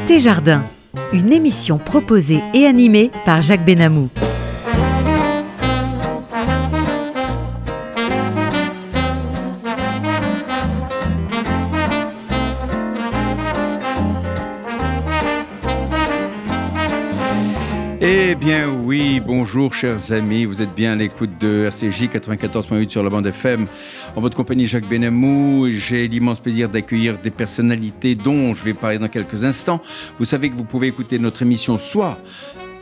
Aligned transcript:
Côté 0.00 0.18
Jardin, 0.18 0.62
une 1.12 1.30
émission 1.32 1.78
proposée 1.78 2.40
et 2.54 2.66
animée 2.66 3.10
par 3.26 3.42
Jacques 3.42 3.64
Benamou. 3.64 4.08
Eh 18.00 18.34
bien 18.34 18.68
oui, 18.90 19.20
bonjour 19.24 19.72
chers 19.72 20.10
amis, 20.10 20.46
vous 20.46 20.62
êtes 20.62 20.74
bien 20.74 20.94
à 20.94 20.96
l'écoute 20.96 21.30
de 21.38 21.66
RCJ 21.66 22.08
94.8 22.08 22.90
sur 22.90 23.04
la 23.04 23.08
bande 23.08 23.24
FM. 23.24 23.68
En 24.16 24.20
votre 24.20 24.36
compagnie 24.36 24.66
Jacques 24.66 24.88
Benamou, 24.88 25.68
j'ai 25.70 26.08
l'immense 26.08 26.40
plaisir 26.40 26.68
d'accueillir 26.68 27.16
des 27.18 27.30
personnalités 27.30 28.16
dont 28.16 28.52
je 28.52 28.64
vais 28.64 28.74
parler 28.74 28.98
dans 28.98 29.06
quelques 29.06 29.44
instants. 29.44 29.80
Vous 30.18 30.24
savez 30.24 30.50
que 30.50 30.56
vous 30.56 30.64
pouvez 30.64 30.88
écouter 30.88 31.20
notre 31.20 31.42
émission 31.42 31.78
soit 31.78 32.18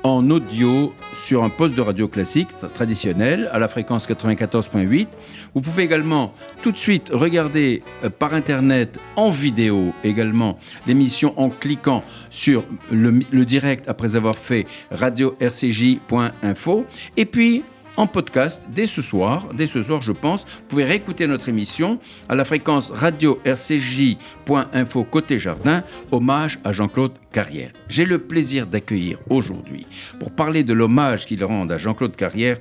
en 0.03 0.31
audio 0.31 0.93
sur 1.15 1.45
un 1.45 1.49
poste 1.49 1.75
de 1.75 1.81
radio 1.81 2.09
classique 2.09 2.49
traditionnel 2.75 3.49
à 3.53 3.59
la 3.59 3.69
fréquence 3.69 4.09
94.8. 4.09 5.09
Vous 5.55 5.61
pouvez 5.61 5.83
également 5.85 6.33
tout 6.63 6.73
de 6.73 6.77
suite 6.77 7.11
regarder 7.13 7.83
euh, 8.05 8.11
par 8.11 8.35
internet 8.35 8.99
en 9.17 9.31
vidéo 9.31 9.93
également 10.05 10.59
l'émission 10.87 11.35
en 11.39 11.51
cliquant 11.51 12.03
sur 12.31 12.65
le, 12.91 13.45
direct 13.45 13.89
après 13.89 14.17
avoir 14.17 14.37
fait 14.37 14.67
radio-rcj.info 14.91 16.87
et 17.17 17.25
puis 17.25 17.65
en 17.99 18.07
podcast 18.07 18.63
dès 18.73 18.87
ce 18.87 19.03
soir. 19.03 19.49
Dès 19.53 19.67
ce 19.67 19.83
soir, 19.83 20.01
je 20.01 20.13
pense. 20.13 20.45
Vous 20.45 20.69
pouvez 20.69 20.85
réécouter 20.85 21.27
notre 21.27 21.49
émission 21.49 21.99
à 22.29 22.37
la 22.37 22.45
fréquence 22.45 22.91
radio 22.93 23.41
rcj.info 23.45 25.05
côté 25.05 25.39
jardin. 25.39 25.83
Hommage 26.13 26.61
à 26.63 26.73
Jean-Claude 26.73 27.13
Carrière. 27.33 27.73
J'ai 27.89 28.05
le 28.05 28.21
plaisir 28.21 28.67
d'accueillir 28.67 29.19
aujourd'hui, 29.29 29.87
pour 30.21 30.31
parler 30.31 30.63
de 30.63 30.73
l'hommage 30.73 31.27
qu'il 31.27 31.45
rend 31.45 31.69
à 31.69 31.77
Jean-Claude 31.77 32.15
Carrière, 32.15 32.59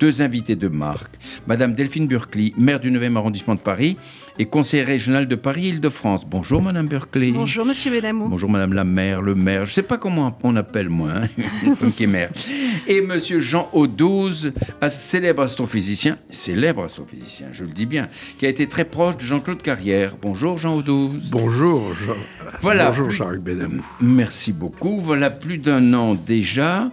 deux 0.00 0.22
invités 0.22 0.56
de 0.56 0.68
marque. 0.68 1.16
Madame 1.46 1.74
Delphine 1.74 2.06
Burkley, 2.06 2.52
maire 2.58 2.80
du 2.80 2.90
9e 2.90 3.16
arrondissement 3.16 3.54
de 3.54 3.60
Paris 3.60 3.96
et 4.40 4.46
conseillère 4.46 4.86
régionale 4.86 5.28
de 5.28 5.34
Paris-Île-de-France. 5.34 6.24
Bonjour 6.26 6.62
Madame 6.62 6.88
Burkley. 6.88 7.30
Bonjour 7.30 7.66
Monsieur 7.66 7.90
Benamou. 7.90 8.30
Bonjour 8.30 8.48
Madame 8.48 8.72
la 8.72 8.84
maire, 8.84 9.20
le 9.20 9.34
maire. 9.34 9.66
Je 9.66 9.70
ne 9.70 9.74
sais 9.74 9.82
pas 9.82 9.98
comment 9.98 10.34
on 10.42 10.56
appelle 10.56 10.88
moi, 10.88 11.10
hein, 11.14 11.28
une 11.66 11.76
femme 11.76 11.92
qui 11.92 12.04
est 12.04 12.06
maire. 12.06 12.30
Et 12.86 13.02
Monsieur 13.02 13.40
Jean 13.40 13.68
Audouze, 13.74 14.54
un 14.80 14.88
célèbre 14.88 15.42
astrophysicien, 15.42 16.16
célèbre 16.30 16.84
astrophysicien, 16.84 17.48
je 17.52 17.66
le 17.66 17.72
dis 17.72 17.84
bien, 17.84 18.08
qui 18.38 18.46
a 18.46 18.48
été 18.48 18.66
très 18.66 18.86
proche 18.86 19.18
de 19.18 19.20
Jean-Claude 19.20 19.60
Carrière. 19.60 20.16
Bonjour 20.22 20.56
Jean 20.56 20.74
Audouze. 20.74 21.28
Bonjour 21.30 21.92
Jean. 21.92 22.16
Voilà. 22.62 22.86
Bonjour 22.86 23.10
Jacques 23.10 23.40
Benamou. 23.40 23.84
Merci 24.00 24.54
beaucoup. 24.54 25.00
Voilà 25.00 25.28
plus 25.28 25.58
d'un 25.58 25.92
an 25.92 26.14
déjà 26.14 26.90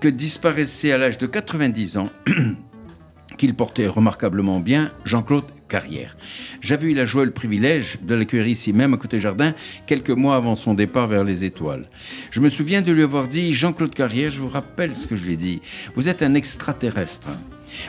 que 0.00 0.08
disparaissait 0.08 0.92
à 0.92 0.96
l'âge 0.96 1.18
de 1.18 1.26
90 1.26 1.98
ans, 1.98 2.08
qu'il 3.36 3.54
portait 3.54 3.86
remarquablement 3.86 4.60
bien, 4.60 4.92
Jean-Claude 5.04 5.44
Carrière. 5.68 6.16
J'avais 6.60 6.90
eu 6.90 6.94
la 6.94 7.04
joie 7.04 7.22
et 7.22 7.26
le 7.26 7.32
privilège 7.32 7.98
de 8.02 8.14
l'accueillir 8.14 8.46
ici 8.46 8.72
même 8.72 8.94
à 8.94 8.96
côté 8.96 9.18
jardin 9.18 9.54
quelques 9.86 10.10
mois 10.10 10.36
avant 10.36 10.54
son 10.54 10.74
départ 10.74 11.08
vers 11.08 11.24
les 11.24 11.44
étoiles. 11.44 11.88
Je 12.30 12.40
me 12.40 12.48
souviens 12.48 12.82
de 12.82 12.92
lui 12.92 13.02
avoir 13.02 13.28
dit 13.28 13.52
Jean-Claude 13.52 13.94
Carrière, 13.94 14.30
je 14.30 14.40
vous 14.40 14.48
rappelle 14.48 14.96
ce 14.96 15.06
que 15.06 15.16
je 15.16 15.24
lui 15.24 15.34
ai 15.34 15.36
dit. 15.36 15.60
Vous 15.94 16.08
êtes 16.08 16.22
un 16.22 16.34
extraterrestre. 16.34 17.28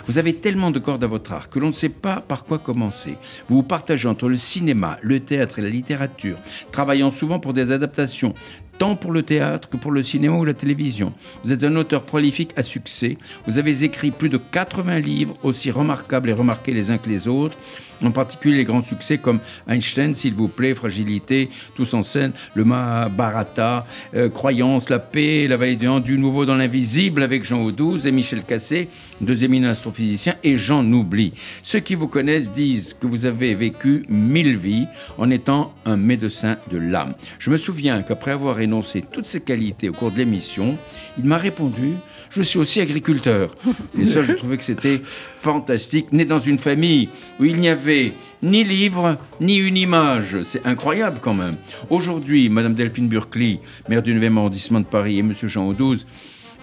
Vous 0.06 0.18
avez 0.18 0.34
tellement 0.34 0.72
de 0.72 0.80
cordes 0.80 1.04
à 1.04 1.08
votre 1.08 1.32
arc 1.34 1.54
que 1.54 1.60
l'on 1.60 1.68
ne 1.68 1.74
sait 1.74 1.90
pas 1.90 2.22
par 2.22 2.46
quoi 2.46 2.60
commencer. 2.60 3.16
Vous 3.48 3.58
vous 3.58 3.64
partagez 3.64 4.08
entre 4.08 4.28
le 4.28 4.38
cinéma, 4.38 4.98
le 5.02 5.20
théâtre 5.20 5.60
et 5.60 5.62
la 5.62 5.70
littérature, 5.70 6.38
travaillant 6.72 7.12
souvent 7.12 7.40
pour 7.40 7.54
des 7.54 7.72
adaptations 7.72 8.34
tant 8.78 8.96
pour 8.96 9.12
le 9.12 9.24
théâtre 9.24 9.70
que 9.70 9.78
pour 9.78 9.92
le 9.92 10.04
cinéma 10.04 10.36
ou 10.36 10.46
la 10.46 10.54
télévision. 10.54 11.14
Vous 11.44 11.52
êtes 11.52 11.64
un 11.64 11.76
auteur 11.76 12.04
prolifique 12.04 12.52
à 12.56 12.62
succès. 12.62 13.18
Vous 13.48 13.60
avez 13.60 13.84
écrit 13.84 14.12
plus 14.12 14.30
de 14.30 14.38
80 14.38 15.00
livres 15.00 15.36
aussi 15.44 15.72
remarquables 15.72 16.30
et 16.30 16.34
remarqués 16.34 16.74
les 16.74 16.92
uns 16.92 16.98
que 16.98 17.10
les 17.10 17.28
autres 17.28 17.58
en 18.06 18.12
particulier 18.12 18.58
les 18.58 18.64
grands 18.64 18.82
succès 18.82 19.18
comme 19.18 19.40
Einstein, 19.68 20.14
s'il 20.14 20.34
vous 20.34 20.48
plaît, 20.48 20.76
Fragilité, 20.76 21.50
Tous 21.76 21.94
en 21.94 22.04
scène, 22.04 22.32
Le 22.54 22.64
Mahabharata, 22.64 23.86
euh, 24.16 24.30
Croyance, 24.30 24.90
La 24.90 25.00
paix, 25.00 25.48
La 25.48 25.58
vallée 25.58 25.76
du 25.76 25.88
du 26.04 26.18
Nouveau 26.18 26.46
dans 26.46 26.56
l'invisible 26.56 27.24
avec 27.24 27.46
Jean 27.46 27.64
Audouze 27.64 28.06
et 28.06 28.12
Michel 28.12 28.44
Cassé, 28.44 28.90
deux 29.22 29.44
éminents 29.44 29.70
astrophysiciens, 29.70 30.36
et 30.44 30.58
j'en 30.58 30.86
oublie. 30.92 31.34
Ceux 31.62 31.80
qui 31.80 31.96
vous 31.96 32.08
connaissent 32.08 32.52
disent 32.52 32.94
que 32.94 33.08
vous 33.08 33.26
avez 33.26 33.56
vécu 33.56 34.04
mille 34.10 34.58
vies 34.58 34.86
en 35.18 35.30
étant 35.30 35.74
un 35.86 35.96
médecin 35.96 36.58
de 36.70 36.78
l'âme. 36.78 37.14
Je 37.40 37.50
me 37.50 37.58
souviens 37.58 38.02
qu'après 38.02 38.32
avoir 38.32 38.60
toutes 39.12 39.26
ces 39.26 39.42
qualités 39.42 39.90
au 39.90 39.94
cours 39.94 40.12
de 40.12 40.18
l'émission, 40.18 40.78
il 41.18 41.26
m'a 41.26 41.38
répondu 41.38 41.96
je 42.30 42.42
suis 42.42 42.60
aussi 42.60 42.82
agriculteur. 42.82 43.56
Et 43.98 44.06
ça, 44.06 44.24
je 44.24 44.34
trouvais 44.34 44.58
que 44.58 44.64
c'était 44.64 45.02
fantastique. 45.40 46.12
Né 46.12 46.26
dans 46.26 46.40
une 46.40 46.58
famille 46.58 47.10
où 47.40 47.46
il 47.46 47.60
n'y 47.60 47.70
avait 47.70 48.14
ni 48.44 48.64
livre, 48.64 49.18
ni 49.42 49.58
une 49.58 49.78
image. 49.78 50.42
C'est 50.44 50.66
incroyable 50.66 51.20
quand 51.22 51.34
même. 51.34 51.56
Aujourd'hui, 51.90 52.50
Madame 52.50 52.74
Delphine 52.74 53.08
Burkley, 53.08 53.60
maire 53.90 54.04
du 54.04 54.14
9e 54.14 54.38
arrondissement 54.38 54.80
de 54.80 54.86
Paris, 54.86 55.20
et 55.20 55.24
Monsieur 55.24 55.48
Jean 55.48 55.68
Audouze, 55.68 56.06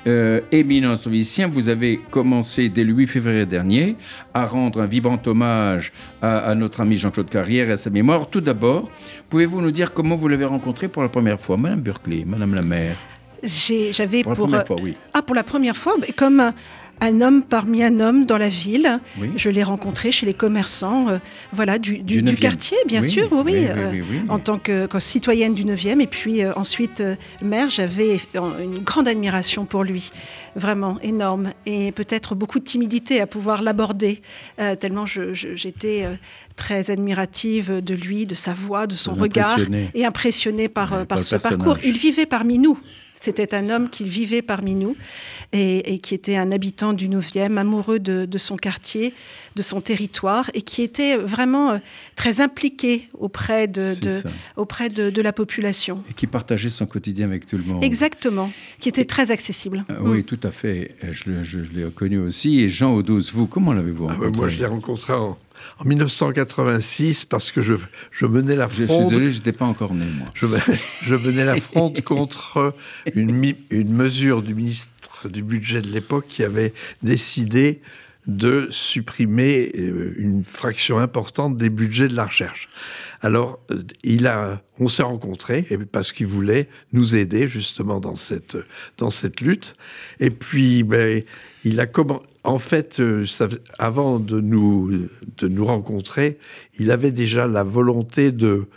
euh, 0.07 0.41
éminent 0.53 0.91
astrophysicien, 0.93 1.49
vous 1.49 1.69
avez 1.69 1.99
commencé 2.11 2.69
dès 2.69 2.85
le 2.85 2.93
8 2.93 3.07
février 3.07 3.47
dernier 3.47 3.97
à 4.35 4.45
rendre 4.47 4.83
un 4.83 4.87
vibrant 4.87 5.21
hommage 5.27 5.93
à, 6.23 6.39
à 6.39 6.55
notre 6.55 6.81
ami 6.81 6.97
Jean-Claude 6.97 7.31
Carrière 7.31 7.69
et 7.69 7.73
à 7.73 7.77
sa 7.77 7.91
mémoire. 7.91 8.29
Tout 8.29 8.41
d'abord, 8.41 8.91
pouvez-vous 9.31 9.61
nous 9.61 9.71
dire 9.71 9.93
comment 9.93 10.17
vous 10.17 10.29
l'avez 10.29 10.45
rencontré 10.45 10.89
pour 10.89 11.03
la 11.03 11.09
première 11.09 11.41
fois, 11.41 11.57
Madame 11.57 11.81
Burkley, 11.81 12.25
Madame 12.27 12.55
la 12.55 12.63
maire? 12.63 12.97
J'avais 13.43 14.23
Pour 14.23 14.33
pour, 14.33 14.49
la 14.49 14.63
première 14.63 14.67
fois, 14.67 14.77
oui. 14.83 14.95
ah 15.13 15.21
pour 15.21 15.35
la 15.35 15.43
première 15.43 15.77
fois 15.77 15.97
mais 16.01 16.13
comme 16.17 16.53
un, 17.01 17.21
homme 17.21 17.43
parmi 17.43 17.83
un 17.83 18.01
homme 18.01 18.27
dans 18.27 18.37
la 18.39 18.49
ville. 18.49 19.01
Oui. 19.19 19.31
Je 19.37 19.49
l'ai 19.51 19.63
rencontré 19.63 20.13
chez 20.13 20.27
les 20.27 20.35
commerçants, 20.35 21.09
euh, 21.09 21.19
voilà 21.53 21.79
du, 21.79 21.99
du- 21.99 22.23
Du 22.23 22.23
du 22.23 22.33
9e. 22.35 22.39
quartier, 22.39 22.77
bien 22.87 23.01
Oui, 23.01 23.09
sûr, 23.11 23.29
oui, 23.33 23.55
euh, 23.57 23.91
oui, 23.93 24.03
en 24.29 24.39
tant 24.39 24.59
que, 24.59 24.87
que 24.87 24.99
citoyenne 24.99 25.55
du 25.55 25.65
9e 25.65 26.01
et 26.01 26.07
puis 26.07 26.43
euh, 26.43 26.53
ensuite 26.57 27.03
maire, 27.43 27.71
j'avais 27.71 28.19
une 28.35 28.79
grande 28.81 29.09
admiration 29.09 29.65
pour 29.67 29.85
lui, 29.85 30.11
vraiment 30.57 30.99
énorme 31.03 31.51
et 31.67 31.93
peut-être 31.93 32.35
beaucoup 32.35 32.59
de 32.59 32.65
timidité 32.65 33.21
à 33.21 33.27
pouvoir 33.27 33.63
l'aborder 33.63 34.23
tellement 34.81 35.05
j'étais 35.07 36.09
très 36.57 36.91
admirative 36.91 37.81
de 37.83 37.95
lui, 37.95 38.27
de 38.27 38.35
sa 38.35 38.53
voix, 38.53 38.87
de 38.87 38.95
son 38.95 39.13
regard 39.13 39.59
et 39.95 40.05
impressionnée 40.05 40.69
par, 40.69 40.93
Ouais, 40.93 41.05
par 41.05 41.23
ce 41.23 41.35
personnage. 41.37 41.59
parcours. 41.59 41.79
Il 41.85 41.97
vivait 41.97 42.27
parmi 42.27 42.59
nous. 42.59 42.79
C'était 43.25 43.55
un 43.55 43.71
homme 43.71 43.89
qui 43.89 44.05
vivait 44.05 44.43
parmi 44.43 44.75
nous 44.75 44.97
et, 45.55 45.95
et 45.95 45.99
qui 45.99 46.15
était 46.15 46.37
un 46.37 46.53
habitant 46.53 46.93
du 46.93 47.09
9e, 47.09 47.57
amoureux 47.57 47.99
de, 47.99 48.27
de 48.27 48.39
son 48.39 48.57
quartier, 48.57 49.15
de 49.57 49.63
son 49.63 49.81
territoire 49.81 50.51
et 50.53 50.61
qui 50.61 50.83
était 50.83 51.17
vraiment 51.17 51.71
euh, 51.71 51.79
très 52.17 52.43
impliqué 52.43 53.09
auprès 53.15 53.67
de, 53.67 53.95
auprès 54.57 54.91
de, 54.91 55.09
de 55.09 55.23
la 55.23 55.33
population. 55.33 56.03
Et 56.11 56.13
qui 56.13 56.27
partageait 56.27 56.69
son 56.69 56.85
quotidien 56.85 57.27
avec 57.27 57.47
tout 57.47 57.57
le 57.57 57.65
monde. 57.65 57.83
Exactement, 57.83 58.53
qui 58.79 58.91
était 58.91 59.07
très 59.07 59.31
accessible. 59.31 59.87
Ah 59.89 59.95
Oui, 60.03 60.23
tout 60.25 60.41
à 60.43 60.51
fait. 60.51 60.95
Je, 61.11 61.31
le- 61.31 61.43
je- 61.43 61.63
je 61.63 61.73
l'ai 61.73 61.85
reconnu 61.87 62.19
aussi. 62.19 62.61
Et 62.61 62.69
Jean 62.69 62.93
Audouze, 62.95 63.33
vous, 63.33 63.47
comment 63.47 63.73
l'avez-vous 63.73 64.05
Ah 64.05 64.13
ouais, 64.13 64.15
rencontré? 64.27 64.37
moi, 64.39 64.49
je 64.49 64.59
l'ai 64.59 64.67
rencontré 64.67 65.13
en, 65.15 65.39
en 65.79 65.85
1986 65.85 67.25
parce 67.25 67.53
que 67.53 67.63
je, 67.63 67.75
je 68.11 68.27
menais 68.27 68.57
la 68.57 68.67
Je 68.67 68.73
suis 68.75 68.87
fronde. 68.87 69.09
désolé, 69.09 69.31
je 69.31 69.39
n'étais 69.39 69.53
pas 69.53 69.65
encore 69.65 69.95
né, 69.95 70.07
moi. 70.07 70.27
Je, 70.35 70.47
je 71.03 71.15
menais 71.15 71.45
la 71.45 71.61
fronde 71.61 72.01
contre 72.05 72.75
une 73.15 73.55
mesure 73.93 74.43
du 74.43 74.55
ministre 74.55 75.29
du 75.29 75.43
budget 75.43 75.81
de 75.81 75.89
l'époque 75.89 76.27
qui 76.29 76.43
avait 76.45 76.73
décidé 77.03 77.81
de 78.27 78.69
supprimer 78.71 79.71
euh, 79.77 80.15
une 80.17 80.45
fraction 80.45 80.99
importante 80.99 81.57
des 81.57 81.69
budgets 81.69 82.09
de 82.09 82.17
la 82.17 82.25
recherche. 82.25 82.69
Alors, 83.25 83.59
euh, 83.71 83.83
il 84.03 84.27
a, 84.27 84.61
on 84.79 84.87
s'est 84.87 85.03
rencontrés 85.03 85.67
parce 85.91 86.13
qu'il 86.13 86.27
voulait 86.27 86.69
nous 86.93 87.17
aider 87.17 87.47
justement 87.47 87.99
dans 87.99 88.17
cette 88.17 88.59
dans 88.99 89.09
cette 89.09 89.41
lutte. 89.41 89.77
Et 90.21 90.29
puis, 90.29 90.83
ben, 90.83 91.23
il 91.65 91.81
a 91.81 91.87
comment 91.87 92.23
En 92.45 92.59
fait, 92.59 93.01
euh, 93.01 93.25
avant 93.79 94.19
de 94.19 94.43
nous 94.43 95.09
de 95.39 95.49
nous 95.49 95.65
rencontrer, 95.65 96.37
il 96.79 96.91
avait 96.91 97.13
déjà 97.13 97.47
la 97.47 97.63
volonté 97.63 98.31
de 98.31 98.69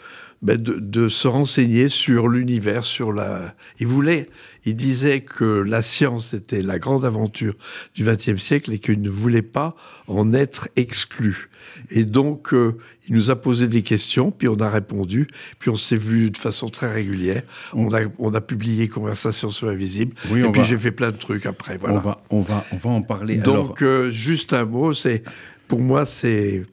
ben, 0.41 0.55
de, 0.55 0.75
de 0.79 1.09
se 1.09 1.27
renseigner 1.27 1.89
sur 1.89 2.29
l'univers, 2.29 2.85
sur 2.85 3.11
la. 3.11 3.53
Il 3.81 3.87
voulait, 3.87 4.29
il 4.63 4.77
disait 4.77 5.21
que 5.21 5.43
la 5.43 5.81
science 5.81 6.33
était 6.33 6.61
la 6.61 6.79
grande 6.79 7.03
aventure 7.03 7.55
du 7.95 8.05
XXe 8.05 8.41
siècle 8.41 8.71
et 8.71 8.79
qu'il 8.79 9.01
ne 9.01 9.09
voulait 9.09 9.41
pas 9.41 9.75
en 10.07 10.33
être 10.33 10.69
exclu. 10.77 11.49
Et 11.89 12.03
donc, 12.03 12.53
euh, 12.53 12.77
il 13.07 13.15
nous 13.15 13.31
a 13.31 13.35
posé 13.35 13.67
des 13.67 13.81
questions, 13.81 14.31
puis 14.31 14.47
on 14.47 14.59
a 14.59 14.69
répondu, 14.69 15.27
puis 15.59 15.69
on 15.69 15.75
s'est 15.75 15.95
vu 15.97 16.29
de 16.31 16.37
façon 16.37 16.67
très 16.69 16.91
régulière. 16.91 17.43
On 17.73 17.93
a, 17.93 18.01
on 18.19 18.33
a 18.33 18.41
publié 18.41 18.87
Conversation 18.87 19.49
sur 19.49 19.67
l'invisible, 19.67 20.13
Oui, 20.29 20.43
et 20.43 20.51
puis 20.51 20.63
j'ai 20.65 20.77
fait 20.77 20.91
plein 20.91 21.11
de 21.11 21.17
trucs 21.17 21.45
après. 21.45 21.77
Voilà. 21.77 21.95
On, 21.95 21.99
va, 21.99 22.21
on, 22.29 22.41
va, 22.41 22.65
on 22.71 22.77
va 22.77 22.89
en 22.89 23.01
parler. 23.01 23.39
Alors, 23.39 23.67
Donc, 23.69 23.81
euh, 23.81 24.09
juste 24.11 24.53
un 24.53 24.65
mot, 24.65 24.93
c'est 24.93 25.23
pour 25.67 25.79
moi, 25.79 26.05
c'est 26.05 26.65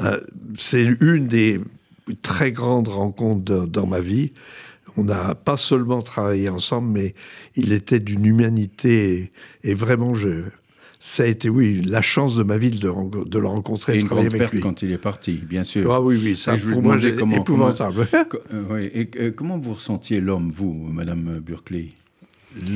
euh, 0.00 0.20
c'est 0.56 0.84
une 1.00 1.26
des 1.28 1.60
très 2.22 2.50
grandes 2.52 2.88
rencontres 2.88 3.44
de- 3.44 3.66
dans 3.66 3.86
ma 3.86 4.00
vie. 4.00 4.32
on 4.96 5.04
n'a 5.04 5.34
pas 5.34 5.56
seulement 5.56 6.02
travaillé 6.02 6.48
ensemble, 6.50 6.88
mais 6.92 7.14
il 7.56 7.72
était 7.72 8.00
d'une 8.00 8.26
humanité 8.26 9.32
et, 9.64 9.74
vraiment, 9.74 10.14
je, 10.14 10.44
ça 11.04 11.24
a 11.24 11.26
été, 11.26 11.48
oui, 11.48 11.82
la 11.82 12.00
chance 12.00 12.36
de 12.36 12.44
ma 12.44 12.56
vie 12.56 12.70
de, 12.70 12.78
de 12.78 13.38
le 13.38 13.46
rencontrer 13.48 13.96
et, 13.96 14.00
une 14.00 14.06
grande 14.06 14.30
perte 14.30 14.60
quand 14.60 14.82
il 14.82 14.92
est 14.92 14.98
parti, 14.98 15.32
bien 15.32 15.64
sûr. 15.64 15.92
Ah 15.92 16.00
oui, 16.00 16.16
oui, 16.22 16.36
ça, 16.36 16.54
pour 16.54 16.80
moi, 16.80 16.96
c'est 17.00 17.08
épouvantable. 17.08 18.06
Comment, 18.28 18.76
et, 18.80 19.32
comment 19.32 19.58
vous 19.58 19.74
ressentiez 19.74 20.20
l'homme, 20.20 20.52
vous, 20.54 20.72
Madame 20.72 21.40
Burkley 21.44 21.88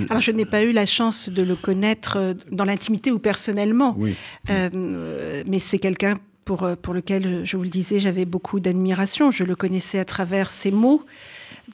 alors, 0.08 0.22
je 0.22 0.30
n'ai 0.30 0.46
pas 0.46 0.62
eu 0.62 0.72
la 0.72 0.86
chance 0.86 1.28
de 1.28 1.42
le 1.42 1.54
connaître 1.54 2.16
euh, 2.16 2.32
dans 2.50 2.64
l'intimité 2.64 3.12
ou 3.12 3.18
personnellement, 3.18 3.94
oui. 3.98 4.14
euh, 4.48 5.42
mais 5.46 5.58
c'est 5.58 5.78
quelqu'un 5.78 6.14
pour, 6.46 6.62
euh, 6.62 6.76
pour 6.80 6.94
lequel, 6.94 7.42
je 7.44 7.58
vous 7.58 7.64
le 7.64 7.68
disais, 7.68 7.98
j'avais 7.98 8.24
beaucoup 8.24 8.58
d'admiration. 8.58 9.30
Je 9.30 9.44
le 9.44 9.54
connaissais 9.54 9.98
à 9.98 10.06
travers 10.06 10.48
ses 10.48 10.70
mots, 10.70 11.04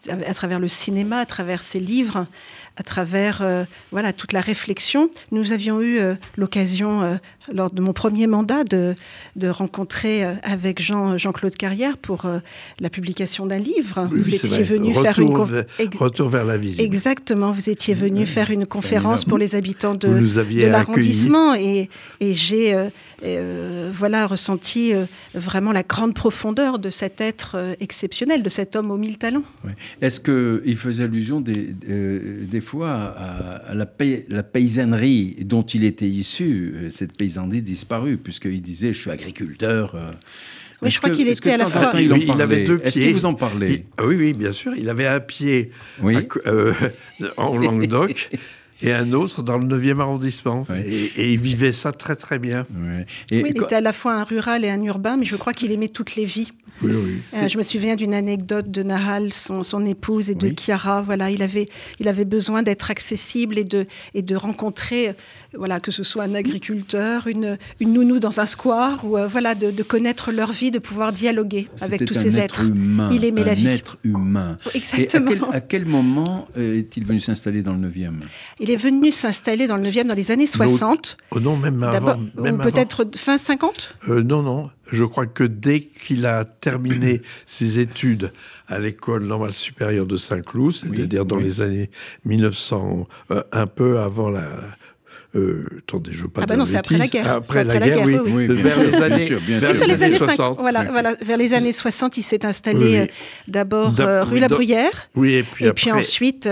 à 0.08 0.34
travers 0.34 0.58
le 0.58 0.68
cinéma, 0.68 1.18
à 1.18 1.26
travers 1.26 1.62
ses 1.62 1.80
livres 1.80 2.26
à 2.76 2.82
travers 2.82 3.42
euh, 3.42 3.64
voilà 3.90 4.12
toute 4.12 4.32
la 4.32 4.40
réflexion. 4.40 5.10
Nous 5.30 5.52
avions 5.52 5.80
eu 5.80 5.98
euh, 5.98 6.14
l'occasion 6.36 7.02
euh, 7.02 7.16
lors 7.52 7.70
de 7.70 7.80
mon 7.82 7.92
premier 7.92 8.26
mandat 8.26 8.64
de, 8.64 8.94
de 9.36 9.48
rencontrer 9.48 10.24
avec 10.42 10.80
Jean 10.80 11.18
Jean-Claude 11.18 11.56
Carrière 11.56 11.98
pour 11.98 12.24
la 12.78 12.88
publication 12.88 13.46
d'un 13.46 13.58
livre. 13.58 14.08
vous 14.12 14.32
étiez 14.34 14.62
venu 14.62 14.94
faire 14.94 15.18
une 15.18 15.34
retour 15.98 16.28
vers 16.28 16.44
la 16.44 16.56
visite. 16.56 16.80
Exactement, 16.80 17.50
vous 17.50 17.68
étiez 17.68 17.94
venu 17.94 18.26
faire 18.26 18.50
une 18.50 18.64
conférence 18.64 19.24
pour 19.24 19.38
les 19.38 19.56
habitants 19.56 19.94
de, 19.94 20.08
de 20.08 20.66
l'arrondissement 20.66 21.54
et, 21.54 21.90
et 22.20 22.32
j'ai 22.32 22.78
voilà 23.92 24.28
ressenti 24.28 24.92
vraiment 25.34 25.72
la 25.72 25.82
grande 25.82 26.14
profondeur 26.14 26.78
de 26.78 26.90
cet 26.90 27.20
être 27.20 27.74
exceptionnel, 27.80 28.44
de 28.44 28.48
cet 28.48 28.76
homme 28.76 28.92
aux 28.92 28.98
mille 28.98 29.18
talents. 29.18 29.44
Est-ce 30.00 30.20
qu'il 30.20 30.76
faisait 30.76 31.04
allusion 31.04 31.40
des, 31.40 31.74
des 31.82 32.60
fois 32.60 32.92
à, 32.92 33.74
la, 33.74 33.86
la, 34.28 34.42
paysannerie 34.42 35.36
dont 35.44 35.62
il 35.62 35.84
était 35.84 36.08
issu. 36.08 36.74
Euh, 36.74 36.90
cette 36.90 37.16
paysannerie 37.16 37.62
disparue, 37.62 38.16
puisqu'il 38.16 38.62
disait 38.62 38.92
Je 38.92 39.00
suis 39.00 39.10
agriculteur. 39.10 39.94
Euh. 39.94 40.12
Oui, 40.82 40.90
je 40.90 40.98
crois 40.98 41.10
qu'il 41.10 41.28
était 41.28 41.52
à 41.52 41.58
la 41.58 41.66
fois. 41.66 41.90
Il, 41.94 42.12
il, 42.12 42.42
avait 42.42 42.64
deux 42.64 42.78
pieds. 42.78 42.86
Est-ce 42.86 43.00
que 43.00 43.12
vous 43.12 43.24
en 43.24 43.34
parlez 43.34 43.84
ah 43.98 44.04
Oui, 44.04 44.16
oui, 44.18 44.32
bien 44.32 44.52
sûr. 44.52 44.74
Il 44.76 44.88
avait 44.88 45.06
un 45.06 45.20
pied 45.20 45.70
euh, 46.04 46.72
en 47.36 47.56
Languedoc 47.56 48.30
et 48.82 48.92
un 48.92 49.12
autre 49.12 49.42
dans 49.42 49.58
le 49.58 49.66
9e 49.66 50.00
arrondissement. 50.00 50.66
Et, 50.84 51.32
il 51.32 51.40
vivait 51.40 51.70
ça 51.70 51.92
très 51.92 52.16
très 52.16 52.40
bien. 52.40 52.66
Et 53.30 53.40
il 53.40 53.46
était 53.46 53.76
à 53.76 53.80
la 53.80 53.92
fois 53.92 54.14
un 54.14 54.24
rural 54.24 54.64
et 54.64 54.70
un 54.70 54.82
urbain, 54.82 55.16
mais 55.16 55.24
je 55.26 55.36
crois 55.36 55.52
qu'il 55.52 55.70
aimait 55.70 55.88
toutes 55.88 56.16
les 56.16 56.24
vies. 56.24 56.50
Oui, 56.82 56.90
oui. 56.94 57.40
Euh, 57.42 57.48
je 57.48 57.58
me 57.58 57.62
souviens 57.62 57.96
d'une 57.96 58.14
anecdote 58.14 58.70
de 58.70 58.82
Nahal, 58.82 59.32
son, 59.32 59.62
son 59.62 59.84
épouse, 59.86 60.30
et 60.30 60.34
de 60.34 60.52
Chiara. 60.58 61.02
Voilà, 61.02 61.30
il 61.30 61.42
avait, 61.42 61.68
il 62.00 62.08
avait 62.08 62.24
besoin 62.24 62.62
d'être 62.62 62.90
accessible 62.90 63.58
et 63.58 63.64
de, 63.64 63.86
et 64.14 64.22
de 64.22 64.36
rencontrer, 64.36 65.14
voilà, 65.56 65.80
que 65.80 65.90
ce 65.90 66.02
soit 66.02 66.24
un 66.24 66.34
agriculteur, 66.34 67.26
une, 67.26 67.58
une 67.80 67.92
nounou 67.92 68.18
dans 68.18 68.40
un 68.40 68.46
square, 68.46 69.04
ou 69.04 69.16
euh, 69.16 69.26
voilà, 69.26 69.54
de, 69.54 69.70
de, 69.70 69.82
connaître 69.82 70.32
leur 70.32 70.52
vie, 70.52 70.70
de 70.70 70.78
pouvoir 70.78 71.12
dialoguer 71.12 71.68
avec 71.80 72.04
tous 72.04 72.14
ces 72.14 72.38
êtres. 72.38 72.64
Humain, 72.64 73.10
il 73.12 73.24
aimait 73.24 73.44
la 73.44 73.54
vie. 73.54 73.68
être 73.68 73.98
humain. 74.04 74.56
Exactement. 74.74 75.30
Et 75.30 75.34
à, 75.34 75.38
quel, 75.38 75.56
à 75.56 75.60
quel 75.60 75.86
moment 75.86 76.48
euh, 76.56 76.78
est-il 76.78 77.04
venu 77.04 77.20
s'installer 77.20 77.62
dans 77.62 77.74
le 77.74 77.88
9e 77.88 78.14
Il 78.60 78.70
est 78.70 78.76
venu 78.76 79.12
s'installer 79.12 79.66
dans 79.66 79.76
le 79.76 79.84
9e 79.88 80.04
dans 80.04 80.14
les 80.14 80.30
années 80.30 80.46
60. 80.46 81.16
Oh 81.30 81.40
non, 81.40 81.56
même 81.56 81.82
avant. 81.82 82.18
Ou 82.36 82.56
peut-être 82.58 83.06
fin 83.14 83.38
50 83.38 83.96
Non, 84.08 84.42
non. 84.42 84.70
Je 84.92 85.04
crois 85.04 85.26
que 85.26 85.44
dès 85.44 85.80
qu'il 85.82 86.26
a 86.26 86.44
terminé 86.44 87.22
ses 87.46 87.80
études 87.80 88.32
à 88.68 88.78
l'école 88.78 89.24
normale 89.24 89.52
supérieure 89.52 90.06
de 90.06 90.16
Saint-Cloud, 90.16 90.72
c'est-à-dire 90.72 91.24
dans 91.24 91.38
les 91.38 91.60
années 91.60 91.90
1900, 92.24 93.08
euh, 93.30 93.42
un 93.52 93.66
peu 93.66 93.98
avant 93.98 94.30
la, 94.30 94.46
euh, 95.34 95.64
attendez, 95.78 96.12
je 96.12 96.22
veux 96.22 96.28
pas 96.28 96.42
ah 96.42 96.46
bah 96.46 96.56
non, 96.56 96.66
c'est 96.66 96.76
après 96.76 96.98
la 96.98 97.08
guerre. 97.08 97.32
Après, 97.32 97.64
la, 97.64 97.78
guerre, 97.80 98.04
oui. 98.04 98.18
oui. 98.18 98.46
vers 98.48 98.78
les 98.82 98.94
années, 98.96 99.28
vers 99.28 99.86
les 99.86 100.02
années 100.02 100.18
60. 100.18 100.60
Voilà, 100.60 100.84
voilà, 100.84 101.14
vers 101.14 101.38
les 101.38 101.54
années 101.54 101.72
60, 101.72 102.18
il 102.18 102.22
s'est 102.22 102.44
installé 102.44 102.98
euh, 102.98 103.06
d'abord 103.48 103.98
euh, 103.98 104.24
rue 104.24 104.40
La 104.40 104.48
Bruyère. 104.48 105.08
Oui, 105.14 105.34
et 105.34 105.42
puis, 105.42 105.64
et 105.64 105.72
puis 105.72 105.90
ensuite 105.90 106.48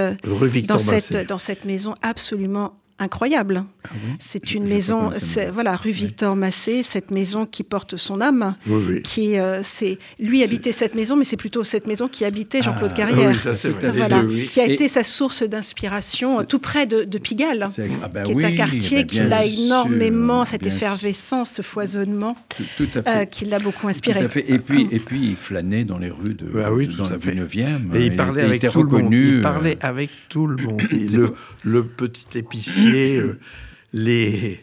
dans 0.67 0.79
cette, 0.79 1.29
dans 1.29 1.39
cette 1.39 1.67
maison 1.67 1.95
absolument 2.01 2.80
incroyable. 3.01 3.65
Ah 3.85 3.89
c'est 4.19 4.55
une 4.55 4.69
maison, 4.69 5.11
voilà, 5.53 5.75
rue 5.75 5.91
Victor 5.91 6.37
Massé, 6.37 6.83
cette 6.83 7.11
maison 7.11 7.47
qui 7.47 7.63
porte 7.63 7.97
son 7.97 8.21
âme, 8.21 8.55
qui 9.03 9.39
euh, 9.39 9.61
c'est 9.63 9.99
lui 10.19 10.43
habitait 10.43 10.73
cette 10.73 10.95
maison, 10.95 11.17
mais 11.17 11.25
c'est 11.25 11.39
plutôt 11.39 11.65
cette 11.65 11.87
maison 11.87 12.07
qui 12.07 12.25
habitait 12.25 12.63
Jean-Claude 12.63 12.91
ah, 12.93 12.97
Carrière, 12.97 13.37
voilà, 13.95 14.23
qui 14.51 14.61
a 14.61 14.67
été 14.67 14.87
sa 14.89 15.03
source 15.03 15.43
d'inspiration 15.43 16.45
tout 16.45 16.59
près 16.59 16.87
de, 16.87 17.19
Pigalle, 17.19 17.67
ah, 18.03 18.09
bah 18.09 18.23
qui 18.23 18.33
est 18.33 18.45
un 18.45 18.55
quartier 18.55 19.05
qui 19.05 19.21
l'a 19.21 19.45
énormément 19.45 20.45
cette 20.45 20.67
effervescence, 20.67 21.51
ce 21.51 21.63
foisonnement, 21.63 22.37
euh, 23.07 23.25
qui 23.25 23.47
l'a 23.47 23.59
beaucoup 23.59 23.89
inspiré. 23.89 24.27
Et 24.47 24.59
puis 24.59 24.89
et 24.91 24.99
puis 24.99 25.31
il 25.31 25.37
flânait 25.37 25.85
dans 25.85 25.99
les 25.99 26.11
rues 26.11 26.35
de, 26.35 26.47
oui, 26.71 26.89
dans 26.89 27.09
le 27.09 27.17
9e. 27.17 27.95
Et 27.95 28.07
il 28.07 28.17
parlait 28.17 28.43
avec 28.43 28.69
tout 28.69 28.83
le 28.83 29.03
monde. 29.03 29.13
Il 29.13 29.41
parlait 29.41 29.79
avec 29.81 30.11
tout 30.29 30.47
le 30.47 30.57
monde. 30.57 30.83
le 31.65 31.85
petit 31.85 32.39
épicier 32.39 32.90
euh, 33.17 33.39
les 33.93 34.61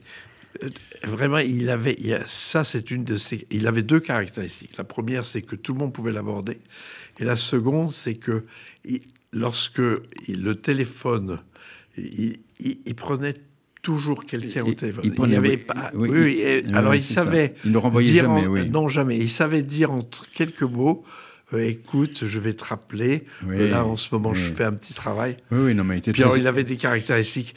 euh, 0.64 0.70
vraiment, 1.04 1.38
il 1.40 1.70
avait 1.70 1.98
ça, 2.26 2.64
c'est 2.64 2.92
une 2.92 3.04
de 3.04 3.16
ses. 3.16 3.48
Il 3.52 3.68
avait 3.68 3.84
deux 3.84 4.00
caractéristiques. 4.00 4.78
La 4.78 4.84
première, 4.84 5.26
c'est 5.26 5.42
que 5.42 5.56
tout 5.56 5.74
le 5.74 5.80
monde 5.80 5.94
pouvait 5.94 6.12
l'aborder, 6.12 6.60
et 7.20 7.24
la 7.24 7.36
seconde, 7.36 7.92
c'est 7.92 8.16
que 8.16 8.44
lorsque 9.34 9.80
le 9.80 10.54
téléphone, 10.56 11.40
il, 11.98 12.38
prenait 12.96 13.36
toujours 13.82 14.26
quelqu'un 14.26 14.64
au 14.64 14.74
téléphone. 14.74 15.04
Il, 15.06 15.14
prenait, 15.14 15.38
avait 15.38 15.58
pas. 15.58 15.92
Oui, 15.94 16.44
alors 16.74 16.96
il 16.96 17.02
savait. 17.02 17.56
Il 17.66 17.72
le 17.72 17.80
renvoyait 17.80 18.22
jamais. 18.22 18.48
oui. 18.48 18.70
Non, 18.70 18.88
jamais. 18.88 19.18
Il 19.18 19.30
savait 19.30 19.64
dire 19.64 19.92
entre 19.92 20.26
quelques 20.32 20.64
mots. 20.64 21.04
Euh, 21.54 21.66
écoute, 21.66 22.26
je 22.26 22.40
vais 22.40 22.52
te 22.52 22.66
rappeler. 22.66 23.24
là, 23.48 23.86
en 23.86 23.96
ce 23.96 24.14
moment, 24.14 24.34
je 24.34 24.52
fais 24.52 24.66
un 24.66 24.74
petit 24.74 24.94
travail. 24.94 25.38
Oui, 25.52 25.60
oui, 25.60 25.76
non, 25.76 25.86
mais 25.86 25.96
il 25.96 26.00
était 26.00 26.12
Puis 26.12 26.24
alors, 26.24 26.38
il 26.38 26.46
avait 26.46 26.66
des 26.66 26.76
caractéristiques 26.76 27.56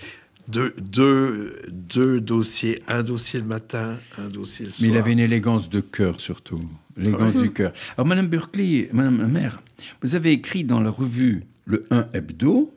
deux, 0.51 0.75
deux, 0.79 1.63
deux, 1.69 2.21
dossiers, 2.21 2.83
un 2.89 3.03
dossier 3.03 3.41
le 3.41 3.47
matin, 3.47 3.97
un 4.19 4.29
dossier 4.29 4.67
le 4.67 4.71
soir. 4.71 4.83
Mais 4.83 4.95
il 4.95 4.99
avait 4.99 5.13
une 5.13 5.21
élégance 5.21 5.69
de 5.69 5.81
cœur 5.81 6.21
surtout, 6.21 6.63
l'élégance 6.97 7.35
du 7.37 7.53
cœur. 7.53 7.73
Alors 7.97 8.07
Madame 8.07 8.29
Berkeley, 8.29 8.89
Madame 8.93 9.19
la 9.19 9.29
maire, 9.29 9.63
vous 10.03 10.15
avez 10.15 10.33
écrit 10.33 10.65
dans 10.65 10.81
la 10.81 10.91
revue 10.91 11.45
Le 11.65 11.87
1 11.91 12.09
Hebdo 12.15 12.73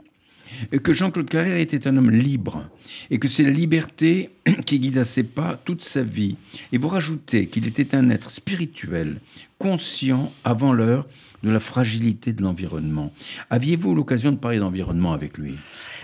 que 0.84 0.94
Jean-Claude 0.94 1.30
Carrère 1.30 1.58
était 1.58 1.88
un 1.88 1.98
homme 1.98 2.12
libre 2.12 2.70
et 3.10 3.20
que 3.20 3.28
c'est 3.28 3.44
la 3.44 3.50
liberté 3.50 4.30
qui 4.66 4.80
guida 4.80 5.06
ses 5.06 5.24
pas 5.24 5.60
toute 5.64 5.84
sa 5.84 6.04
vie. 6.04 6.36
Et 6.72 6.78
vous 6.78 6.88
rajoutez 6.88 7.48
qu'il 7.48 7.68
était 7.68 7.96
un 7.96 8.10
être 8.10 8.30
spirituel, 8.30 9.20
conscient 9.60 10.32
avant 10.44 10.74
l'heure 10.74 11.08
de 11.44 11.50
la 11.50 11.60
fragilité 11.60 12.32
de 12.34 12.42
l'environnement. 12.42 13.12
Aviez-vous 13.50 13.94
l'occasion 13.94 14.32
de 14.32 14.38
parler 14.38 14.60
d'environnement 14.60 15.14
avec 15.14 15.38
lui? 15.38 15.56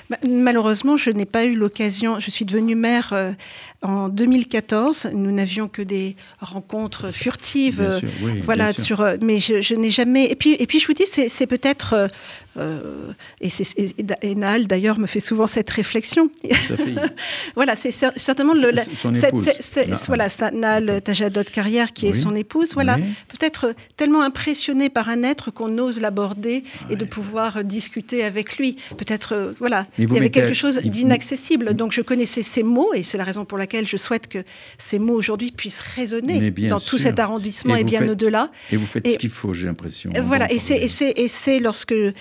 Bah, 0.10 0.18
malheureusement, 0.28 0.98
je 0.98 1.12
n'ai 1.12 1.26
pas 1.26 1.46
eu 1.46 1.56
l'occasion. 1.56 2.20
Je 2.20 2.30
suis 2.32 2.44
devenue 2.44 2.76
mère 2.76 3.12
euh, 3.14 3.32
en 3.84 4.10
2014. 4.10 5.10
Nous 5.14 5.32
n'avions 5.32 5.68
que 5.68 5.82
des 5.82 6.16
rencontres 6.42 7.12
furtives. 7.12 8.02
voilà, 8.42 8.74
sur. 8.74 9.02
Euh, 9.02 9.18
mais 9.22 9.40
je, 9.40 9.76
n'ai 9.76 9.92
jamais. 9.92 10.30
Et 10.30 10.36
puis, 10.36 10.56
et 10.60 10.66
puis, 10.66 10.80
je 10.80 10.88
vous 10.88 10.94
dis, 10.94 11.06
c'est 11.06 11.48
peut-être. 11.48 12.10
Euh, 12.58 13.14
et, 13.40 13.50
et, 14.22 14.36
Naal, 14.36 14.66
d'ailleurs, 14.68 15.00
me 15.00 15.06
fait 15.06 15.20
souvent 15.20 15.48
cette 15.48 15.70
réflexion. 15.70 16.30
voilà, 17.56 17.76
c'est 17.76 17.92
certainement 18.30 18.54
le. 18.54 18.72
son 18.96 19.14
épouse. 19.14 19.50
voilà, 20.08 20.28
Naal 20.54 21.02
Tajadot 21.02 21.44
Carrière, 21.44 21.94
qui 21.94 22.08
est 22.08 22.14
son 22.14 22.36
épouse. 22.36 22.74
Voilà, 22.74 22.98
peut-être 23.28 23.74
tellement 23.98 24.22
impressionné 24.22 24.90
par 24.90 25.10
un 25.10 25.24
être 25.24 25.52
qu'on 25.52 25.78
ose 25.78 26.02
l'aborder 26.02 26.64
et 26.90 26.96
de 26.96 27.06
pouvoir 27.06 27.64
discuter 27.64 28.24
avec 28.24 28.58
lui. 28.58 28.78
Peut-être, 28.98 29.54
voilà 29.60 29.86
il 29.98 30.14
y 30.14 30.18
avait 30.18 30.30
quelque 30.30 30.54
chose 30.54 30.80
d'inaccessible. 30.80 31.74
Donc 31.74 31.92
je 31.92 32.02
connaissais 32.02 32.44
ces 32.44 32.64
mots 32.64 32.94
et 32.94 33.04
c'est 33.04 33.18
la 33.18 33.24
raison 33.24 33.46
pour 33.46 33.58
laquelle 33.58 33.88
je 33.88 33.98
souhaite 33.98 34.28
que 34.28 34.40
ces 34.78 35.00
mots 35.00 35.16
aujourd'hui 35.16 35.52
puissent 35.52 35.82
résonner 35.82 36.52
dans 36.52 36.80
tout 36.80 36.98
cet 36.98 37.20
arrondissement 37.20 37.76
et, 37.76 37.84
bien 37.84 38.08
au-delà. 38.08 38.52
Et 38.72 38.78
vous 38.78 38.86
faites 38.86 39.08
ce 39.08 39.18
qu'il 39.18 39.30
faut, 39.30 39.54
j'ai 39.54 39.68
l'impression. 39.68 40.12
Voilà, 40.24 40.52
et 40.52 40.60
c'est 40.60 41.60
lorsque, 41.60 41.94
euh, 41.94 42.14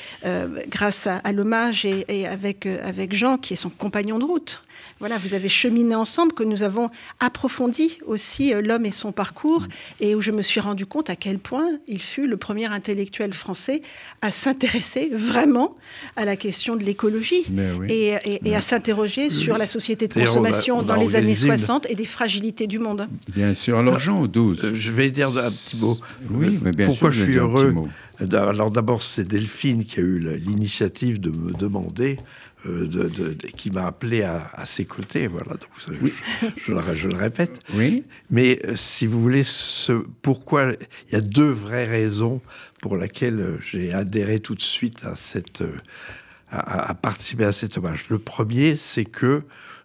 grâce 0.69 1.07
à, 1.07 1.33
l'hommage 1.33 1.85
et, 1.85 2.27
avec, 2.27 2.67
euh, 2.67 2.79
avec 2.83 3.15
Jean, 3.15 3.37
qui 3.38 3.53
est 3.53 3.57
son 3.57 3.71
compagnon 3.71 4.19
de 4.19 4.25
route, 4.25 4.62
voilà, 5.00 5.17
vous 5.19 5.35
avez 5.35 5.49
cheminé 5.49 5.95
ensemble, 5.95 6.33
que 6.33 6.43
nous 6.43 6.62
avons 6.62 6.90
approfondi 7.21 7.99
aussi 8.07 8.52
euh, 8.52 8.61
l'homme 8.61 8.87
et 8.87 8.90
son 8.90 9.12
parcours, 9.12 9.67
et 10.00 10.14
où 10.14 10.21
je 10.21 10.31
me 10.31 10.43
suis 10.43 10.61
rendu 10.61 10.87
compte 10.87 11.11
à 11.11 11.17
quel 11.17 11.38
point 11.38 11.69
il 11.87 12.02
fut 12.02 12.26
le 12.26 12.37
premier 12.37 12.67
intellectuel 12.67 13.33
français 13.33 13.83
à 14.23 14.31
s'intéresser 14.31 15.11
vraiment 15.12 15.76
à 16.17 16.25
la 16.25 16.37
question 16.37 16.76
de 16.76 16.85
l'écologie 16.85 17.45
et, 17.88 18.55
à 18.55 18.61
s'interroger 18.61 19.31
sur 19.31 19.59
la 19.59 19.67
société 19.67 20.09
de 20.09 20.14
consommation 20.14 20.83
dans 20.83 20.97
les 20.97 21.17
années 21.17 21.37
60 21.37 21.90
et 21.90 21.95
des 21.95 22.05
fragilités 22.05 22.67
du 22.67 22.78
monde. 22.78 23.09
Bien 23.35 23.55
sûr. 23.55 23.78
Alors, 23.78 23.99
Jean 23.99 24.26
12. 24.26 24.64
Euh, 24.64 24.75
je 24.75 24.93
vais 24.93 25.11
dire 25.11 25.28
un 25.28 25.50
petit 25.50 25.76
mot. 25.81 25.97
Oui, 26.31 26.59
mais 26.62 26.71
bien 26.71 26.87
Pourquoi 26.87 27.12
sûr, 27.12 27.25
je 27.25 27.31
suis 27.31 27.38
heureux 27.38 27.75
Alors 28.33 28.71
d'abord, 28.71 29.02
c'est 29.02 29.26
Delphine 29.26 29.85
qui 29.85 30.00
a 30.00 30.02
eu 30.02 30.19
l'initiative 30.38 31.21
de 31.21 31.31
me 31.31 31.52
demander 31.52 32.19
euh, 32.69 32.87
de, 32.87 33.35
qui 33.57 33.71
m'a 33.71 33.87
appelé 33.87 34.23
à, 34.23 34.65
ses 34.65 34.85
côtés. 34.85 35.27
Voilà, 35.27 35.55
donc, 35.55 35.71
je, 36.57 36.73
le, 36.73 37.17
répète. 37.17 37.61
Oui. 37.75 38.05
Mais 38.31 38.61
euh, 38.65 38.77
si 38.77 39.07
vous 39.07 39.21
voulez, 39.21 39.43
ce, 39.43 39.93
pourquoi 40.23 40.73
il 41.09 41.13
y 41.13 41.17
a 41.17 41.21
deux 41.21 41.51
vraies 41.51 41.87
raisons 41.87 42.41
pour 42.81 42.97
lesquelles 42.97 43.41
euh, 43.41 43.59
j'ai 43.61 43.93
adhéré 43.93 44.41
tout 44.41 44.55
de 44.55 44.63
suite 44.63 45.05
à 45.05 45.17
cette 45.17 45.63
à, 46.51 46.95
participer 46.95 47.45
à 47.45 47.53
cet 47.53 47.77
hommage. 47.77 48.09
Le 48.09 48.19
premier, 48.19 48.75
c'est 48.75 49.05
que 49.05 49.43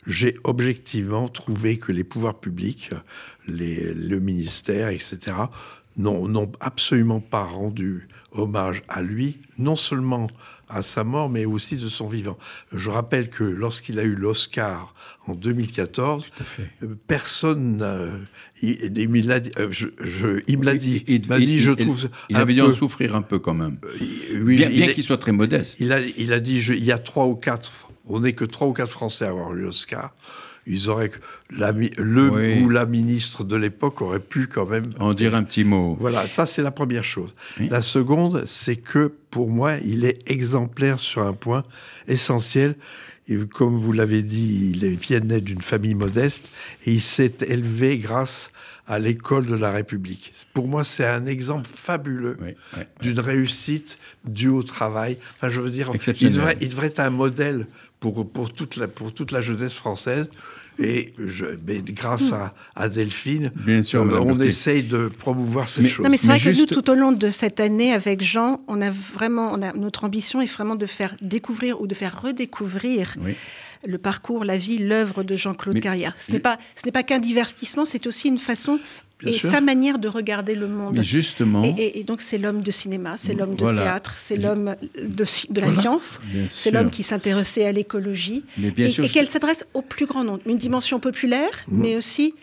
j'ai 0.07 0.37
objectivement 0.45 1.27
trouvé 1.27 1.77
que 1.77 1.91
les 1.91 2.05
pouvoirs 2.05 2.39
publics, 2.39 2.91
les, 3.47 3.93
le 3.93 4.19
ministère, 4.21 4.87
etc., 4.87 5.35
n'ont 5.97 6.51
absolument 6.61 7.19
pas 7.19 7.43
rendu 7.43 8.07
hommage 8.31 8.81
à 8.87 9.01
lui, 9.01 9.39
non 9.57 9.75
seulement 9.75 10.27
à 10.73 10.81
sa 10.81 11.03
mort, 11.03 11.29
mais 11.29 11.45
aussi 11.45 11.75
de 11.75 11.87
son 11.87 12.07
vivant. 12.07 12.37
Je 12.71 12.89
rappelle 12.89 13.29
que 13.29 13.43
lorsqu'il 13.43 13.99
a 13.99 14.03
eu 14.03 14.15
l'Oscar 14.15 14.93
en 15.27 15.35
2014, 15.35 16.25
euh, 16.83 16.87
personne, 17.07 17.85
il, 18.61 18.97
il, 18.97 19.09
me 19.09 19.21
l'a 19.21 19.39
dit, 19.39 19.51
euh, 19.57 19.67
je, 19.69 20.41
il 20.47 20.57
me 20.57 20.65
l'a 20.65 20.75
dit, 20.75 21.03
il, 21.07 21.27
m'a 21.27 21.39
dit, 21.39 21.59
je 21.59 21.71
trouve, 21.71 22.09
il 22.29 22.37
avait 22.37 22.53
dû 22.53 22.61
en 22.61 22.71
souffrir 22.71 23.15
un 23.15 23.21
peu 23.21 23.39
quand 23.39 23.53
même, 23.53 23.77
euh, 24.33 24.43
bien, 24.43 24.91
qu'il 24.91 25.03
soit 25.03 25.17
très 25.17 25.31
modeste. 25.31 25.77
Il 25.79 25.91
a, 25.91 25.99
il 26.01 26.33
a 26.33 26.39
dit, 26.39 26.57
il 26.57 26.83
y 26.83 26.91
a 26.91 26.97
trois 26.97 27.25
ou 27.25 27.35
quatre, 27.35 27.71
on 28.07 28.21
n'est 28.21 28.33
que 28.33 28.45
trois 28.45 28.67
ou 28.67 28.73
quatre 28.73 28.91
Français 28.91 29.25
à 29.25 29.29
avoir 29.29 29.53
eu 29.53 29.61
l'Oscar 29.61 30.13
ils 30.65 30.89
auraient 30.89 31.11
la, 31.55 31.71
le 31.71 32.61
ou 32.61 32.69
la 32.69 32.85
ministre 32.85 33.43
de 33.43 33.55
l'époque 33.55 34.01
aurait 34.01 34.19
pu 34.19 34.47
quand 34.47 34.65
même 34.65 34.89
en 34.99 35.13
dire 35.13 35.35
un 35.35 35.43
petit 35.43 35.63
mot. 35.63 35.95
Voilà, 35.99 36.27
ça 36.27 36.45
c'est 36.45 36.61
la 36.61 36.71
première 36.71 37.03
chose. 37.03 37.33
La 37.59 37.81
seconde, 37.81 38.43
c'est 38.45 38.77
que 38.77 39.11
pour 39.29 39.49
moi, 39.49 39.75
il 39.83 40.05
est 40.05 40.19
exemplaire 40.29 40.99
sur 40.99 41.23
un 41.23 41.33
point 41.33 41.63
essentiel. 42.07 42.75
Et 43.29 43.37
comme 43.37 43.77
vous 43.77 43.93
l'avez 43.93 44.21
dit, 44.21 44.73
il 44.73 44.87
vient 44.95 45.21
d'une 45.21 45.61
famille 45.61 45.95
modeste 45.95 46.49
et 46.85 46.91
il 46.91 47.01
s'est 47.01 47.37
élevé 47.47 47.97
grâce 47.97 48.51
à 48.85 48.99
l'école 48.99 49.45
de 49.45 49.55
la 49.55 49.71
République. 49.71 50.33
Pour 50.53 50.67
moi, 50.67 50.83
c'est 50.83 51.05
un 51.05 51.25
exemple 51.25 51.69
fabuleux 51.73 52.37
d'une 53.01 53.19
réussite 53.19 53.97
due 54.25 54.49
au 54.49 54.63
travail. 54.63 55.17
Enfin, 55.35 55.47
je 55.47 55.61
veux 55.61 55.71
dire, 55.71 55.89
il 56.19 56.31
devrait, 56.31 56.57
il 56.59 56.69
devrait 56.69 56.87
être 56.87 56.99
un 56.99 57.09
modèle 57.09 57.65
pour, 58.11 58.29
pour, 58.29 58.51
toute 58.51 58.75
la, 58.75 58.89
pour 58.89 59.13
toute 59.13 59.31
la 59.31 59.39
jeunesse 59.39 59.73
française. 59.73 60.27
Et 60.79 61.13
je, 61.23 61.45
mais 61.65 61.81
grâce 61.83 62.33
à, 62.33 62.53
à, 62.75 62.89
Delphine, 62.89 63.51
Bien 63.55 63.83
sûr, 63.83 64.01
euh, 64.01 64.19
on 64.19 64.37
essaye 64.39 64.81
de 64.81 65.07
promouvoir 65.07 65.69
cette 65.69 65.87
chose. 65.87 66.03
Non, 66.03 66.09
mais 66.09 66.17
c'est 66.17 66.27
vrai 66.27 66.39
que 66.39 66.49
nous, 66.49 66.65
tout 66.65 66.89
au 66.89 66.95
long 66.95 67.11
de 67.11 67.29
cette 67.29 67.59
année, 67.59 67.93
avec 67.93 68.23
Jean, 68.23 68.61
on 68.67 68.81
a 68.81 68.89
vraiment, 68.89 69.51
on 69.53 69.61
a, 69.61 69.71
notre 69.73 70.03
ambition 70.03 70.41
est 70.41 70.51
vraiment 70.51 70.75
de 70.75 70.87
faire 70.87 71.15
découvrir 71.21 71.79
ou 71.79 71.85
de 71.85 71.93
faire 71.93 72.19
redécouvrir 72.21 73.15
le 73.85 73.97
parcours, 73.99 74.43
la 74.43 74.57
vie, 74.57 74.79
l'œuvre 74.79 75.23
de 75.23 75.37
Jean-Claude 75.37 75.79
Carrière. 75.79 76.15
Ce 76.17 76.31
n'est 76.31 76.39
pas, 76.39 76.57
ce 76.75 76.85
n'est 76.85 76.91
pas 76.91 77.03
qu'un 77.03 77.19
divertissement, 77.19 77.85
c'est 77.85 78.07
aussi 78.07 78.27
une 78.27 78.39
façon 78.39 78.79
et 79.25 79.37
sa 79.37 79.61
manière 79.61 79.99
de 79.99 80.07
regarder 80.07 80.55
le 80.55 80.67
monde. 80.67 81.01
justement. 81.01 81.63
Et, 81.77 82.03
donc 82.03 82.21
c'est 82.21 82.37
l'homme 82.37 82.61
de 82.61 82.71
cinéma, 82.71 83.15
c'est 83.17 83.33
l'homme 83.33 83.55
de 83.55 83.77
théâtre, 83.77 84.13
c'est 84.17 84.35
l'homme 84.35 84.75
de, 84.97 85.25
de, 85.49 85.61
la 85.61 85.69
science, 85.69 86.19
c'est 86.49 86.71
l'homme 86.71 86.89
qui 86.89 87.03
s'intéressait 87.03 87.65
à 87.65 87.71
l'écologie 87.71 88.43
et, 88.61 88.85
et 88.85 89.09
qu'elle 89.09 89.27
s'adresse 89.27 89.65
au 89.73 89.81
plus 89.81 90.05
grand 90.05 90.23
nombre. 90.23 90.41
Une 90.45 90.57
dimension 90.57 90.99
populaire, 90.99 91.51
mm. 91.67 91.81
mais 91.81 91.95
aussi 91.95 92.33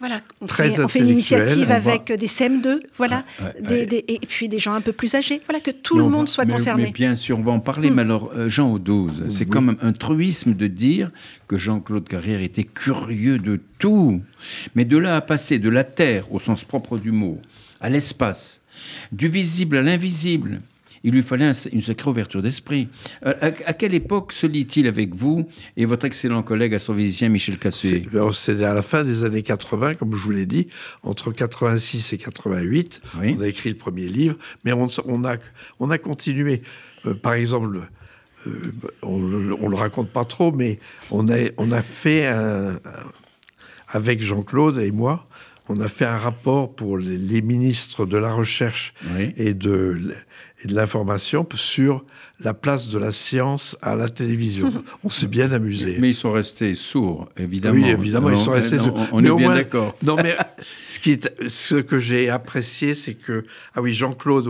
voilà, 0.00 0.22
on, 0.40 0.46
fait, 0.46 0.80
on 0.80 0.88
fait, 0.88 1.00
une 1.00 1.08
initiative 1.08 1.70
avec 1.70 2.10
des 2.10 2.26
CM2, 2.26 2.80
voilà, 2.96 3.22
et 3.68 4.18
puis 4.26 4.48
des 4.48 4.58
gens 4.58 4.72
un 4.72 4.80
peu 4.80 4.92
plus 4.92 5.14
âgés, 5.14 5.40
voilà, 5.46 5.60
que 5.60 5.70
tout 5.70 5.98
le 5.98 6.08
monde 6.08 6.28
soit 6.28 6.46
concerné. 6.46 6.84
Mais 6.84 6.90
bien 6.90 7.14
sûr, 7.14 7.38
on 7.38 7.42
va 7.42 7.52
en 7.52 7.60
parler, 7.60 7.90
mm. 7.90 7.94
mais 7.94 8.02
alors, 8.02 8.32
euh, 8.34 8.48
Jean 8.48 8.72
Audouze, 8.72 9.24
c'est 9.28 9.44
quand 9.44 9.60
même 9.60 9.76
un 9.82 9.92
truisme 9.92 10.54
de 10.54 10.66
dire 10.66 11.10
que 11.48 11.58
Jean-Claude 11.58 12.08
Carrière 12.08 12.40
était 12.40 12.64
curieux 12.64 13.38
de 13.38 13.60
tout. 13.78 14.22
Mais 14.74 14.86
de 14.86 14.96
là 14.96 15.16
à 15.16 15.20
passer 15.20 15.58
de 15.58 15.68
la 15.68 15.84
Terre, 15.84 16.32
au 16.32 16.40
sens 16.40 16.64
propre 16.64 16.96
du 16.96 17.12
mot, 17.12 17.38
à 17.80 17.90
l'espace, 17.90 18.62
du 19.12 19.28
visible 19.28 19.76
à 19.76 19.82
l'invisible, 19.82 20.62
il 21.02 21.12
lui 21.12 21.22
fallait 21.22 21.52
une 21.72 21.80
sacrée 21.80 22.10
ouverture 22.10 22.42
d'esprit. 22.42 22.88
Euh, 23.24 23.34
à, 23.40 23.72
quelle 23.72 23.94
époque 23.94 24.32
se 24.32 24.46
lit-il 24.46 24.86
avec 24.86 25.14
vous 25.14 25.46
et 25.76 25.84
votre 25.84 26.06
excellent 26.06 26.42
collègue 26.42 26.74
astrophysicien 26.74 27.28
Michel 27.28 27.58
Cassuet? 27.58 28.06
C'est 28.32 28.62
à 28.64 28.74
la 28.74 28.82
fin 28.82 29.04
des 29.04 29.24
années 29.24 29.42
80, 29.42 29.94
comme 29.94 30.12
je 30.12 30.22
vous 30.22 30.30
l'ai 30.30 30.46
dit, 30.46 30.68
entre 31.02 31.32
86 31.32 32.12
et 32.12 32.18
88. 32.18 33.00
On 33.22 33.40
a 33.40 33.48
écrit 33.48 33.70
le 33.70 33.76
premier 33.76 34.06
livre, 34.06 34.36
mais 34.64 34.72
on, 34.72 34.86
a, 35.24 35.36
on 35.78 35.90
a 35.90 35.98
continué. 35.98 36.62
Euh, 37.06 37.14
par 37.14 37.34
exemple, 37.34 37.88
euh, 38.46 38.50
on 39.02 39.18
ne 39.18 39.68
le 39.68 39.76
raconte 39.76 40.10
pas 40.10 40.24
trop, 40.24 40.52
mais 40.52 40.78
on 41.10 41.28
a, 41.28 41.36
on 41.56 41.70
a 41.70 41.82
fait 41.82 42.26
avec 43.88 44.20
Jean-Claude 44.22 44.78
et 44.78 44.90
moi, 44.90 45.26
on 45.68 45.80
a 45.80 45.88
fait 45.88 46.04
un 46.04 46.18
rapport 46.18 46.74
pour 46.74 46.98
les, 46.98 47.42
ministres 47.42 48.04
de 48.04 48.18
la 48.18 48.32
Recherche 48.32 48.92
et 49.36 49.54
de 49.54 50.14
et 50.62 50.68
de 50.68 50.74
l'information 50.74 51.46
sur 51.54 52.04
la 52.42 52.54
place 52.54 52.88
de 52.88 52.98
la 52.98 53.12
science 53.12 53.76
à 53.82 53.94
la 53.94 54.08
télévision. 54.08 54.72
On 55.04 55.08
s'est 55.08 55.26
bien 55.26 55.52
amusé. 55.52 55.96
Mais 55.98 56.08
ils 56.08 56.14
sont 56.14 56.30
restés 56.30 56.74
sourds, 56.74 57.28
évidemment. 57.36 57.82
Oui, 57.82 57.88
évidemment, 57.88 58.30
ils 58.30 58.38
sont 58.38 58.52
restés 58.52 58.78
sourds. 58.78 58.98
On, 59.12 59.24
est 59.24 59.34
bien 59.34 59.54
d'accord. 59.54 59.96
Non, 60.02 60.16
mais 60.16 60.36
ce, 60.60 60.98
qui 60.98 61.12
est, 61.12 61.48
ce 61.48 61.76
que 61.76 61.98
j'ai 61.98 62.30
apprécié, 62.30 62.94
c'est 62.94 63.14
que, 63.14 63.44
ah 63.74 63.82
oui, 63.82 63.92
Jean-Claude, 63.92 64.48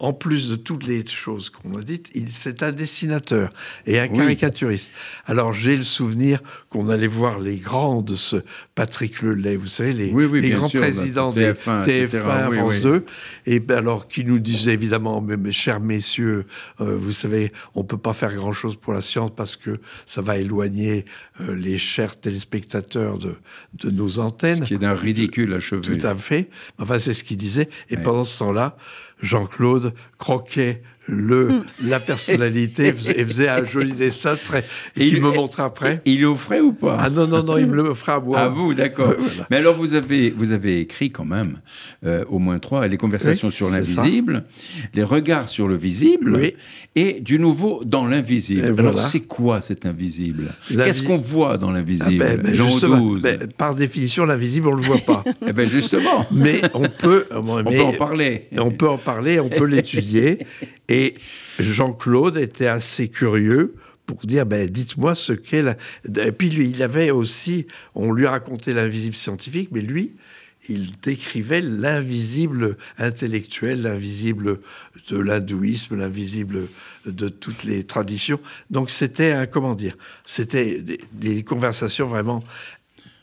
en 0.00 0.12
plus 0.12 0.48
de 0.48 0.56
toutes 0.56 0.86
les 0.86 1.04
choses 1.06 1.50
qu'on 1.50 1.76
a 1.78 1.82
dites, 1.82 2.10
c'est 2.28 2.62
un 2.62 2.72
dessinateur 2.72 3.50
et 3.86 3.98
un 3.98 4.08
caricaturiste. 4.08 4.90
Alors 5.26 5.52
j'ai 5.52 5.76
le 5.76 5.82
souvenir 5.82 6.40
qu'on 6.70 6.88
allait 6.88 7.08
voir 7.08 7.40
les 7.40 7.56
grands 7.56 8.02
de 8.02 8.14
ce 8.14 8.36
Patrick 8.74 9.22
Lelay, 9.22 9.56
vous 9.56 9.66
savez, 9.66 9.92
les, 9.92 10.12
les 10.12 10.50
grands 10.50 10.68
présidents 10.68 11.32
de 11.32 11.40
TF1, 11.40 11.84
TF1 11.84 12.52
France 12.52 12.80
2, 12.80 13.04
et 13.46 13.58
ben 13.58 13.78
alors 13.78 14.06
qui 14.06 14.24
nous 14.24 14.38
disaient 14.38 14.74
évidemment, 14.74 15.20
mes, 15.20 15.50
chers 15.50 15.80
messieurs, 15.80 16.46
euh, 16.80 16.96
vous 16.96 17.12
savez, 17.12 17.27
on 17.74 17.84
peut 17.84 17.98
pas 17.98 18.12
faire 18.12 18.34
grand-chose 18.34 18.76
pour 18.76 18.92
la 18.92 19.02
science 19.02 19.30
parce 19.34 19.56
que 19.56 19.80
ça 20.06 20.20
va 20.20 20.38
éloigner 20.38 21.04
euh, 21.40 21.54
les 21.54 21.78
chers 21.78 22.18
téléspectateurs 22.18 23.18
de, 23.18 23.34
de 23.74 23.90
nos 23.90 24.18
antennes. 24.18 24.56
Ce 24.56 24.62
qui 24.62 24.74
est 24.74 24.78
d'un 24.78 24.94
ridicule 24.94 25.52
achevé. 25.54 25.80
Tout 25.80 26.06
à 26.06 26.14
fait. 26.14 26.48
Enfin, 26.78 26.98
c'est 26.98 27.12
ce 27.12 27.24
qu'il 27.24 27.36
disait. 27.36 27.68
Et 27.90 27.96
pendant 27.96 28.24
ce 28.24 28.38
temps-là, 28.38 28.76
Jean-Claude 29.20 29.94
croquait 30.18 30.82
le, 31.08 31.48
hmm. 31.48 31.64
la 31.84 32.00
personnalité 32.00 32.88
et 32.88 32.92
faisait 33.24 33.48
un 33.48 33.64
joli 33.64 33.92
dessin 33.92 34.36
très, 34.36 34.64
et 34.96 35.06
il 35.06 35.20
me 35.20 35.30
montre 35.30 35.60
après. 35.60 36.02
Il 36.04 36.24
offrait 36.26 36.60
ou 36.60 36.72
pas? 36.72 36.98
Ah 37.00 37.10
non, 37.10 37.26
non, 37.26 37.42
non, 37.42 37.58
il 37.58 37.66
me 37.66 37.74
le 37.74 37.92
à 38.06 38.20
moi. 38.20 38.38
À 38.38 38.48
vous, 38.48 38.74
d'accord. 38.74 39.14
Mais 39.50 39.56
alors, 39.56 39.76
vous 39.76 39.94
avez, 39.94 40.30
vous 40.30 40.52
avez 40.52 40.80
écrit 40.80 41.10
quand 41.10 41.24
même 41.24 41.58
euh, 42.04 42.24
au 42.28 42.38
moins 42.38 42.58
trois, 42.58 42.86
les 42.86 42.96
conversations 42.96 43.50
sur 43.50 43.70
l'invisible, 43.70 44.44
les 44.94 45.02
regards 45.02 45.48
sur 45.48 45.66
le 45.66 45.76
visible, 45.76 46.52
et 46.94 47.20
du 47.20 47.38
nouveau 47.38 47.82
dans 47.84 48.06
l'invisible. 48.06 48.74
Alors, 48.78 49.00
c'est 49.00 49.26
quoi 49.26 49.60
cet 49.60 49.86
invisible? 49.86 50.52
Qu'est-ce 50.68 51.02
qu'on 51.02 51.18
voit 51.18 51.56
dans 51.56 51.70
l'invisible? 51.70 52.24
Ah 52.26 52.36
ben, 52.36 52.52
ben, 52.52 53.18
ben, 53.20 53.48
Par 53.56 53.74
définition, 53.74 54.24
l'invisible, 54.24 54.68
on 54.68 54.76
ne 54.76 54.76
le 54.76 54.82
voit 54.82 54.98
pas. 54.98 55.24
eh 55.46 55.52
ben 55.52 55.68
justement. 55.68 56.26
Mais 56.30 56.60
on 56.74 56.88
peut, 56.88 57.26
on 57.30 57.64
peut 57.64 57.80
en 57.80 57.92
parler. 57.92 58.48
On 58.56 58.70
peut 58.70 58.88
en 58.88 58.98
parler, 58.98 59.40
on 59.40 59.48
peut 59.48 59.64
l'étudier. 59.64 60.46
Et 60.88 60.97
Jean-Claude 61.58 62.36
était 62.36 62.66
assez 62.66 63.08
curieux 63.08 63.74
pour 64.06 64.18
dire, 64.24 64.46
ben, 64.46 64.68
dites-moi 64.68 65.14
ce 65.14 65.32
qu'est 65.32 65.62
la... 65.62 65.76
Et 66.24 66.32
puis 66.32 66.48
lui, 66.48 66.70
il 66.70 66.82
avait 66.82 67.10
aussi, 67.10 67.66
on 67.94 68.12
lui 68.12 68.26
a 68.26 68.30
raconté 68.30 68.72
l'invisible 68.72 69.14
scientifique, 69.14 69.68
mais 69.70 69.82
lui, 69.82 70.12
il 70.68 70.92
décrivait 71.02 71.60
l'invisible 71.60 72.76
intellectuel, 72.98 73.82
l'invisible 73.82 74.60
de 75.10 75.18
l'hindouisme, 75.18 75.98
l'invisible 75.98 76.68
de 77.06 77.28
toutes 77.28 77.64
les 77.64 77.84
traditions. 77.84 78.40
Donc 78.70 78.90
c'était, 78.90 79.48
comment 79.50 79.74
dire, 79.74 79.96
c'était 80.26 80.82
des, 81.12 81.42
conversations 81.42 82.08
vraiment 82.08 82.42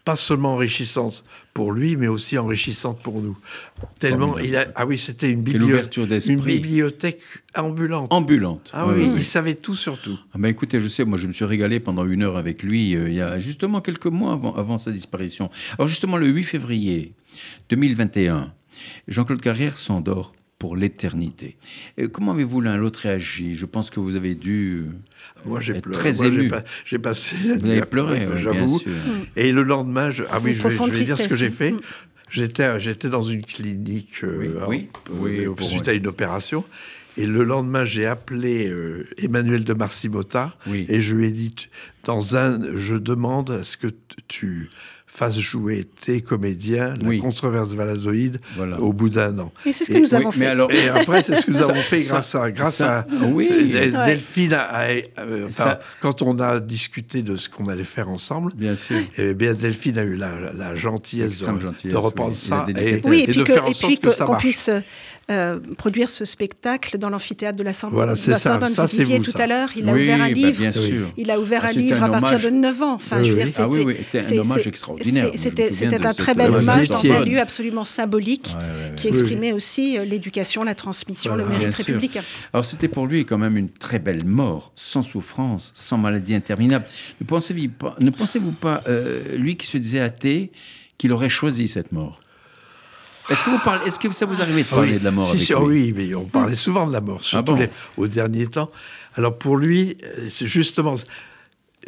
pas 0.03 0.15
seulement 0.15 0.53
enrichissantes 0.53 1.23
pour 1.55 1.71
lui, 1.71 1.95
mais 1.95 2.09
aussi 2.09 2.37
enrichissante 2.37 3.01
pour 3.01 3.21
nous. 3.21 3.37
Tellement 3.97 4.37
il 4.37 4.57
a, 4.57 4.67
ah 4.75 4.85
oui, 4.85 4.97
c'était 4.97 5.29
une, 5.31 5.41
bibliothèque, 5.41 6.27
une 6.27 6.41
bibliothèque 6.41 7.21
ambulante. 7.55 8.11
Ambulante. 8.13 8.71
Ah 8.73 8.85
oui, 8.85 9.09
il 9.15 9.23
savait 9.23 9.55
tout 9.55 9.73
sur 9.73 9.99
tout. 9.99 10.19
Ah 10.33 10.37
ben 10.37 10.49
écoutez, 10.49 10.81
je 10.81 10.89
sais, 10.89 11.05
moi 11.05 11.17
je 11.17 11.27
me 11.27 11.33
suis 11.33 11.45
régalé 11.45 11.79
pendant 11.79 12.05
une 12.05 12.23
heure 12.23 12.35
avec 12.35 12.61
lui 12.61 12.93
euh, 12.93 13.07
il 13.07 13.15
y 13.15 13.21
a 13.21 13.39
justement 13.39 13.79
quelques 13.79 14.07
mois 14.07 14.33
avant, 14.33 14.53
avant 14.53 14.77
sa 14.77 14.91
disparition. 14.91 15.49
Alors 15.79 15.87
justement 15.87 16.17
le 16.17 16.27
8 16.27 16.43
février 16.43 17.13
2021, 17.69 18.53
Jean-Claude 19.07 19.39
Carrière 19.39 19.77
s'endort 19.77 20.33
pour 20.59 20.75
l'éternité. 20.75 21.57
Comment 22.11 22.31
avez-vous 22.31 22.61
l'un 22.61 22.77
l'autre 22.77 23.01
réagi? 23.01 23.53
Je 23.53 23.65
pense 23.65 23.89
que 23.89 23.99
vous 23.99 24.15
avez 24.15 24.35
dû 24.35 24.85
euh, 24.85 25.45
Moi, 25.45 25.61
j'ai 25.61 25.81
pleuré. 25.81 25.97
très 25.97 26.25
ému. 26.25 26.51
J'ai 26.85 26.99
passé. 26.99 27.35
Vous 27.59 27.69
avez 27.69 27.85
pleuré, 27.85 28.27
j'avoue. 28.37 28.81
Et 29.35 29.51
le 29.51 29.63
lendemain, 29.63 30.11
je, 30.11 30.23
ah 30.29 30.39
oui, 30.41 30.53
je 30.53 30.67
vais, 30.67 31.03
dire 31.03 31.17
ce 31.17 31.27
que 31.27 31.35
j'ai 31.35 31.49
fait. 31.49 31.71
Mm. 31.71 31.81
J'étais, 32.29 32.79
j'étais 32.79 33.09
dans 33.09 33.21
une 33.21 33.43
clinique 33.43 34.23
euh, 34.23 34.65
oui, 34.67 34.89
oui, 35.11 35.45
suite 35.59 35.87
à 35.87 35.93
une 35.93 36.07
opération. 36.07 36.65
Et 37.17 37.25
le 37.25 37.43
lendemain, 37.43 37.85
j'ai 37.85 38.05
appelé 38.05 38.67
euh, 38.67 39.07
Emmanuel 39.17 39.63
de 39.63 39.73
Marcimota 39.73 40.53
Oui. 40.67 40.85
et 40.89 40.99
je 40.99 41.15
lui 41.15 41.27
ai 41.27 41.31
dit, 41.31 41.55
dans 42.03 42.35
un, 42.35 42.75
je 42.75 42.95
demande 42.95 43.51
à 43.51 43.63
ce 43.63 43.77
que 43.77 43.87
tu 44.27 44.69
fasses 45.17 45.39
jouer 45.39 45.85
tes 46.01 46.21
comédiens 46.21 46.93
Oui. 47.03 47.17
la 47.17 47.21
controverse 47.23 47.69
valadoïde 47.69 48.39
Voilà. 48.57 48.79
au 48.81 48.91
bout 48.93 49.09
d'un 49.09 49.37
an. 49.39 49.51
Et 49.65 49.71
c'est 49.73 49.85
ce 49.85 49.91
Et- 49.91 49.95
que 49.95 49.99
nous 49.99 50.09
Oui, 50.09 50.15
avons 50.15 50.29
mais 50.29 50.35
fait. 50.35 50.45
alors, 50.47 50.71
Et 50.71 50.89
après, 50.89 51.23
c'est 51.23 51.35
ce 51.37 51.45
que 51.45 51.51
nous 51.51 51.57
Ça- 51.57 51.69
avons 51.69 51.81
fait 51.81 51.97
ça- 51.99 52.11
grâce 52.13 52.35
à, 52.35 52.51
grâce 52.51 52.75
ça- 52.75 52.99
à 52.99 53.05
oui. 53.27 53.47
Del- 53.71 53.95
Ouais. 53.95 54.05
Delphine. 54.05 54.53
a- 54.53 54.63
a- 54.63 54.87
euh, 54.89 55.45
enfin, 55.47 55.49
Ça- 55.51 55.79
quand 56.01 56.21
on 56.21 56.37
a 56.39 56.59
discuté 56.59 57.21
de 57.21 57.35
ce 57.35 57.49
qu'on 57.49 57.65
allait 57.65 57.83
faire 57.83 58.09
ensemble, 58.09 58.51
Bien 58.55 58.75
sûr. 58.75 58.97
eh 59.17 59.33
bien, 59.33 59.53
Delphine 59.53 59.97
a 59.97 60.03
eu 60.03 60.15
la, 60.15 60.31
la 60.55 60.75
gentillesse 60.75 61.39
de, 61.41 61.45
gentillesse, 61.59 61.93
de 61.93 61.97
reprendre 61.97 62.31
oui. 62.33 62.47
Et 62.47 62.49
la 62.51 62.65
ça 62.79 62.81
et. 62.81 63.01
Oui, 63.05 63.19
et 63.19 63.23
et 63.23 63.25
puis 63.27 63.35
de 63.37 63.43
que- 63.43 63.53
faire 63.53 63.65
en 63.65 63.69
et 63.69 63.73
sorte 63.73 63.91
puis 63.91 63.97
que 63.99 64.07
que- 64.09 64.13
ça 64.13 64.25
qu'on 64.25 64.33
marche. 64.33 64.43
puisse 64.43 64.69
euh, 65.31 65.59
produire 65.79 66.11
ce 66.11 66.23
spectacle 66.23 66.99
dans 66.99 67.09
l'amphithéâtre 67.09 67.57
de 67.57 67.63
la 67.63 67.73
Sorbonne. 67.73 67.97
Voilà, 67.97 68.13
de 68.13 68.17
c'est 68.19 68.29
la 68.29 68.37
ça. 68.37 68.51
Sorbonne. 68.51 68.69
Ça, 68.73 68.83
vous 68.83 68.87
c'est 68.89 68.97
disiez 68.97 69.17
vous, 69.17 69.23
tout 69.23 69.31
ça. 69.35 69.45
à 69.45 69.47
l'heure, 69.47 69.69
il 69.75 69.89
a 69.89 69.93
Oui, 69.93 70.03
ouvert 70.03 70.21
un 70.21 70.27
bah, 70.27 70.31
livre. 70.33 70.59
bien 70.59 70.71
Oui. 70.75 70.81
sûr. 70.85 71.07
Il 71.17 71.31
a 71.31 71.39
ouvert 71.39 71.61
Ah, 71.65 71.69
un 71.69 71.73
livre 71.73 72.03
à 72.03 72.09
partir 72.09 72.39
de 72.39 72.49
9 72.51 72.79
ans. 72.83 72.93
Enfin, 72.93 73.15
Ah 73.19 73.23
c'est- 73.23 73.29
oui, 73.63 73.95
c'était 74.03 74.35
un 74.37 74.39
hommage 74.41 74.61
c'est- 74.61 74.69
extraordinaire. 75.07 75.71
C'était 75.71 76.05
un 76.05 76.13
très 76.13 76.33
bel 76.35 76.53
hommage 76.53 76.89
dans 76.89 77.03
un 77.11 77.23
lieu 77.25 77.39
absolument 77.39 77.83
symbolique 77.83 78.53
Ouais, 78.55 78.61
ouais, 78.61 78.89
ouais. 78.89 78.95
qui 78.95 79.07
Oui, 79.07 79.13
exprimait 79.13 79.51
aussi 79.53 79.97
euh, 79.97 80.05
l'éducation, 80.05 80.63
la 80.63 80.75
transmission, 80.75 81.31
Voilà, 81.31 81.43
le 81.43 81.49
bien 81.49 81.59
mérite 81.59 81.75
sûr. 81.75 81.85
républicain. 81.85 82.21
Alors 82.53 82.65
c'était 82.65 82.87
pour 82.87 83.07
lui 83.07 83.25
quand 83.25 83.37
même 83.37 83.57
une 83.57 83.69
très 83.69 83.99
belle 83.99 84.25
mort, 84.25 84.71
sans 84.75 85.01
souffrance, 85.03 85.71
sans 85.75 85.97
maladie 85.97 86.35
interminable. 86.35 86.85
Ne 87.21 87.25
pensez-vous 87.25 87.69
pas, 87.69 87.95
ne 88.01 88.09
pensez-vous 88.11 88.51
pas 88.53 88.83
euh, 88.87 89.37
lui 89.37 89.57
qui 89.57 89.67
se 89.67 89.77
disait 89.77 89.99
athée, 89.99 90.51
qu'il 90.97 91.11
aurait 91.11 91.29
choisi 91.29 91.67
cette 91.67 91.91
mort? 91.91 92.19
Est-ce 93.29 93.43
que 93.43 93.49
vous 93.49 93.57
parlez, 93.57 93.87
est-ce 93.87 93.97
que 93.99 94.13
ça 94.13 94.27
vous 94.27 94.39
arrivait 94.41 94.61
de 94.63 94.67
parler 94.67 94.99
de 94.99 95.03
la 95.03 95.09
mort 95.11 95.25
Si, 95.25 95.31
avec 95.31 95.41
si, 95.47 95.53
lui? 95.53 95.59
oui, 95.61 95.93
mais 95.97 96.13
on 96.13 96.25
parlait 96.25 96.55
souvent 96.55 96.85
de 96.87 96.93
la 96.93 97.01
mort, 97.01 97.23
surtout 97.23 97.53
bon? 97.53 97.59
les- 97.59 97.69
au 97.97 98.07
dernier 98.07 98.45
temps. 98.45 98.69
Alors 99.15 99.35
pour 99.37 99.57
lui, 99.57 99.97
euh, 100.03 100.27
c'est 100.29 100.45
justement 100.45 100.93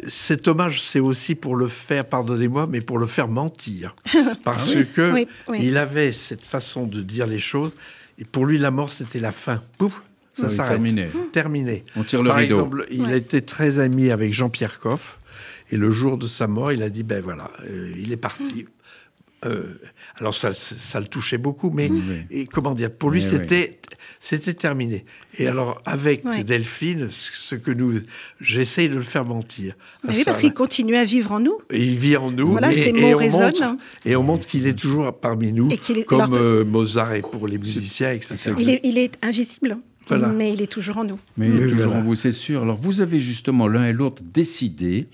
cet 0.06 0.46
hommage, 0.48 0.82
c'est 0.82 1.00
aussi 1.00 1.34
pour 1.34 1.56
le 1.56 1.66
faire, 1.66 2.04
pardonnez-moi, 2.04 2.66
mais 2.70 2.80
pour 2.80 2.98
le 2.98 3.06
faire 3.06 3.28
mentir, 3.28 3.96
parce 4.44 4.74
que 4.94 5.12
Oui, 5.12 5.28
oui. 5.48 5.58
il 5.62 5.76
avait 5.76 6.12
cette 6.12 6.44
façon 6.44 6.86
de 6.86 7.02
dire 7.02 7.26
les 7.26 7.38
choses. 7.40 7.72
Et 8.18 8.24
pour 8.24 8.46
lui, 8.46 8.58
la 8.58 8.70
mort, 8.70 8.92
c'était 8.92 9.18
la 9.20 9.32
fin. 9.32 9.62
Pouf, 9.78 10.02
ça 10.34 10.46
Oui, 10.48 10.54
s'arrête. 10.54 10.72
terminé. 10.72 11.08
Terminé. 11.32 11.84
On 11.96 12.04
tire 12.04 12.22
le 12.22 12.28
Par 12.30 12.38
rideau. 12.38 12.56
exemple, 12.56 12.86
il 12.90 13.02
Ouais. 13.02 13.12
a 13.12 13.16
été 13.16 13.42
très 13.42 13.78
ami 13.78 14.10
avec 14.10 14.32
Jean-Pierre 14.32 14.80
Coff. 14.80 15.18
Et 15.70 15.76
le 15.76 15.90
jour 15.90 16.16
de 16.16 16.26
sa 16.26 16.46
mort, 16.46 16.72
il 16.72 16.82
a 16.82 16.88
dit, 16.88 17.02
ben 17.02 17.20
voilà, 17.20 17.50
euh, 17.68 17.92
il 17.98 18.10
est 18.12 18.16
parti. 18.16 18.66
Euh, 19.46 19.78
alors 20.16 20.34
ça, 20.34 20.52
ça 20.52 20.98
le 20.98 21.06
touchait 21.06 21.38
beaucoup, 21.38 21.70
mais 21.70 21.88
Oui. 21.88 22.02
et 22.30 22.44
comment 22.46 22.74
dire, 22.74 22.90
pour 22.90 23.10
lui, 23.10 23.20
Oui, 23.22 23.26
c'était 23.28 23.78
c'était 24.20 24.54
terminé. 24.54 25.04
Et 25.38 25.46
alors, 25.46 25.80
avec. 25.86 26.24
Delphine, 26.44 27.06
ce 27.08 27.54
que 27.54 27.70
nous... 27.70 28.00
J'essaye 28.40 28.88
de 28.88 28.96
le 28.96 29.02
faire 29.04 29.24
mentir. 29.24 29.74
Mais 30.02 30.10
oui, 30.10 30.18
ça, 30.18 30.24
parce 30.26 30.40
qu'il 30.40 30.52
continue 30.54 30.96
à 30.96 31.04
vivre 31.04 31.30
en 31.32 31.38
nous. 31.40 31.58
et 31.70 31.84
il 31.84 31.96
vit 31.96 32.16
en 32.16 32.32
nous. 32.32 32.50
Voilà, 32.50 32.70
et, 32.70 32.74
ces 32.74 32.88
et 32.88 32.92
mots 32.92 33.12
on 33.14 33.16
résonnent. 33.16 33.42
montre- 33.42 33.76
et 34.04 34.16
on 34.16 34.22
montre 34.24 34.46
qu'il 34.46 34.66
est 34.66 34.76
toujours 34.78 35.12
parmi 35.16 35.52
nous, 35.52 35.68
Et 35.70 35.74
est- 35.74 36.04
comme 36.04 36.20
alors- 36.22 36.34
euh, 36.34 36.64
Mozart 36.64 37.12
est 37.14 37.22
pour 37.22 37.46
les 37.46 37.58
musiciens, 37.58 38.10
etc. 38.10 38.34
c'est- 38.36 38.52
Il 38.58 38.70
est, 38.70 38.80
il 38.82 38.98
est 38.98 39.16
invisible, 39.24 39.78
Voilà. 40.08 40.28
mais 40.28 40.52
il 40.52 40.62
est 40.62 40.70
toujours 40.70 40.98
en 40.98 41.04
nous. 41.04 41.18
Mais 41.36 41.48
il 41.48 41.56
est 41.56 41.68
toujours 41.68 41.86
voilà. 41.86 42.00
en 42.00 42.02
vous, 42.02 42.14
c'est 42.14 42.32
sûr. 42.32 42.62
Alors, 42.62 42.76
vous 42.76 43.00
avez 43.00 43.18
justement 43.20 43.68
l'un 43.68 43.86
et 43.86 43.92
l'autre 43.92 44.22
décidé 44.24 45.06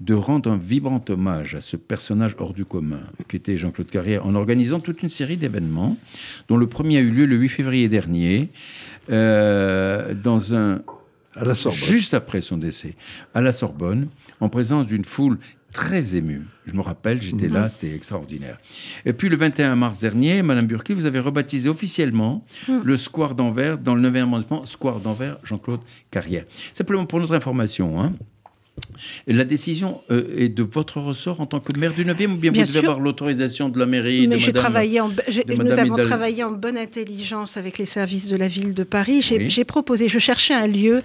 de 0.00 0.14
rendre 0.14 0.50
un 0.50 0.56
vibrant 0.56 1.02
hommage 1.08 1.54
à 1.54 1.60
ce 1.60 1.76
personnage 1.76 2.34
hors 2.38 2.52
du 2.52 2.64
commun, 2.64 3.00
qui 3.28 3.36
était 3.36 3.56
Jean-Claude 3.56 3.88
Carrière, 3.88 4.26
en 4.26 4.34
organisant 4.34 4.80
toute 4.80 5.02
une 5.02 5.08
série 5.08 5.36
d'événements, 5.36 5.96
dont 6.48 6.56
le 6.56 6.66
premier 6.66 6.98
a 6.98 7.00
eu 7.00 7.10
lieu 7.10 7.26
le 7.26 7.36
8 7.36 7.48
février 7.48 7.88
dernier, 7.88 8.48
euh, 9.10 10.14
dans 10.14 10.54
un 10.54 10.82
À 11.34 11.44
la 11.44 11.54
Sorbonne. 11.54 11.80
juste 11.80 12.14
après 12.14 12.40
son 12.40 12.56
décès, 12.56 12.94
à 13.34 13.40
la 13.40 13.52
Sorbonne, 13.52 14.08
en 14.40 14.48
présence 14.48 14.86
d'une 14.86 15.04
foule 15.04 15.38
très 15.72 16.16
émue. 16.16 16.42
Je 16.66 16.74
me 16.74 16.80
rappelle, 16.82 17.20
j'étais 17.22 17.48
Mhm. 17.48 17.54
là, 17.54 17.68
c'était 17.68 17.94
extraordinaire. 17.94 18.58
Et 19.06 19.12
puis 19.12 19.28
le 19.28 19.36
21 19.36 19.74
mars 19.74 19.98
dernier, 19.98 20.42
Madame 20.42 20.66
Burki, 20.66 20.92
vous 20.92 21.06
avez 21.06 21.18
rebaptisé 21.18 21.68
officiellement 21.68 22.44
Mhm. 22.68 22.82
le 22.84 22.96
Square 22.96 23.34
d'Anvers, 23.34 23.78
dans 23.78 23.94
le 23.94 24.02
9e 24.02 24.28
arrondissement, 24.28 24.64
Square 24.66 25.00
d'Anvers, 25.00 25.38
Jean-Claude 25.44 25.80
Carrière. 26.10 26.44
Simplement 26.74 27.06
pour 27.06 27.20
notre 27.20 27.34
information, 27.34 28.00
hein, 28.00 28.12
la 29.26 29.44
décision 29.44 30.00
euh, 30.10 30.34
est 30.36 30.48
de 30.48 30.62
votre 30.62 30.98
ressort 31.00 31.40
en 31.40 31.46
tant 31.46 31.60
que 31.60 31.78
maire 31.78 31.92
du 31.94 32.04
9e 32.04 32.32
ou 32.34 32.36
bien, 32.36 32.50
Bien 32.52 32.62
vous 32.62 32.68
devez 32.68 32.80
sûr. 32.80 32.88
avoir 32.90 33.00
l'autorisation 33.02 33.68
de 33.68 33.78
la 33.78 33.86
mairie 33.86 34.26
Mais 34.28 34.36
de 34.36 34.40
Madame- 34.40 34.52
travaillé 34.54 35.00
en, 35.00 35.10
j'ai- 35.28 35.44
de 35.44 35.54
nous 35.62 35.72
avons 35.78 35.96
travaillé 35.96 36.42
en 36.44 36.50
bonne 36.52 36.78
intelligence 36.78 37.56
avec 37.56 37.78
les 37.78 37.86
services 37.86 38.28
de 38.28 38.36
la 38.36 38.48
ville 38.48 38.74
de 38.74 38.82
Paris. 38.84 39.22
J'ai 39.22 39.38
Oui. 39.38 39.50
j'ai 39.50 39.64
proposé, 39.64 40.08
je 40.08 40.18
cherchais 40.18 40.54
un 40.54 40.66
lieu 40.66 41.02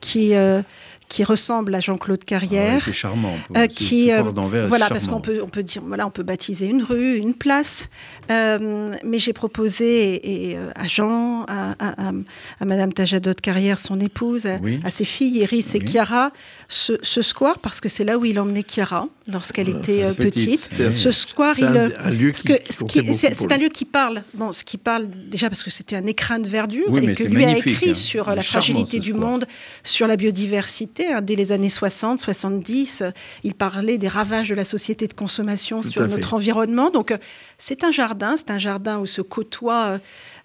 qui, 0.00 0.34
euh, 0.34 0.62
qui 1.08 1.24
ressemble 1.24 1.74
à 1.74 1.80
Jean-Claude 1.80 2.18
Ah 2.20 2.34
ouais, 2.34 2.40
Carrière. 2.40 2.82
c'est 2.84 2.92
charmant. 2.92 3.34
Euh, 3.56 3.66
qui 3.66 4.04
Square 4.08 4.26
euh, 4.54 4.66
voilà 4.66 4.88
parce 4.88 5.06
qu'on 5.06 5.20
peut 5.20 5.40
on 5.42 5.48
peut 5.48 5.62
dire 5.62 5.82
voilà 5.86 6.06
on 6.06 6.10
peut 6.10 6.22
baptiser 6.22 6.66
une 6.66 6.82
rue 6.82 7.16
une 7.16 7.34
place 7.34 7.88
Euh, 8.30 8.94
mais 9.04 9.18
j'ai 9.18 9.32
proposé 9.32 10.14
et, 10.14 10.50
et, 10.50 10.56
euh, 10.58 10.70
à 10.74 10.86
Jean 10.86 11.44
à, 11.48 11.70
à, 11.78 12.08
à- 12.08 12.12
à 12.60 12.64
Madame 12.66 12.92
Tajadot 12.92 13.32
Carrière 13.42 13.78
son 13.78 13.98
épouse 14.00 14.44
à, 14.46 14.58
Oui. 14.62 14.80
ses 14.90 15.06
filles 15.06 15.38
Iris 15.38 15.74
et. 15.74 15.80
Chiara 15.80 16.30
ce, 16.68 16.92
ce 17.00 17.22
square 17.22 17.58
parce 17.58 17.80
que 17.80 17.88
c'est 17.88 18.04
là 18.04 18.18
où 18.18 18.26
il 18.26 18.38
emmenait 18.38 18.64
Chiara 18.68 19.08
lorsqu'elle 19.32 19.70
était 19.70 20.04
euh, 20.04 20.12
petite. 20.12 20.68
petite, 20.68 20.92
ce 20.96 21.10
square 21.10 21.54
C'est 21.56 21.62
il 21.62 21.68
un, 21.68 22.10
lieu 22.10 22.30
qui, 22.32 23.14
c'est 23.14 23.52
un 23.52 23.56
lieu 23.56 23.68
qui 23.70 23.84
parle, 23.86 24.22
bon, 24.34 24.52
ce 24.52 24.62
qui 24.64 24.76
parle 24.76 25.08
déjà 25.30 25.48
parce 25.48 25.62
que 25.62 25.70
c'était 25.70 25.96
un 25.96 26.06
écrin 26.06 26.38
de 26.38 26.48
verdure 26.48 26.86
Oui, 26.88 27.06
et 27.08 27.14
que 27.14 27.24
lui 27.24 27.44
a 27.46 27.56
écrit 27.56 27.90
hein. 27.90 27.94
sur 27.94 28.28
la 28.28 28.42
fragilité 28.42 28.98
du 28.98 29.10
square. 29.12 29.20
monde, 29.30 29.46
sur 29.82 30.06
la 30.06 30.16
biodiversité. 30.16 30.97
Hein, 31.06 31.20
dès 31.22 31.36
les 31.36 31.52
années 31.52 31.68
60, 31.68 32.20
70, 32.20 33.02
euh, 33.02 33.10
il 33.44 33.54
parlait 33.54 33.98
des 33.98 34.08
ravages 34.08 34.48
de 34.48 34.54
la 34.54 34.64
société 34.64 35.06
de 35.06 35.12
consommation 35.14 35.82
Tout 35.82 35.90
sur 35.90 36.08
notre 36.08 36.28
fait. 36.30 36.34
environnement. 36.34 36.90
Donc 36.90 37.10
euh, 37.12 37.18
c'est 37.56 37.84
un 37.84 37.90
jardin, 37.90 38.36
c'est 38.36 38.50
un 38.50 38.58
jardin 38.58 38.98
où 38.98 39.06
se 39.06 39.22
côtoie 39.22 39.98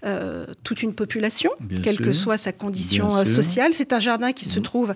euh, 0.06 0.46
toute 0.64 0.84
une 0.84 0.94
population, 0.94 1.52
Bien 1.62 1.82
quelle 1.82 1.98
que 2.00 2.12
soit 2.14 2.38
sa 2.38 2.52
condition 2.52 3.16
euh, 3.16 3.26
sociale. 3.26 3.72
C'est 3.74 3.94
un 3.94 4.00
jardin 4.00 4.34
qui 4.34 4.46
se 4.46 4.60
Mhm. 4.60 4.64
trouve 4.66 4.96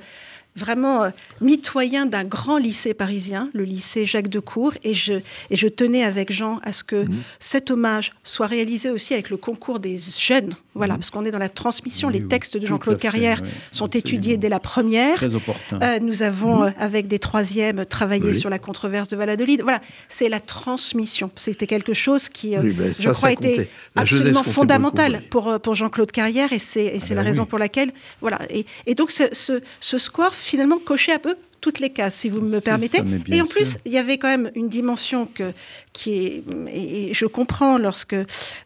vraiment 0.55 1.03
euh, 1.03 1.09
mitoyen 1.39 2.07
d'un 2.07 2.23
grand 2.23 2.57
lycée 2.57 2.95
parisien, 2.95 3.49
le 3.53 3.63
lycée 3.63 4.05
Jacques 4.07 4.27
Decour, 4.29 4.73
et 4.83 4.95
je, 4.95 5.13
et 5.51 5.55
je 5.55 5.67
tenais 5.67 6.03
avec 6.03 6.31
Jean 6.31 6.59
à 6.63 6.71
ce 6.71 6.83
que 6.83 7.03
Mhm. 7.03 7.17
cet 7.39 7.69
hommage 7.71 8.13
soit 8.23 8.47
réalisé 8.47 8.89
aussi 8.89 9.13
avec 9.13 9.29
le 9.29 9.37
concours 9.37 9.79
des 9.79 9.99
jeunes, 10.17 10.49
voilà, 10.77 10.93
parce 10.95 11.09
qu'on 11.11 11.25
est 11.25 11.31
dans 11.31 11.37
la 11.39 11.49
transmission, 11.49 12.07
Mhm. 12.07 12.13
Oui, 12.13 12.21
les 12.21 12.27
textes 12.27 12.57
de 12.57 12.65
Jean-Claude 12.65 12.99
Carrière 12.99 13.39
oui, 13.43 13.49
sont 13.71 13.85
absolument. 13.85 14.07
étudiés 14.07 14.37
dès 14.37 14.49
la 14.49 14.59
première. 14.59 15.15
Très 15.15 15.33
opportun. 15.35 15.79
Euh, 15.81 15.99
nous 15.99 16.23
avons, 16.23 16.63
euh, 16.63 16.69
avec 16.79 17.07
des 17.07 17.19
troisièmes, 17.19 17.85
travaillé 17.85 18.33
sur 18.33 18.49
la 18.49 18.59
controverse 18.59 19.09
de 19.09 19.17
Valladolid. 19.17 19.61
Voilà, 19.61 19.81
c'est 20.07 20.29
la 20.29 20.39
transmission. 20.39 21.31
C'était 21.35 21.67
quelque 21.67 21.93
chose 21.93 22.29
qui, 22.29 22.55
euh, 22.55 22.61
ben, 22.73 22.93
je 22.97 23.09
crois, 23.09 23.31
était 23.31 23.67
absolument 23.95 24.43
fondamental 24.43 25.13
beaucoup, 25.13 25.29
pour, 25.29 25.59
pour 25.59 25.75
Jean-Claude 25.75 26.11
Carrière, 26.11 26.53
et 26.53 26.59
c'est 26.59 26.99
c'est 26.99 27.09
ben 27.09 27.21
la 27.21 27.29
raison 27.29 27.45
pour 27.45 27.59
laquelle. 27.59 27.91
Voilà. 28.21 28.39
Et, 28.49 28.65
et 28.85 28.95
donc, 28.95 29.11
ce, 29.11 29.23
ce, 29.31 29.61
ce 29.79 29.97
square, 29.97 30.33
finalement, 30.33 30.77
cochait 30.83 31.13
un 31.13 31.19
peu 31.19 31.35
toutes 31.61 31.79
les 31.79 31.89
cases, 31.89 32.15
si 32.15 32.29
vous 32.29 32.41
me 32.41 32.59
permettez. 32.59 32.97
ça, 32.99 33.03
et 33.29 33.41
en 33.41 33.45
sûr. 33.45 33.53
plus, 33.55 33.77
il 33.85 33.91
y 33.91 33.97
avait 33.97 34.17
quand 34.17 34.27
même 34.29 34.51
une 34.55 34.69
dimension 34.69 35.27
que, 35.33 35.51
qui 35.93 36.13
est. 36.25 36.43
Et, 36.73 37.13
je 37.13 37.25
comprends 37.25 37.77
lorsque 37.77 38.15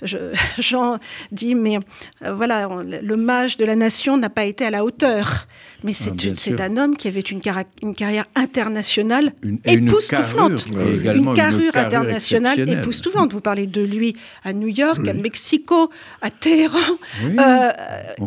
je, 0.01 0.17
Jean 0.60 0.99
dit, 1.32 1.56
mais 1.56 1.77
euh, 2.25 2.34
voilà, 2.34 2.67
on- 2.69 2.84
l'hommage 3.01 3.58
de 3.58 3.65
la 3.65 3.75
nation 3.75 4.17
n'a 4.17 4.30
pas 4.30 4.45
été 4.45 4.65
à 4.65 4.69
la 4.71 4.84
hauteur. 4.86 5.47
Mais 5.84 5.93
c'est 5.93 6.12
Ah, 6.12 6.49
une- 6.49 6.62
un 6.62 6.77
homme 6.77 6.95
qui 6.95 7.08
avait 7.08 7.21
une, 7.21 7.41
une 7.82 7.95
carrière 7.95 8.25
internationale 8.36 9.34
Une- 9.41 9.60
et 9.65 9.73
une 9.73 9.88
époustouflante. 9.88 10.65
carrure, 10.65 10.88
et 10.88 10.95
également 10.95 11.32
une 11.32 11.38
carrure 11.38 11.71
carrure 11.71 11.86
internationale 11.88 12.69
époustouflante. 12.69 13.34
Vous 13.34 13.41
parlez 13.41 13.65
de 13.67 13.82
lui 13.82 14.15
à 14.43 14.54
New 14.54 14.67
York, 14.67 15.08
à 15.08 15.12
Oui. 15.13 15.21
Mexico, 15.21 15.89
à 16.21 16.30
Téhéran. 16.30 16.77
Oui, 17.23 17.36
Euh, 17.39 17.69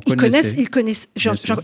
ils 0.06 0.16
connaissent, 0.16 0.54
ils 0.56 0.68
connaissent. 0.68 1.08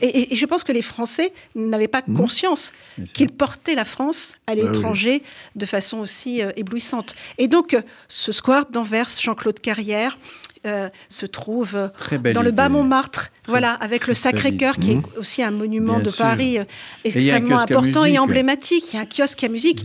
Et, 0.01 0.07
et- 0.07 0.33
et 0.33 0.37
je 0.37 0.47
pense 0.47 0.63
que 0.65 0.73
les 0.73 0.83
Français 0.83 1.33
n'avaient 1.57 1.89
pas 1.89 2.03
Mhm. 2.07 2.17
conscience 2.17 2.73
sûr. 2.97 3.13
qu'ils 3.13 3.31
portaient 3.31 3.75
la 3.75 3.85
France 3.85 4.37
à 4.47 4.53
oui. 4.53 4.63
l'étranger 4.63 5.23
de 5.57 5.67
façon 5.67 5.99
aussi 5.99 6.43
euh, 6.43 6.53
éblouissante. 6.57 7.15
Et 7.39 7.49
donc, 7.49 7.75
euh, 7.75 7.83
ce 8.09 8.33
square 8.33 8.67
d'Anvers, 8.67 9.09
Jean-Claude 9.21 9.61
Carrière, 9.61 10.19
euh, 10.67 10.89
se 11.09 11.27
trouve 11.27 11.75
euh, 11.77 11.89
dans 12.35 12.43
le 12.43 12.51
bas 12.51 12.67
idée. 12.67 12.73
Montmartre, 12.75 13.31
voilà, 13.47 13.73
avec 13.75 14.07
le 14.07 14.15
Sacré-Cœur, 14.15 14.77
qui 14.77 14.93
est 14.93 15.01
aussi 15.19 15.43
un 15.43 15.51
monument 15.51 15.95
Bien 15.95 16.03
de 16.03 16.11
sûr. 16.11 16.25
Paris 16.25 16.59
euh, 16.59 16.65
extrêmement 17.05 17.59
important 17.61 18.05
et 18.05 18.19
emblématique. 18.19 18.93
Il 18.93 18.97
y 18.97 18.99
a 18.99 19.03
un 19.03 19.07
kiosque 19.07 19.43
à 19.45 19.49
musique 19.49 19.85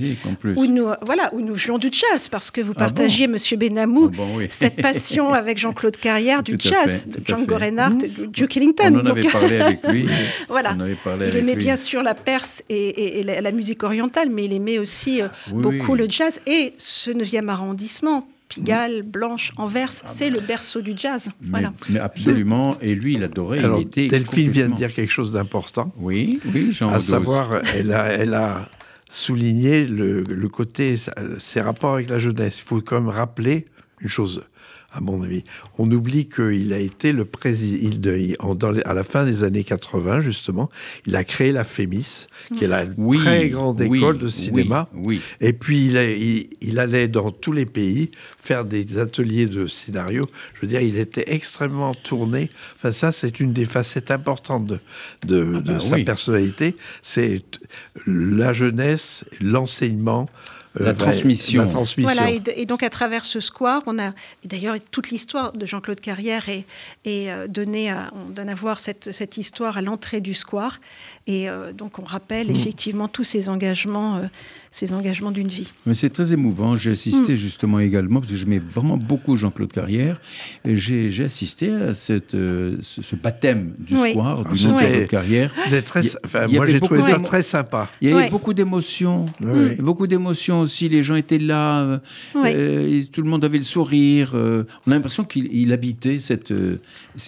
où 0.55 0.65
nous, 0.65 0.87
voilà, 1.01 1.33
où 1.33 1.41
nous 1.41 1.55
jouons 1.55 1.77
du 1.77 1.89
jazz, 1.91 2.27
parce 2.29 2.51
que 2.51 2.61
vous 2.61 2.73
Ah 2.75 2.79
bon 2.79 2.85
partagiez, 2.85 3.27
Monsieur 3.27 3.57
Benamou, 3.57 4.09
Ah 4.13 4.17
bon, 4.17 4.27
oui. 4.37 4.47
cette 4.49 4.81
passion 4.81 5.33
avec 5.33 5.57
Jean-Claude 5.57 5.97
Carrière 5.97 6.43
du 6.43 6.57
Tout 6.57 6.69
jazz, 6.69 7.05
fait, 7.09 7.21
de 7.21 7.25
Django. 7.25 7.55
Reinhardt, 7.57 7.95
Mmh. 7.95 8.27
Duke 8.31 8.57
Ellington. 8.57 8.91
On 8.95 8.99
en 8.99 9.03
Donc, 9.03 9.17
avait 9.17 9.29
parlé 9.29 9.59
avec 9.59 9.87
lui. 9.87 10.05
Voilà. 10.49 10.75
Parlé 11.03 11.29
il 11.29 11.35
aimait 11.37 11.55
lui. 11.55 11.63
bien 11.63 11.75
sûr 11.77 12.03
la 12.03 12.13
Perse 12.15 12.61
et, 12.69 12.75
et- 12.75 13.19
et 13.19 13.23
la, 13.23 13.41
la 13.41 13.51
musique 13.51 13.83
orientale, 13.83 14.29
mais 14.29 14.45
il 14.45 14.53
aimait 14.53 14.77
aussi 14.79 15.21
euh, 15.21 15.27
Oui, 15.51 15.61
beaucoup 15.61 15.93
oui. 15.93 15.99
le 15.99 16.07
jazz. 16.09 16.39
Et 16.45 16.73
ce 16.77 17.11
9e 17.11 17.47
arrondissement 17.47 18.27
Pigalle, 18.47 19.01
Blanche, 19.03 19.51
Anvers, 19.57 19.91
c'est 19.91 20.29
le 20.29 20.39
berceau 20.39 20.81
du 20.81 20.93
jazz. 20.95 21.29
Mais, 21.41 21.49
Voilà. 21.49 21.73
mais 21.89 21.99
absolument. 21.99 22.75
Et 22.81 22.93
lui, 22.95 23.13
il 23.15 23.23
adorait. 23.23 23.59
Alors, 23.59 23.79
il 23.79 23.87
était 23.87 24.07
Delphine 24.07 24.49
vient 24.49 24.69
de 24.69 24.75
dire 24.75 24.93
quelque 24.93 25.11
chose 25.11 25.33
d'important. 25.33 25.91
Oui, 25.97 26.39
oui, 26.53 26.71
Jean 26.71 26.89
À 26.89 26.99
savoir, 26.99 27.61
elle 27.75 27.91
a, 27.91 28.07
elle 28.13 28.33
a 28.33 28.69
souligné 29.09 29.85
le, 29.85 30.21
le 30.23 30.49
côté, 30.49 30.95
ses 31.39 31.61
rapports 31.61 31.95
avec 31.95 32.09
la 32.09 32.17
jeunesse. 32.17 32.59
Il 32.59 32.67
faut 32.67 32.81
quand 32.81 32.99
même 32.99 33.09
rappeler 33.09 33.65
une 34.01 34.09
chose, 34.09 34.43
à 34.95 35.01
mon 35.01 35.21
avis. 35.23 35.43
On 35.77 35.91
oublie 35.91 36.27
qu'il 36.29 36.71
a 36.71 36.79
été 36.79 37.11
le 37.11 37.25
président, 37.25 37.89
à 38.85 38.93
la 38.93 39.03
fin 39.03 39.25
des 39.25 39.43
années 39.43 39.63
80, 39.65 40.21
justement, 40.21 40.69
il 41.05 41.15
a 41.17 41.23
créé 41.25 41.51
la 41.51 41.63
FEMIS, 41.65 42.27
qui 42.57 42.63
est 42.63 42.67
la 42.67 42.85
Oui, 42.97 43.17
très 43.17 43.49
grande 43.49 43.81
oui, 43.81 43.97
école 43.99 44.19
de 44.19 44.27
cinéma. 44.29 44.87
Oui, 44.93 45.19
Et 45.41 45.51
puis, 45.53 45.87
il, 45.87 45.97
a- 45.97 46.09
il- 46.09 46.49
il 46.61 46.79
allait 46.79 47.07
dans 47.09 47.31
tous 47.31 47.51
les 47.51 47.65
pays 47.65 48.11
faire 48.41 48.63
des 48.63 48.97
ateliers 48.97 49.47
de 49.47 49.67
scénario. 49.67 50.23
Je 50.53 50.61
veux 50.61 50.67
dire, 50.67 50.81
il 50.81 50.97
était 50.97 51.25
extrêmement 51.27 51.93
tourné. 51.93 52.49
Enfin, 52.77 52.91
ça, 52.91 53.11
c'est 53.11 53.39
une 53.39 53.51
des 53.51 53.65
facettes 53.65 54.11
importantes 54.11 54.65
de, 54.67 54.79
de- 55.27 55.53
Ah 55.57 55.59
de 55.59 55.73
bah 55.73 55.79
sa 55.79 55.97
personnalité. 55.97 56.75
C'est 57.01 57.41
la 58.07 58.53
jeunesse, 58.53 59.25
l'enseignement. 59.41 60.29
La 60.77 60.93
bah, 60.93 61.05
transmission. 61.05 61.63
La 61.63 61.69
transmission. 61.69 62.11
Voilà, 62.13 62.31
et, 62.31 62.39
de- 62.39 62.53
et 62.55 62.65
donc 62.65 62.83
à 62.83 62.89
travers 62.89 63.23
ce 63.25 63.39
square, 63.39 63.81
on 63.85 63.97
a, 63.99 64.13
d'ailleurs 64.43 64.75
toute 64.91 65.09
l'histoire 65.09 65.53
de 65.53 65.65
Jean-Claude 65.65 65.99
Carrière 66.01 66.49
est, 66.49 66.65
est 67.05 67.29
euh, 67.31 67.47
donnée, 67.47 67.89
à, 67.89 68.11
on 68.13 68.29
donne 68.29 68.49
à 68.49 68.53
voir 68.55 68.79
cette, 68.79 69.11
cette 69.11 69.37
histoire 69.37 69.77
à 69.77 69.81
l'entrée 69.81 70.21
du 70.21 70.33
square, 70.33 70.79
et 71.27 71.49
euh, 71.49 71.71
donc 71.73 71.99
on 71.99 72.03
rappelle 72.03 72.51
effectivement 72.51 73.07
tous 73.07 73.23
ces 73.23 73.47
engagements, 73.49 74.17
euh, 74.17 74.27
ces 74.77 74.91
engagements 74.91 75.31
d'une 75.31 75.47
vie. 75.47 75.71
Mais 75.85 75.93
c'est 75.93 76.09
très 76.09 76.33
émouvant. 76.33 76.75
J'ai 76.75 76.91
assisté 76.91 77.31
Hmm. 77.33 77.37
justement 77.37 77.79
également, 77.79 78.19
parce 78.19 78.29
que 78.33 78.37
j'aimais 78.37 78.59
vraiment 78.59 78.97
beaucoup 78.97 79.37
Jean-Claude 79.37 79.71
Carrière, 79.71 80.19
j'ai 80.65 81.23
assisté 81.23 81.71
à 81.71 81.93
cette, 81.93 82.35
euh, 82.35 82.75
ce, 82.81 83.01
ce 83.01 83.15
baptême 83.15 83.73
du 83.79 83.95
Oui. 83.95 84.11
square, 84.11 84.43
Ah, 84.45 84.53
du 84.53 84.65
nom 84.67 84.73
de 84.73 84.79
Jean-Claude 84.79 85.07
Carrière. 85.07 85.53
C'était 85.55 85.81
très, 85.81 86.01
enfin, 86.25 86.47
moi, 86.47 86.65
j'ai 86.65 86.81
trouvé 86.81 87.01
ça 87.03 87.19
très 87.19 87.41
sympa. 87.41 87.89
Il 88.01 88.09
y 88.09 88.13
avait 88.13 88.29
beaucoup 88.29 88.53
d'émotions. 88.53 89.25
Oui. 89.41 89.75
Beaucoup 89.79 90.07
d'émotions 90.07 90.59
aussi. 90.59 90.89
Les 90.89 91.03
gens 91.03 91.15
étaient 91.15 91.37
là. 91.37 91.83
euh, 91.83 91.97
Oui. 92.35 92.49
euh, 92.53 93.01
tout 93.13 93.21
le 93.21 93.29
monde 93.29 93.45
avait 93.45 93.57
le 93.59 93.63
sourire. 93.63 94.31
euh, 94.35 94.65
on 94.85 94.91
a 94.91 94.95
l'impression 94.95 95.23
qu'il 95.23 95.47
il 95.55 95.71
habitait 95.71 96.19
cette. 96.19 96.51
euh, 96.51 96.79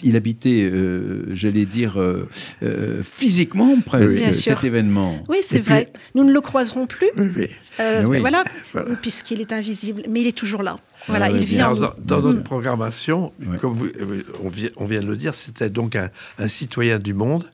il 0.04 0.18
habitait, 0.18 0.64
euh, 0.70 1.34
j'allais 1.34 1.66
dire, 1.66 1.98
euh, 1.98 2.28
euh, 2.62 3.02
physiquement 3.04 3.80
presque 3.86 4.34
cet 4.34 4.64
événement. 4.66 5.24
Oui, 5.30 5.38
c'est 5.42 5.60
puis- 5.62 5.70
vrai. 5.70 5.94
Nous 6.14 6.26
ne 6.26 6.34
le 6.34 6.42
croiserons 6.42 6.88
plus, 6.88 7.08
Oui, 7.38 7.50
euh, 7.80 8.04
oui. 8.06 8.20
voilà, 8.20 8.44
Voilà. 8.74 8.96
puisqu'il 8.96 9.40
est 9.42 9.52
invisible, 9.54 10.04
mais 10.10 10.22
il 10.22 10.28
est 10.28 10.38
toujours 10.38 10.64
là. 10.64 10.78
Voilà, 11.08 11.26
Ah 11.28 11.32
ouais, 11.32 11.40
il 11.42 11.58
nous. 11.58 11.78
dans, 11.80 11.94
dans 12.00 12.22
notre 12.22 12.40
Mm. 12.40 12.44
programmation, 12.44 13.32
Ouais. 13.46 13.58
comme 13.60 13.74
vous- 13.76 13.86
euh, 13.86 14.24
on, 14.44 14.50
vient, 14.50 14.70
on 14.78 14.86
vient 14.86 15.00
de 15.02 15.08
le 15.08 15.16
dire, 15.18 15.34
c'était 15.34 15.70
donc 15.70 15.96
un, 15.96 16.10
un 16.40 16.48
citoyen 16.48 17.00
du 17.00 17.14
monde 17.14 17.50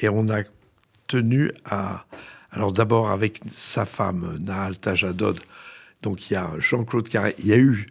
et 0.00 0.08
on 0.08 0.28
a 0.28 0.42
tenu 1.06 1.50
à. 1.64 2.04
Alors 2.54 2.70
d'abord 2.72 3.10
avec 3.10 3.40
sa 3.50 3.86
femme, 3.86 4.36
Nahal 4.40 4.76
Tajadod, 4.78 5.38
donc 6.02 6.30
il 6.30 6.34
y 6.34 6.36
a 6.36 6.50
Jean-Claude 6.58 7.08
Carrière, 7.08 7.34
il 7.38 7.46
y 7.46 7.52
a 7.54 7.58
eu 7.58 7.86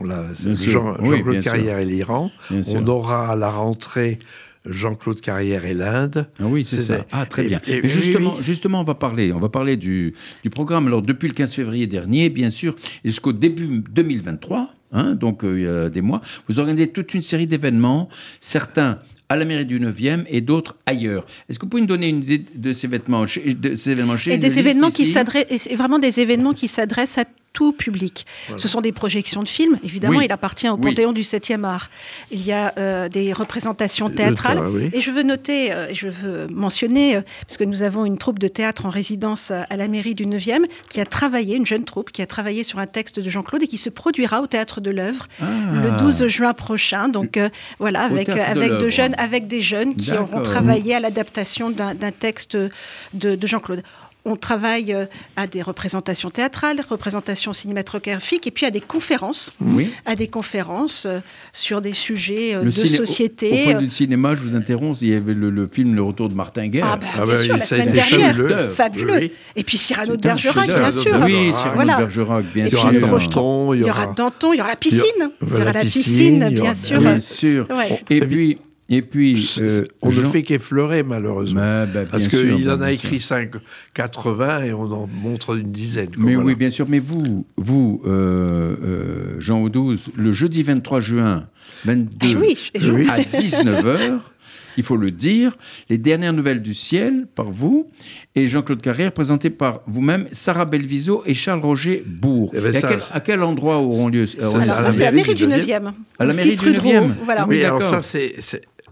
on 0.00 0.04
l'a- 0.04 0.28
Bien 0.40 0.54
sûr. 0.54 0.72
Jean, 0.72 0.96
Oui, 1.00 1.20
claude 1.22 1.32
bien 1.34 1.42
sûr. 1.42 1.52
Carrière 1.52 1.78
et 1.78 1.84
l'Iran. 1.84 2.30
Sûr. 2.62 2.76
On 2.80 2.86
aura 2.86 3.32
à 3.32 3.36
la 3.36 3.50
rentrée 3.50 4.18
Jean-Claude 4.66 5.20
Carrière 5.20 5.64
et 5.64 5.74
l'Inde. 5.74 6.26
Ah 6.38 6.46
oui, 6.46 6.64
c'est 6.64 6.78
ça. 6.78 7.04
Ah, 7.12 7.26
très 7.26 7.44
et- 7.44 7.48
bien. 7.48 7.60
et- 7.66 7.82
Mais 7.82 7.88
justement, 7.88 8.34
oui. 8.38 8.42
justement, 8.42 8.80
on 8.80 8.84
va 8.84 8.94
parler, 8.94 9.32
on 9.32 9.38
va 9.38 9.48
parler 9.48 9.76
du, 9.76 10.14
du 10.42 10.50
programme. 10.50 10.86
Alors, 10.86 11.02
depuis 11.02 11.28
le 11.28 11.34
15 11.34 11.52
février 11.54 11.86
dernier, 11.86 12.28
bien 12.30 12.50
sûr, 12.50 12.74
et 13.04 13.08
jusqu'au 13.08 13.32
début 13.32 13.82
2023, 13.90 14.70
hein, 14.92 15.14
donc 15.14 15.44
euh, 15.44 15.58
il 15.58 15.64
y 15.64 15.68
a 15.68 15.88
des 15.90 16.00
mois, 16.00 16.20
vous 16.48 16.60
organisez 16.60 16.88
toute 16.88 17.12
une 17.14 17.22
série 17.22 17.46
d'événements, 17.46 18.08
certains 18.40 18.98
à 19.28 19.36
la 19.36 19.44
mairie 19.46 19.64
du 19.66 19.80
9e 19.80 20.24
et 20.28 20.40
d'autres 20.42 20.76
ailleurs. 20.86 21.24
Est-ce 21.48 21.58
que 21.58 21.64
vous 21.64 21.70
pouvez 21.70 21.80
nous 21.80 21.86
donner 21.88 22.08
une 22.08 22.22
idée 22.22 22.44
de 22.54 22.72
ces, 22.72 22.86
vêtements, 22.88 23.26
chez- 23.26 23.54
de 23.54 23.74
ces 23.74 23.90
événements 23.92 24.16
chez 24.18 24.34
Et 24.34 24.38
des 24.38 24.58
événements 24.58 24.90
qui 24.90 25.06
s'adressent, 25.06 25.68
vraiment 25.74 25.98
des 25.98 26.20
événements 26.20 26.52
qui 26.52 26.68
s'adressent 26.68 27.18
à 27.18 27.24
tout 27.54 27.72
public. 27.72 28.26
Ce 28.58 28.68
sont 28.68 28.82
des 28.82 28.92
projections 28.92 29.42
de 29.42 29.48
films, 29.48 29.78
évidemment, 29.82 30.18
Oui. 30.18 30.26
il 30.26 30.32
appartient 30.32 30.68
au 30.68 30.74
Oui. 30.74 30.80
panthéon 30.82 31.12
du 31.12 31.22
7e 31.22 31.64
art. 31.64 31.88
Il 32.30 32.44
y 32.44 32.52
a 32.52 32.72
euh, 32.78 33.08
des 33.08 33.32
représentations 33.32 34.08
Le 34.08 34.14
théâtrales. 34.14 34.58
oui. 34.68 34.90
Et 34.92 35.00
je 35.00 35.10
veux 35.12 35.22
noter, 35.22 35.72
euh, 35.72 35.86
je 35.94 36.08
veux 36.08 36.46
mentionner, 36.52 37.16
euh, 37.16 37.20
parce 37.46 37.56
que 37.56 37.64
nous 37.64 37.82
avons 37.82 38.04
une 38.04 38.18
troupe 38.18 38.38
de 38.40 38.48
théâtre 38.48 38.84
en 38.86 38.90
résidence 38.90 39.50
à, 39.52 39.62
à 39.70 39.76
la 39.76 39.88
mairie 39.88 40.14
du 40.14 40.26
9e, 40.26 40.64
qui 40.90 41.00
a 41.00 41.06
travaillé, 41.06 41.56
une 41.56 41.64
jeune 41.64 41.84
troupe, 41.84 42.10
qui 42.10 42.20
a 42.22 42.26
travaillé 42.26 42.64
sur 42.64 42.80
un 42.80 42.86
texte 42.88 43.20
de 43.20 43.30
Jean-Claude 43.30 43.62
et 43.62 43.68
qui 43.68 43.78
se 43.78 43.88
produira 43.88 44.42
au 44.42 44.46
théâtre 44.48 44.80
de 44.80 44.90
l'œuvre 44.90 45.26
Ah. 45.40 45.44
le 45.72 45.96
12 45.96 46.26
juin 46.26 46.52
prochain. 46.54 47.08
Donc 47.08 47.36
euh, 47.36 47.48
voilà, 47.78 48.02
avec, 48.02 48.26
Théâtre 48.26 48.54
de 48.54 48.58
avec, 48.58 48.70
de 48.72 48.74
l'Œuvre. 48.78 48.90
jeunes, 48.90 49.14
avec 49.16 49.46
des 49.46 49.62
jeunes 49.62 49.94
qui 49.94 50.12
auront 50.12 50.42
travaillé 50.42 50.94
à 50.96 51.00
l'adaptation 51.00 51.70
d'un 51.70 51.94
d'un 51.94 52.10
texte 52.10 52.56
de, 52.56 53.36
de 53.36 53.46
Jean-Claude. 53.46 53.82
On 54.26 54.36
travaille 54.36 54.94
euh, 54.94 55.04
à 55.36 55.46
des 55.46 55.60
représentations 55.60 56.30
théâtrales, 56.30 56.80
représentations 56.88 57.52
cinématographiques, 57.52 58.46
et 58.46 58.50
puis 58.50 58.64
à 58.64 58.70
des 58.70 58.80
conférences, 58.80 59.52
Oui. 59.60 59.90
à 60.06 60.14
des 60.16 60.28
conférences 60.28 61.04
euh, 61.04 61.18
sur 61.52 61.82
des 61.82 61.92
sujets 61.92 62.54
euh, 62.54 62.60
Le 62.64 62.66
de 62.66 62.70
ciné- 62.70 62.98
au- 62.98 63.02
Au, 63.02 63.06
société. 63.06 63.64
point 63.72 63.82
de 63.82 63.88
cinéma, 63.90 64.34
je 64.34 64.40
vous 64.40 64.56
interromps, 64.56 65.02
il 65.02 65.08
y 65.10 65.14
avait 65.14 65.34
le, 65.34 65.50
le 65.50 65.66
film 65.66 65.94
Le 65.94 66.02
Retour 66.02 66.30
de 66.30 66.34
Martin 66.34 66.68
Guerre. 66.68 66.86
Ah 66.90 66.96
bah, 66.96 67.06
Ah 67.14 67.16
bien 67.24 67.34
bah, 67.34 67.36
sûr, 67.36 67.56
la 67.58 67.66
semaine 67.66 67.92
dernière, 67.92 68.34
fabuleux. 68.34 68.68
fabuleux. 68.68 69.18
Oui. 69.20 69.32
Et 69.56 69.62
puis 69.62 69.76
Cyrano 69.76 70.16
de 70.16 70.26
un 70.26 70.30
Bergerac, 70.30 70.66
bien 70.66 70.90
sûr. 70.90 71.20
Oui. 71.22 71.52
Cyrano 71.54 71.74
Voilà. 71.74 71.92
de 71.94 71.98
Bergerac, 71.98 72.44
bien 72.54 72.64
Et 72.64 72.68
Il 72.68 72.74
y 72.74 72.76
sûr. 72.78 72.84
aura 72.88 72.92
Danton, 73.18 73.74
Il 73.74 73.80
y 73.80 73.90
aura 73.90 74.06
Danton, 74.06 74.52
il 74.54 74.56
y 74.56 74.60
aura 74.60 74.70
la 74.70 74.76
piscine. 74.76 75.00
Il 75.42 75.48
y 75.48 75.52
aura 75.60 75.72
la 75.72 75.80
piscine, 75.82 76.48
bien 76.48 76.72
sûr. 76.74 76.98
Bien 77.00 77.20
sûr. 77.20 77.68
Et 78.08 78.20
puis, 78.20 78.58
et 78.90 79.00
puis 79.02 79.50
euh, 79.60 79.86
on 80.02 80.08
ne 80.08 80.12
Jean- 80.12 80.30
fait 80.30 80.42
qu'effleurer, 80.42 81.02
malheureusement. 81.02 81.60
Mais, 81.60 81.86
bah, 81.92 82.04
Parce 82.10 82.28
qu'il 82.28 82.64
bah, 82.66 82.76
en 82.76 82.80
a 82.82 82.92
écrit 82.92 83.18
sûr. 83.20 83.28
5, 83.36 83.52
80 83.94 84.64
et 84.64 84.72
on 84.72 84.82
en 84.92 85.06
montre 85.06 85.56
une 85.56 85.72
dizaine. 85.72 86.08
quoi, 86.14 86.22
Mais 86.24 86.34
voilà. 86.34 86.46
oui, 86.48 86.54
bien 86.54 86.70
sûr. 86.70 86.86
Mais 86.88 86.98
vous, 87.00 87.46
vous 87.56 88.02
euh, 88.06 88.76
euh, 88.84 89.36
Jean 89.40 89.60
Audouze, 89.62 90.08
le 90.16 90.32
jeudi 90.32 90.62
23 90.62 91.00
juin, 91.00 91.46
22 91.86 92.08
Eh 92.28 92.36
oui, 92.36 92.58
je- 92.78 92.90
Oui. 92.92 93.08
à 93.08 93.20
19h, 93.20 94.18
il 94.76 94.82
faut 94.82 94.96
le 94.96 95.10
dire, 95.10 95.56
les 95.88 95.98
dernières 95.98 96.32
nouvelles 96.32 96.60
du 96.60 96.74
ciel 96.74 97.26
par 97.34 97.50
vous 97.50 97.88
et 98.34 98.48
Jean-Claude 98.48 98.82
Carrière, 98.82 99.12
présenté 99.12 99.48
par 99.48 99.80
vous-même, 99.86 100.26
Sarah 100.32 100.64
Belviso 100.64 101.22
et 101.26 101.32
Charles-Roger 101.32 102.04
Bourg. 102.06 102.50
Eh 102.54 102.60
ben, 102.60 102.72
Et 102.74 102.76
à, 102.76 102.80
ça- 102.80 102.88
quel, 102.88 102.98
à 103.12 103.20
quel 103.20 103.42
endroit 103.44 103.76
auront 103.78 104.08
lieu 104.08 104.26
Alors 104.40 104.62
ça, 104.64 104.90
c'est 104.92 105.04
la 105.04 105.12
mairie 105.12 105.34
du 105.34 105.46
du 105.46 105.52
9e. 105.52 105.60
9e. 105.84 105.92
À 106.18 106.24
la 106.26 106.34
mairie 106.34 106.50
6 106.50 106.60
du 106.60 106.66
rue 106.66 106.72
de 106.74 106.78
9e. 106.80 106.98
Roux, 106.98 107.10
Voilà. 107.24 107.46
Oui, 107.48 107.56
Oui, 107.58 107.64
alors 107.64 107.78
d'accord. 107.78 108.02
ça, 108.02 108.02
c'est. 108.02 108.34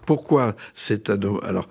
Pourquoi 0.06 0.54
c'est 0.74 1.10
un. 1.10 1.18
Alors, 1.42 1.68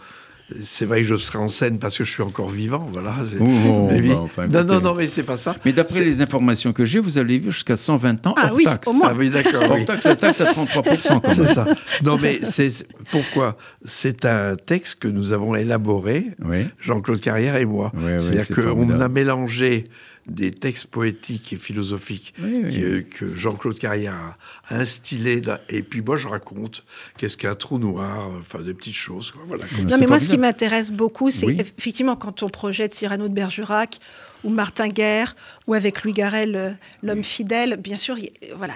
c'est 0.63 0.86
vrai 0.86 0.98
que 1.02 1.08
je 1.08 1.15
serai 1.15 1.38
en 1.38 1.48
scène 1.48 1.80
parce 1.80 1.98
que 1.98 2.04
je 2.04 2.12
suis 2.12 2.24
encore 2.24 2.50
vivant, 2.50 2.86
voilà. 2.91 3.15
Oh, 3.39 3.44
oh, 3.67 3.88
Mais 3.89 4.02
oui. 4.02 4.10
bah, 4.10 4.20
enfin, 4.22 4.48
non, 4.48 4.63
non, 4.65 4.82
non, 4.82 4.96
mais 4.96 5.08
c'est 5.08 5.24
pas 5.24 5.38
ça. 5.38 5.56
Mais 5.63 5.72
d'après 5.72 6.04
les 6.04 6.22
informations 6.22 6.74
que 6.74 6.84
j'ai, 6.84 7.00
vous 7.00 7.17
allez 7.17 7.39
vivre 7.39 7.54
jusqu'à 7.54 7.78
120 7.78 8.28
ans 8.28 8.34
Ah 8.38 8.48
hors 8.50 8.56
oui, 8.58 8.65
taxe. 8.65 8.88
au 8.89 8.94
moins. 8.94 9.10
Ah 9.12 9.15
oui, 9.17 9.30
d'accord. 9.30 9.63
Hors 9.63 9.76
oui. 9.78 9.86
taxe, 9.86 10.04
la 10.04 10.15
taxe 10.17 10.41
à 10.41 10.52
33% 10.52 11.22
quand 11.22 11.22
C'est 11.34 11.54
ça. 11.54 11.65
Non, 12.04 12.17
mais 12.22 12.41
c'est 12.44 12.72
pourquoi? 13.12 13.56
C'est 13.86 14.26
un 14.26 14.56
texte 14.58 15.00
que 15.00 15.08
nous 15.08 15.32
avons 15.32 15.56
élaboré, 15.56 16.32
Oui. 16.44 16.67
Jean-Claude 16.80 17.22
Carrière 17.22 17.56
et 17.56 17.65
moi. 17.65 17.91
C'est-à-dire 17.96 18.41
c'est 18.44 18.54
qu'on 18.54 18.89
a 18.89 19.08
mélangé 19.08 19.86
des 20.28 20.52
textes 20.52 20.88
poétiques 20.88 21.52
et 21.54 21.56
philosophiques 21.56 22.34
Oui, 22.42 22.62
oui. 22.64 22.80
que, 22.80 23.00
que 23.26 23.36
Jean-Claude 23.36 23.80
Carrière 23.80 24.36
a 24.70 24.76
instillés. 24.76 25.42
Et 25.70 25.82
puis 25.82 26.02
moi, 26.02 26.16
je 26.16 26.28
raconte 26.28 26.84
qu'est-ce 27.18 27.38
qu'un 27.38 27.56
trou 27.56 27.80
noir, 27.80 28.30
enfin 28.40 28.60
des 28.60 28.74
petites 28.74 28.94
choses. 28.94 29.32
quoi, 29.32 29.42
Voilà, 29.48 29.64
Non, 29.90 29.98
mais 30.00 30.06
moi, 30.08 30.20
ce 30.20 30.30
qui 30.30 30.38
m'intéresse 30.38 30.92
beaucoup, 30.92 31.32
c'est 31.32 31.48
Oui. 31.48 31.58
effectivement 31.60 32.16
quand 32.16 32.44
on 32.44 32.50
projette 32.50 32.94
Cyrano 32.94 33.28
de 33.28 33.34
Bergerac 33.34 33.98
ou 34.44 34.50
Martin 34.50 34.88
Guerre 34.88 35.36
ou 35.68 35.74
avec 35.74 36.04
Louis 36.04 36.14
Garrel, 36.14 36.56
euh, 36.56 36.72
l'homme 37.04 37.24
fidèle, 37.24 37.78
bien 37.78 37.98
sûr, 37.98 38.18
il- 38.18 38.32
voilà, 38.58 38.74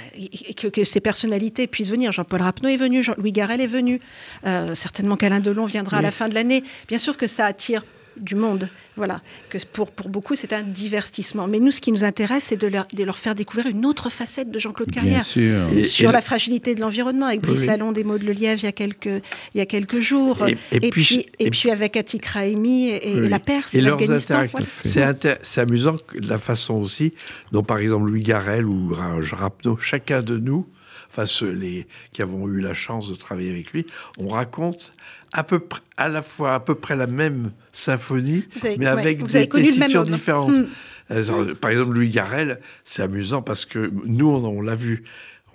que, 0.57 0.67
que 0.67 0.83
ces 0.83 0.99
personnalités 0.99 1.67
puissent 1.67 1.89
venir. 1.89 2.11
Jean-Paul 2.11 2.41
Rapneau 2.41 2.69
est 2.69 2.77
venu, 2.77 3.01
Jean- 3.03 3.15
Louis 3.17 3.31
Garrel 3.31 3.61
est 3.61 3.67
venu, 3.67 3.99
euh, 4.45 4.75
certainement 4.75 5.15
qu'Alain 5.15 5.39
Delon 5.39 5.65
viendra 5.65 5.97
à 5.97 6.01
la 6.01 6.11
fin 6.11 6.27
de 6.27 6.35
l'année. 6.35 6.63
Bien 6.87 6.97
sûr 6.97 7.17
que 7.17 7.27
ça 7.27 7.45
attire 7.45 7.83
du 8.17 8.35
monde, 8.35 8.69
voilà. 8.95 9.21
Que 9.49 9.57
pour, 9.71 9.91
pour 9.91 10.09
beaucoup, 10.09 10.35
c'est 10.35 10.53
un 10.53 10.63
divertissement. 10.63 11.47
Mais 11.47 11.59
nous, 11.59 11.71
ce 11.71 11.81
qui 11.81 11.91
nous 11.91 12.03
intéresse, 12.03 12.45
c'est 12.45 12.55
de 12.55 12.67
leur, 12.67 12.87
de 12.93 13.03
leur 13.03 13.17
faire 13.17 13.35
découvrir 13.35 13.67
une 13.67 13.85
autre 13.85 14.09
facette 14.09 14.49
de 14.51 14.59
Jean-Claude 14.59 14.89
Bien 14.89 15.01
Carrière 15.01 15.25
sûr. 15.25 15.67
Et- 15.73 15.83
sur 15.83 16.09
et 16.09 16.13
la 16.13 16.19
le- 16.19 16.23
fragilité 16.25 16.75
de 16.75 16.81
l'environnement 16.81 17.25
avec 17.27 17.41
Brice 17.41 17.61
Oui. 17.61 17.67
Lalonde 17.67 17.97
et 17.97 18.03
Maud 18.03 18.23
Lelièvre 18.23 18.61
il 18.61 18.65
y 18.65 18.69
a 18.69 18.71
quelques, 18.71 19.05
il 19.05 19.57
y 19.57 19.61
a 19.61 19.65
quelques 19.65 19.99
jours. 19.99 20.47
Et- 20.47 20.57
Et, 20.71 20.77
et 20.87 20.89
puis, 20.89 21.01
puis- 21.03 21.25
et 21.39 21.49
puis 21.49 21.71
avec 21.71 21.97
Atik 21.97 22.25
Raimi 22.25 22.89
et, 22.89 23.19
Oui. 23.21 23.29
la 23.29 23.39
Perse, 23.39 23.73
l'Afghanistan. 23.73 24.45
voilà. 24.51 24.65
C'est 24.85 25.03
inter- 25.03 25.35
amusant 25.57 25.95
que 25.97 26.17
la 26.19 26.37
façon 26.37 26.75
aussi 26.75 27.13
dont, 27.51 27.63
par 27.63 27.79
exemple, 27.79 28.07
Louis 28.09 28.21
Garrel 28.23 28.65
ou 28.65 28.93
Ra- 28.93 29.17
Rapneau, 29.21 29.77
chacun 29.77 30.21
de 30.21 30.37
nous 30.37 30.67
enfin 31.11 31.25
ceux 31.27 31.51
les, 31.51 31.87
qui 32.11 32.21
avons 32.21 32.47
eu 32.49 32.59
la 32.59 32.73
chance 32.73 33.09
de 33.09 33.15
travailler 33.15 33.49
avec 33.49 33.71
lui, 33.71 33.85
on 34.17 34.27
raconte 34.27 34.91
à 35.37 35.43
peu 35.43 35.59
près, 35.59 35.81
à 35.97 36.07
la 36.07 36.21
fois 36.21 36.55
à 36.55 36.59
peu 36.59 36.75
près 36.75 36.95
la 36.95 37.07
même 37.07 37.51
symphonie, 37.73 38.45
avez- 38.61 38.77
mais 38.77 38.85
avec 38.87 39.23
des 39.25 39.47
tessitures 39.49 40.03
différentes. 40.03 40.53
Hmm. 40.57 40.65
Euh, 41.11 41.53
Par 41.61 41.69
exemple, 41.69 41.93
Louis 41.93 42.09
Garrel, 42.09 42.59
c'est 42.83 43.03
amusant 43.03 43.41
parce 43.43 43.65
que 43.65 43.91
nous, 44.05 44.27
on, 44.27 44.43
on 44.43 44.61
l'a 44.61 44.73
vu, 44.75 45.03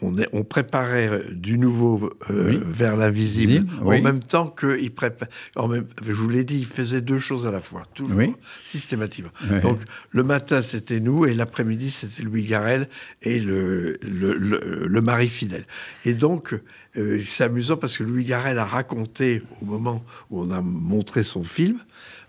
on, 0.03 0.17
est, 0.17 0.29
on 0.33 0.45
préparait 0.45 1.09
euh, 1.09 1.23
du 1.33 1.59
nouveau 1.59 2.13
euh, 2.31 2.51
Oui. 2.51 2.61
vers 2.65 2.97
l'invisible 2.97 3.67
oui. 3.83 3.99
en 3.99 4.03
même 4.03 4.21
temps 4.21 4.47
qu'il 4.49 4.93
préparait. 4.93 5.31
En 5.57 5.67
même, 5.67 5.87
je 6.03 6.13
vous 6.13 6.29
l'ai 6.29 6.45
dit, 6.45 6.59
il 6.61 6.67
faisait 6.67 7.01
deux 7.01 7.19
choses 7.19 7.47
à 7.47 7.51
la 7.51 7.61
fois, 7.61 7.83
toujours, 7.95 8.17
Oui. 8.17 8.33
systématiquement. 8.65 9.33
Donc, 9.63 9.81
le 10.11 10.23
matin, 10.23 10.63
c'était 10.63 11.01
nous, 11.01 11.27
et 11.27 11.35
l'après-midi, 11.35 11.91
c'était 11.91 12.23
Louis 12.23 12.45
Garrel 12.45 12.89
et 13.23 13.41
le, 13.41 13.99
le, 14.03 14.35
le- 14.35 14.87
le 14.87 15.01
mari 15.01 15.27
fidèle. 15.29 15.65
Et 16.05 16.15
donc, 16.15 16.55
euh, 16.97 17.21
c'est 17.21 17.45
amusant 17.45 17.77
parce 17.77 17.97
que 17.99 18.03
Louis 18.05 18.25
Garrel 18.25 18.59
a 18.59 18.65
raconté, 18.65 19.43
au 19.63 19.65
moment 19.65 20.05
où 20.31 20.41
on 20.43 20.51
a 20.51 20.61
montré 20.61 21.23
son 21.23 21.43
film, 21.45 21.79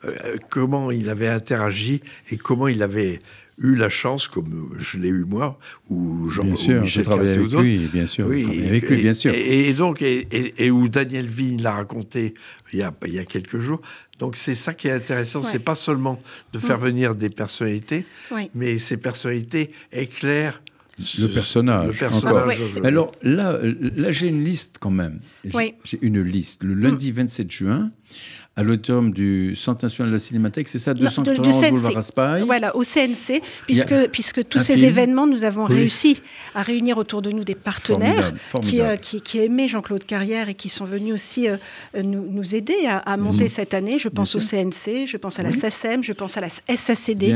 euh, 0.05 0.37
comment 0.49 0.91
il 0.91 1.09
avait 1.09 1.27
interagi 1.27 2.01
et 2.31 2.37
comment 2.37 2.67
il 2.67 2.83
avait 2.83 3.19
eu 3.57 3.75
la 3.75 3.89
chance, 3.89 4.27
comme 4.27 4.71
je 4.79 4.97
l'ai 4.97 5.09
eu 5.09 5.23
moi, 5.23 5.59
ou 5.89 6.29
Jean 6.29 6.43
Bien 6.45 6.55
sûr, 6.55 6.81
Michel 6.81 7.05
Cassé 7.05 7.33
avec 7.33 7.51
lui, 7.53 7.89
bien 7.93 8.07
sûr. 8.07 8.25
Oui, 8.27 8.47
et- 8.51 8.67
avec 8.67 8.89
lui, 8.89 9.01
bien 9.01 9.13
sûr. 9.13 9.33
Et, 9.33 9.69
et 9.69 9.73
donc, 9.73 10.01
et, 10.01 10.27
et- 10.31 10.65
et 10.65 10.71
où 10.71 10.87
Daniel 10.87 11.27
Vigne 11.27 11.61
l'a 11.61 11.73
raconté 11.73 12.33
il 12.73 12.79
y, 12.79 12.83
a, 12.83 12.91
il 13.05 13.13
y 13.13 13.19
a 13.19 13.25
quelques 13.25 13.59
jours. 13.59 13.81
Donc, 14.17 14.35
c'est 14.35 14.55
ça 14.55 14.73
qui 14.73 14.87
est 14.87 14.91
intéressant. 14.91 15.41
Ouais. 15.41 15.49
C'est 15.51 15.59
pas 15.63 15.75
seulement 15.75 16.21
de 16.53 16.59
faire 16.59 16.77
venir 16.77 17.13
des 17.15 17.29
personnalités, 17.29 18.05
Oui. 18.31 18.49
mais 18.55 18.77
ces 18.77 18.97
personnalités 18.97 19.71
éclairent 19.91 20.61
Le 20.97 21.27
personnage, 21.27 21.87
le 21.87 21.93
personnage. 22.09 22.25
encore. 22.25 22.41
Ah 22.43 22.47
ouais, 22.47 22.57
c'est- 22.57 22.81
Mais 22.81 22.87
Alors 22.89 23.11
là, 23.23 23.53
euh, 23.53 23.73
là 23.95 24.11
j'ai 24.11 24.27
une 24.27 24.43
liste 24.43 24.77
quand 24.79 24.91
même. 24.91 25.19
J'ai 25.45 25.51
Oui. 25.57 25.73
j'ai 25.83 25.99
une 26.01 26.21
liste. 26.21 26.63
Le 26.63 26.73
lundi 26.73 27.11
27 27.11 27.49
juin, 27.51 27.91
à 28.57 28.63
l'automne 28.63 29.11
du 29.11 29.55
Centre 29.55 29.85
national 29.85 30.09
de 30.11 30.15
la 30.15 30.19
Cinémathèque, 30.19 30.67
c'est 30.67 30.77
ça, 30.77 30.93
Non, 30.93 30.99
de- 30.99 31.05
230 31.05 31.41
du 31.45 31.51
CNC. 31.53 31.69
boulevard 31.71 31.93
Raspail. 31.93 32.43
Voilà, 32.45 32.75
au 32.75 32.83
CNC, 32.83 33.41
puisque, 33.65 34.07
puisque 34.11 34.47
tous 34.49 34.59
ces 34.59 34.75
film. 34.75 34.87
événements, 34.89 35.25
nous 35.25 35.45
avons 35.45 35.65
Oui. 35.67 35.75
réussi 35.75 36.21
à 36.53 36.61
réunir 36.61 36.97
autour 36.97 37.21
de 37.21 37.31
nous 37.31 37.45
des 37.45 37.55
partenaires 37.55 38.33
Formidable, 38.33 38.37
qui, 38.37 38.49
formidable. 38.77 38.89
euh, 38.91 38.95
qui, 38.97 39.21
qui 39.21 39.39
aimaient 39.39 39.69
Jean-Claude 39.69 40.03
Carrière 40.05 40.49
et 40.49 40.53
qui 40.53 40.67
sont 40.67 40.83
venus 40.83 41.13
aussi 41.13 41.47
euh, 41.47 41.55
euh, 41.95 42.01
nous, 42.03 42.25
nous 42.29 42.53
aider 42.53 42.75
à, 42.87 42.97
à 42.97 43.15
monter 43.15 43.47
cette 43.47 43.73
année. 43.73 43.97
Je 43.99 44.09
pense 44.09 44.35
au 44.35 44.39
CNC, 44.39 45.05
je 45.07 45.15
pense 45.17 45.39
à 45.39 45.43
la 45.43 45.51
SACEM, 45.51 46.03
je 46.03 46.11
pense 46.11 46.35
à 46.37 46.41
la 46.41 46.49
SACD. 46.75 47.35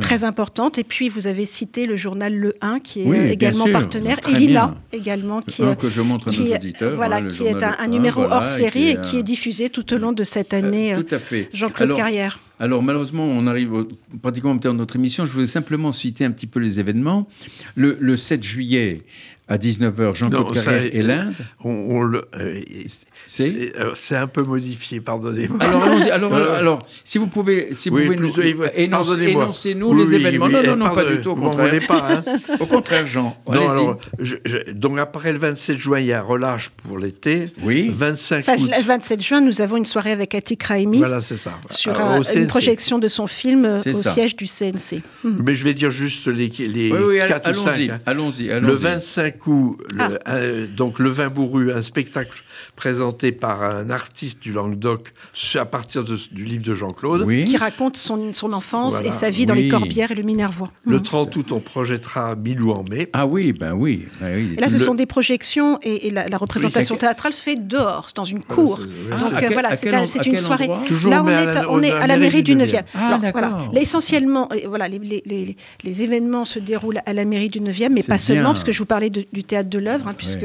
Très 0.00 0.24
importante. 0.24 0.78
Et 0.78 0.84
puis, 0.84 1.08
vous 1.08 1.28
avez 1.28 1.46
cité 1.46 1.86
le 1.86 1.94
journal 1.94 2.34
Le 2.34 2.54
1, 2.60 2.78
qui 2.80 3.02
est 3.02 3.06
Oui, 3.06 3.18
également 3.30 3.70
partenaire, 3.70 4.18
et 4.28 4.34
bien. 4.34 4.74
également, 4.92 5.42
qui, 5.42 5.62
Un 5.62 5.76
que 5.76 5.88
je 5.88 6.00
montre 6.00 6.28
à 6.28 6.30
qui, 6.32 6.44
nos 6.48 6.54
auditeurs. 6.56 6.96
voilà, 6.96 7.20
le 7.20 7.28
qui 7.30 7.44
est 7.44 7.62
un, 7.62 7.86
numéro 7.86 8.22
voilà, 8.22 8.36
hors 8.38 8.46
série 8.46 8.88
et 8.88 9.00
qui 9.00 9.18
est 9.18 9.22
diffusé 9.22 9.70
tout 9.70 9.94
au 9.94 9.98
long 9.98 10.12
de 10.16 10.24
cette 10.24 10.52
année. 10.52 10.92
Euh, 10.94 11.02
euh, 11.12 11.14
à 11.16 11.18
fait. 11.20 11.48
Jean-Claude 11.52 11.94
Carrière. 11.94 12.40
Alors 12.58 12.82
malheureusement, 12.82 13.24
on 13.24 13.46
arrive 13.46 13.72
au- 13.74 13.88
pratiquement 14.22 14.52
au 14.52 14.58
terme 14.58 14.76
de 14.76 14.80
notre 14.80 14.96
émission. 14.96 15.24
Je 15.26 15.32
voulais 15.32 15.46
simplement 15.46 15.92
citer 15.92 16.24
un 16.24 16.30
petit 16.32 16.46
peu 16.46 16.58
les 16.58 16.80
événements. 16.80 17.28
Le, 17.74 17.96
le 18.00 18.16
7 18.16 18.42
juillet 18.42 19.02
à 19.48 19.58
19h, 19.58 20.14
Jean-Claude 20.16 20.54
ça, 20.56 20.64
Carrière 20.64 20.90
et 20.92 21.02
l'Inde. 21.02 21.34
On, 21.62 21.70
on 21.70 22.00
le- 22.02 22.24
euh, 22.36 22.60
C'est 22.88 23.06
c'est 23.26 23.72
euh, 23.78 23.92
c'est 23.94 24.16
un 24.16 24.26
peu 24.26 24.42
modifié, 24.42 25.00
pardonnez-moi. 25.00 25.58
alors, 25.62 25.84
Euh, 25.84 26.10
alors, 26.12 26.32
alors, 26.52 26.86
si 27.04 27.18
vous 27.18 27.28
pouvez, 27.28 27.72
si 27.72 27.88
vous 27.88 27.96
oui, 27.98 28.04
pouvez 28.06 28.16
nous 28.16 28.32
énoncer, 28.74 29.22
énoncez-nous 29.30 29.88
Oui, 29.92 30.02
les 30.02 30.08
oui, 30.10 30.14
événements. 30.16 30.46
oui, 30.46 30.52
non, 30.52 30.62
non, 30.62 30.76
non, 30.76 30.94
pas 30.94 31.04
du 31.04 31.20
tout. 31.20 31.30
Au 31.30 31.36
contraire. 31.36 31.68
voulez 31.68 31.80
pas, 31.80 32.08
hein. 32.10 32.24
Au 32.60 32.66
contraire, 32.66 33.06
Jean. 33.06 33.36
Non, 33.48 33.68
alors, 33.68 33.98
je- 34.18 34.34
je- 34.44 34.70
donc 34.72 34.98
après 34.98 35.32
le 35.32 35.38
27 35.38 35.78
juin, 35.78 36.00
il 36.00 36.06
y 36.06 36.12
a 36.12 36.22
relâche 36.22 36.70
pour 36.70 36.98
l'été. 36.98 37.44
Oui. 37.62 37.88
25 37.94 38.38
Enfin, 38.40 38.56
août. 38.60 38.70
le 38.76 38.82
27 38.82 39.22
juin, 39.22 39.40
nous 39.40 39.60
avons 39.60 39.76
une 39.76 39.84
soirée 39.84 40.10
avec 40.12 40.34
Atik 40.34 40.62
Raimi 40.64 40.98
Voilà, 40.98 41.20
c'est 41.20 41.36
ça. 41.36 41.52
sur 41.70 41.92
Euh, 42.00 42.20
un- 42.20 42.22
une 42.22 42.46
projection 42.48 42.98
de 42.98 43.06
son 43.08 43.26
film 43.28 43.64
au 43.64 43.92
ça. 43.92 44.10
siège 44.10 44.34
du 44.34 44.46
CNC. 44.46 45.02
Mais 45.24 45.54
je 45.54 45.62
vais 45.64 45.74
dire 45.74 45.90
juste 45.92 46.26
les, 46.26 46.48
les 46.58 46.90
Oui, 46.92 46.98
oui, 47.06 47.20
all- 47.20 47.28
4 47.28 47.50
ou 47.50 47.54
5. 47.54 47.68
allons-y, 47.68 47.90
hein. 47.90 48.00
allons-y, 48.06 48.50
allons-y. 48.50 48.66
Le 48.70 48.74
25 48.74 49.35
le- 49.94 50.18
Ah. 50.24 50.32
euh, 50.34 50.66
donc 50.66 50.98
le 50.98 51.10
vin 51.10 51.28
bourru, 51.28 51.72
un 51.72 51.82
spectacle 51.82 52.42
présenté 52.76 53.32
par 53.32 53.62
un 53.62 53.90
artiste 53.90 54.42
du 54.42 54.52
Languedoc 54.52 55.12
à 55.54 55.64
partir 55.64 56.04
de- 56.04 56.16
du 56.30 56.44
livre 56.44 56.62
de 56.64 56.74
Jean-Claude. 56.74 57.22
Oui. 57.26 57.44
Qui 57.44 57.56
raconte 57.56 57.96
son, 57.96 58.32
son 58.34 58.52
enfance 58.52 58.94
Voilà. 58.96 59.08
et 59.08 59.12
sa 59.12 59.30
vie 59.30 59.46
dans 59.46 59.54
les 59.54 59.68
Corbières 59.68 60.10
et 60.10 60.14
le 60.14 60.22
Minervois. 60.22 60.70
Le 60.84 60.98
Hmm. 60.98 61.02
30 61.02 61.36
août, 61.36 61.52
on 61.52 61.60
projettera 61.60 62.36
Milou 62.36 62.72
en 62.72 62.84
mai. 62.84 63.08
Ah 63.14 63.26
oui, 63.26 63.52
ben 63.52 63.72
oui. 63.72 64.06
ben 64.20 64.36
oui. 64.36 64.54
Et 64.56 64.60
là, 64.60 64.68
ce 64.68 64.74
Le- 64.74 64.78
sont 64.78 64.94
des 64.94 65.06
projections 65.06 65.78
et, 65.82 66.06
et 66.08 66.10
la, 66.10 66.28
la 66.28 66.36
représentation 66.36 66.94
Oui. 66.94 66.98
théâtrale 67.00 67.32
se 67.32 67.42
fait 67.42 67.56
dehors, 67.56 68.08
dans 68.14 68.24
une 68.24 68.44
cour. 68.44 68.78
Ah, 69.10 69.16
Donc 69.16 69.32
à 69.32 69.36
euh, 69.36 69.40
quel- 69.40 69.52
voilà, 69.54 69.70
à 69.70 69.76
c'est 69.76 69.92
un- 69.94 69.98
à 70.04 70.26
une 70.26 70.36
soirée. 70.36 70.68
Toujours 70.86 71.10
Là, 71.10 71.22
on 71.24 71.28
à 71.28 71.32
est, 71.42 71.52
la- 71.52 71.70
on 71.70 71.82
est 71.82 71.90
à 71.90 72.02
à 72.02 72.06
la 72.06 72.16
mairie 72.18 72.42
du 72.42 72.54
9e. 72.54 72.84
Ah, 72.94 73.14
Alors, 73.18 73.32
voilà. 73.32 73.48
Là, 73.72 73.80
essentiellement, 73.80 74.48
euh, 74.52 74.68
voilà, 74.68 74.86
les, 74.88 74.98
les- 74.98 75.22
les- 75.24 75.56
les 75.82 76.02
événements 76.02 76.44
se 76.44 76.58
déroulent 76.58 77.00
à 77.06 77.14
la 77.14 77.24
mairie 77.24 77.48
du 77.48 77.60
9e, 77.60 77.92
mais 77.94 78.02
C'est 78.02 78.08
pas 78.08 78.18
seulement, 78.18 78.50
parce 78.50 78.64
que 78.64 78.72
je 78.72 78.78
vous 78.78 78.86
parlais 78.86 79.10
de- 79.10 79.24
du 79.32 79.42
théâtre 79.44 79.70
de 79.70 79.78
l'œuvre, 79.78 80.08
hein, 80.08 80.14
puisque 80.16 80.44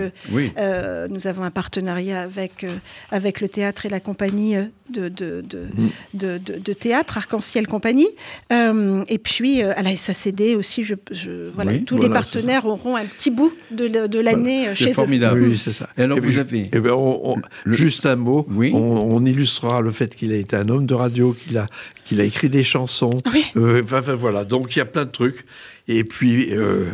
euh, 0.58 1.08
nous 1.10 1.28
avons 1.28 1.44
un 1.44 1.52
partenariat 1.52 2.21
avec, 2.22 2.64
euh, 2.64 2.76
avec 3.12 3.42
le 3.42 3.50
théâtre 3.50 3.86
et 3.86 3.90
la 3.90 4.00
compagnie 4.00 4.56
euh, 4.56 4.66
de, 4.90 5.08
de, 5.10 5.42
de, 5.42 5.60
Mm. 5.78 5.88
de- 6.16 6.38
de- 6.38 6.60
de 6.60 6.74
théâtre, 6.74 7.18
Arc-en-Ciel 7.18 7.68
Compagnie. 7.68 8.10
Euh, 8.52 9.04
et 9.08 9.18
puis 9.18 9.64
euh, 9.64 9.74
à 9.76 9.82
la 9.82 9.96
SACD 9.96 10.56
aussi, 10.56 10.84
je, 10.84 10.96
je- 11.12 11.50
voilà, 11.50 11.72
Oui, 11.72 11.84
tous 11.84 11.96
voilà, 11.96 12.08
les 12.10 12.14
partenaires 12.14 12.66
auront 12.66 12.96
un 12.96 13.06
petit 13.06 13.32
bout 13.32 13.54
de, 13.72 14.20
l'année 14.20 14.74
chez 14.76 14.90
eux. 14.90 14.94
formidable. 14.94 15.42
Oui, 15.44 15.58
c'est 15.58 15.72
ça. 15.72 15.90
Et 15.98 16.02
alors, 16.04 16.18
Et 16.18 16.22
vous 16.22 16.28
puis, 16.30 16.40
avez- 16.40 16.70
eh 16.74 16.80
ben, 16.80 16.92
on- 16.92 17.34
on- 17.34 17.42
Le- 17.64 17.76
Juste 17.76 18.06
un 18.06 18.16
mot. 18.16 18.46
Oui. 18.50 18.72
On, 18.74 19.00
on 19.16 19.26
illustrera 19.26 19.82
le 19.82 19.92
fait 19.92 20.16
qu'il 20.16 20.32
a 20.32 20.36
été 20.36 20.56
un 20.56 20.68
homme 20.70 20.86
de 20.86 20.94
radio, 20.94 21.34
qu'il 21.34 21.58
a, 21.58 21.66
qu'il 22.06 22.20
a 22.22 22.24
écrit 22.24 22.50
des 22.50 22.64
chansons. 22.64 23.12
Oui. 23.34 23.46
Euh, 23.56 23.82
enfin, 23.84 24.00
enfin, 24.00 24.14
voilà. 24.16 24.44
Donc, 24.46 24.76
il 24.76 24.80
y 24.80 24.82
a 24.82 24.86
plein 24.86 25.06
de 25.06 25.12
trucs. 25.12 25.46
Et 25.88 26.04
puis, 26.04 26.54
euh, 26.54 26.86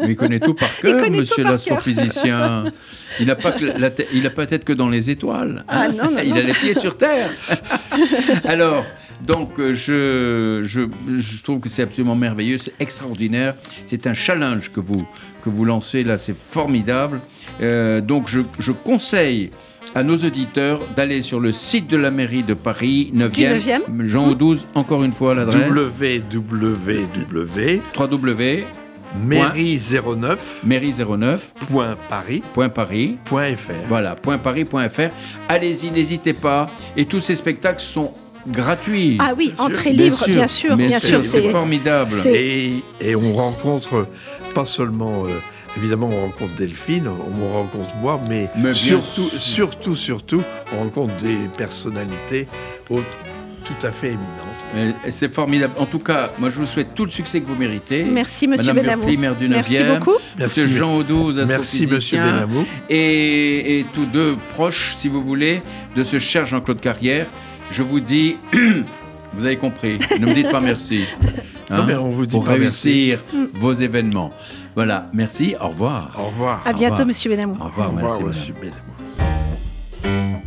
Mais 0.00 0.08
il 0.10 0.16
connaît 0.16 0.40
tout 0.40 0.54
par 0.54 0.74
cœur, 0.80 1.10
monsieur 1.10 1.44
l'astrophysicien. 1.44 2.64
Il 3.20 3.26
n'a 3.26 3.34
pas 3.36 3.52
la 3.78 3.90
tête- 3.90 4.08
il 4.12 4.26
a 4.26 4.30
pas 4.30 4.46
tête 4.46 4.64
que 4.64 4.72
dans 4.72 4.88
les 4.88 5.10
étoiles. 5.10 5.64
Ah, 5.68 5.82
hein? 5.82 5.88
non, 5.90 6.10
non, 6.10 6.18
il 6.24 6.30
non. 6.30 6.36
a 6.36 6.40
les 6.40 6.52
pieds 6.52 6.74
sur 6.74 6.96
terre. 6.96 7.30
Alors, 8.44 8.84
donc, 9.26 9.58
euh, 9.58 9.72
je, 9.72 10.62
je, 10.66 10.82
je 11.20 11.42
trouve 11.42 11.60
que 11.60 11.68
c'est 11.68 11.82
absolument 11.82 12.16
merveilleux, 12.16 12.58
c'est 12.58 12.74
extraordinaire. 12.80 13.54
C'est 13.86 14.06
un 14.06 14.14
challenge 14.14 14.72
que 14.72 14.80
vous, 14.80 15.06
que 15.44 15.50
vous 15.50 15.64
lancez 15.64 16.02
là, 16.02 16.18
c'est 16.18 16.36
formidable. 16.36 17.20
Euh, 17.60 18.00
donc, 18.00 18.28
je, 18.28 18.40
je 18.58 18.72
conseille 18.72 19.50
à 19.94 20.02
nos 20.02 20.16
auditeurs 20.16 20.80
d'aller 20.96 21.22
sur 21.22 21.38
le 21.38 21.52
site 21.52 21.86
de 21.88 21.96
la 21.96 22.10
mairie 22.10 22.42
de 22.42 22.54
Paris, 22.54 23.12
9e, 23.14 23.58
9e. 23.58 24.02
Jean 24.06 24.28
au 24.30 24.34
12, 24.34 24.66
encore 24.74 25.04
une 25.04 25.12
fois 25.12 25.34
l'adresse. 25.34 25.68
www.mairie09.paris.fr 25.70 28.00
www. 28.00 28.64
mairie09.paris. 30.66 32.42
Paris. 32.74 33.18
Voilà, 33.88 34.16
.paris.fr. 34.16 35.10
Allez-y, 35.48 35.90
n'hésitez 35.90 36.32
pas. 36.32 36.70
Et 36.96 37.04
tous 37.04 37.20
ces 37.20 37.36
spectacles 37.36 37.82
sont 37.82 38.14
gratuits. 38.46 39.16
Ah 39.20 39.32
oui, 39.36 39.52
entrée 39.58 39.92
Bien 39.92 40.04
libre, 40.04 40.24
bien 40.26 40.46
sûr, 40.46 40.76
mais 40.76 40.86
bien 40.88 41.00
c'est- 41.00 41.08
sûr. 41.08 41.22
C'est 41.22 41.42
C'est 41.42 41.50
formidable. 41.50 42.10
c'est- 42.12 42.34
Et, 42.34 42.82
et 43.00 43.14
on 43.16 43.32
rencontre 43.34 44.06
pas 44.54 44.66
seulement, 44.66 45.24
euh, 45.26 45.28
évidemment, 45.76 46.10
on 46.12 46.20
rencontre 46.22 46.54
Delphine, 46.54 47.08
on 47.08 47.52
rencontre 47.52 47.94
moi, 47.96 48.20
mais, 48.28 48.48
surtout, 48.74 49.22
sûr. 49.28 49.40
surtout, 49.40 49.96
surtout, 49.96 50.42
on 50.74 50.78
rencontre 50.84 51.14
des 51.18 51.36
personnalités 51.56 52.46
autres, 52.90 53.04
tout 53.64 53.86
à 53.86 53.90
fait 53.90 54.08
éminentes. 54.08 54.96
C'est 55.10 55.30
formidable. 55.32 55.74
En 55.78 55.84
tout 55.84 55.98
cas, 55.98 56.30
moi, 56.38 56.48
je 56.48 56.56
vous 56.56 56.64
souhaite 56.64 56.94
tout 56.94 57.04
le 57.04 57.10
succès 57.10 57.40
que 57.42 57.46
vous 57.46 57.56
méritez. 57.58 58.04
Merci, 58.04 58.48
monsieur 58.48 58.72
Madame 58.72 59.00
Benamou. 59.00 59.18
Maire 59.18 59.36
du 59.36 59.46
Merci 59.46 59.74
9e. 59.74 59.98
beaucoup. 59.98 60.16
Monsieur 60.38 60.62
Merci. 60.62 60.76
Jean 60.78 60.96
Audouz, 60.96 61.36
Merci, 61.46 61.86
monsieur. 61.86 62.18
Benamou. 62.18 62.64
et, 62.88 63.80
et 63.80 63.86
tous 63.92 64.06
deux 64.06 64.34
proches, 64.54 64.94
si 64.96 65.08
vous 65.08 65.20
voulez, 65.22 65.60
de 65.94 66.04
ce 66.04 66.18
cher 66.18 66.46
Jean-Claude 66.46 66.80
Carrière. 66.80 67.26
Je 67.72 67.82
vous 67.82 68.00
dis, 68.00 68.36
vous 69.32 69.44
avez 69.46 69.56
compris, 69.56 69.98
ne 70.20 70.26
me 70.26 70.34
dites 70.34 70.50
pas 70.50 70.60
merci. 70.60 71.04
Hein, 71.70 71.88
on 72.00 72.10
vous 72.10 72.26
dit 72.26 72.32
pour 72.36 72.44
pas 72.44 72.58
merci. 72.58 72.88
réussir 72.90 73.24
vos 73.54 73.72
événements. 73.72 74.30
Voilà, 74.74 75.06
merci, 75.14 75.54
au 75.58 75.68
revoir. 75.68 76.14
Au 76.20 76.26
revoir. 76.26 76.60
À 76.66 76.74
bientôt, 76.74 76.90
revoir. 76.96 77.06
monsieur 77.06 77.30
Benamou. 77.30 77.54
Au 77.54 77.62
Au 77.62 77.64
revoir, 77.68 77.88
revoir, 77.92 78.20
merci. 78.20 78.24
monsieur 78.24 78.54
Benamou. 78.60 80.41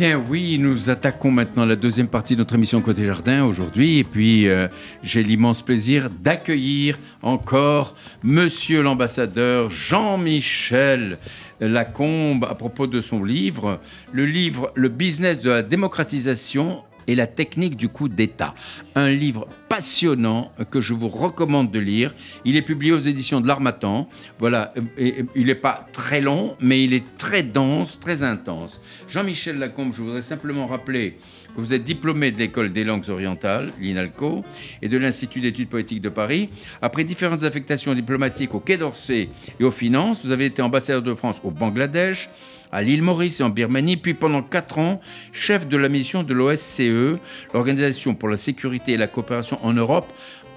Bien 0.00 0.24
oui, 0.30 0.56
nous 0.58 0.88
attaquons 0.88 1.30
maintenant 1.30 1.66
la 1.66 1.76
deuxième 1.76 2.08
partie 2.08 2.32
de 2.32 2.38
notre 2.38 2.54
émission 2.54 2.80
Côté 2.80 3.04
Jardin 3.04 3.44
aujourd'hui. 3.44 3.98
Et 3.98 4.04
puis 4.04 4.48
euh, 4.48 4.66
j'ai 5.02 5.22
l'immense 5.22 5.60
plaisir 5.60 6.08
d'accueillir 6.08 6.98
encore 7.20 7.94
Monsieur 8.22 8.80
l'ambassadeur 8.80 9.68
Jean-Michel 9.70 11.18
Lacombe 11.60 12.46
à 12.48 12.54
propos 12.54 12.86
de 12.86 13.02
son 13.02 13.22
livre, 13.24 13.78
le 14.10 14.24
livre 14.24 14.72
Le 14.74 14.88
business 14.88 15.42
de 15.42 15.50
la 15.50 15.62
démocratisation 15.62 16.82
et 17.10 17.14
la 17.16 17.26
technique 17.26 17.76
du 17.76 17.88
coup 17.88 18.08
d'État. 18.08 18.54
Un 18.94 19.10
livre 19.10 19.48
passionnant 19.68 20.52
que 20.70 20.80
je 20.80 20.94
vous 20.94 21.08
recommande 21.08 21.70
de 21.70 21.78
lire. 21.80 22.14
Il 22.44 22.56
est 22.56 22.62
publié 22.62 22.92
aux 22.92 22.98
éditions 22.98 23.40
de 23.40 23.48
l'Armatan. 23.48 24.08
Voilà, 24.38 24.72
et 24.96 25.24
il 25.34 25.46
n'est 25.46 25.54
pas 25.56 25.88
très 25.92 26.20
long, 26.20 26.56
mais 26.60 26.84
il 26.84 26.94
est 26.94 27.04
très 27.18 27.42
dense, 27.42 27.98
très 27.98 28.22
intense. 28.22 28.80
Jean-Michel 29.08 29.58
Lacombe, 29.58 29.92
je 29.92 30.02
voudrais 30.02 30.22
simplement 30.22 30.66
rappeler 30.66 31.18
que 31.54 31.60
vous 31.60 31.74
êtes 31.74 31.84
diplômé 31.84 32.30
de 32.30 32.38
l'École 32.38 32.72
des 32.72 32.84
langues 32.84 33.08
orientales, 33.08 33.72
l'INALCO, 33.80 34.44
et 34.82 34.88
de 34.88 34.98
l'Institut 34.98 35.40
d'études 35.40 35.68
politiques 35.68 36.00
de 36.00 36.08
Paris. 36.08 36.48
Après 36.82 37.04
différentes 37.04 37.44
affectations 37.44 37.94
diplomatiques 37.94 38.54
au 38.54 38.60
Quai 38.60 38.76
d'Orsay 38.76 39.28
et 39.58 39.64
aux 39.64 39.70
finances, 39.70 40.24
vous 40.24 40.32
avez 40.32 40.46
été 40.46 40.62
ambassadeur 40.62 41.02
de 41.02 41.14
France 41.14 41.40
au 41.44 41.50
Bangladesh, 41.50 42.28
à 42.72 42.82
l'île 42.82 43.02
Maurice 43.02 43.40
et 43.40 43.42
en 43.42 43.48
Birmanie, 43.48 43.96
puis 43.96 44.14
pendant 44.14 44.42
quatre 44.42 44.78
ans, 44.78 45.00
chef 45.32 45.66
de 45.66 45.76
la 45.76 45.88
mission 45.88 46.22
de 46.22 46.34
l'OSCE, 46.34 47.18
l'Organisation 47.52 48.14
pour 48.14 48.28
la 48.28 48.36
sécurité 48.36 48.92
et 48.92 48.96
la 48.96 49.08
coopération 49.08 49.58
en 49.64 49.72
Europe, 49.72 50.06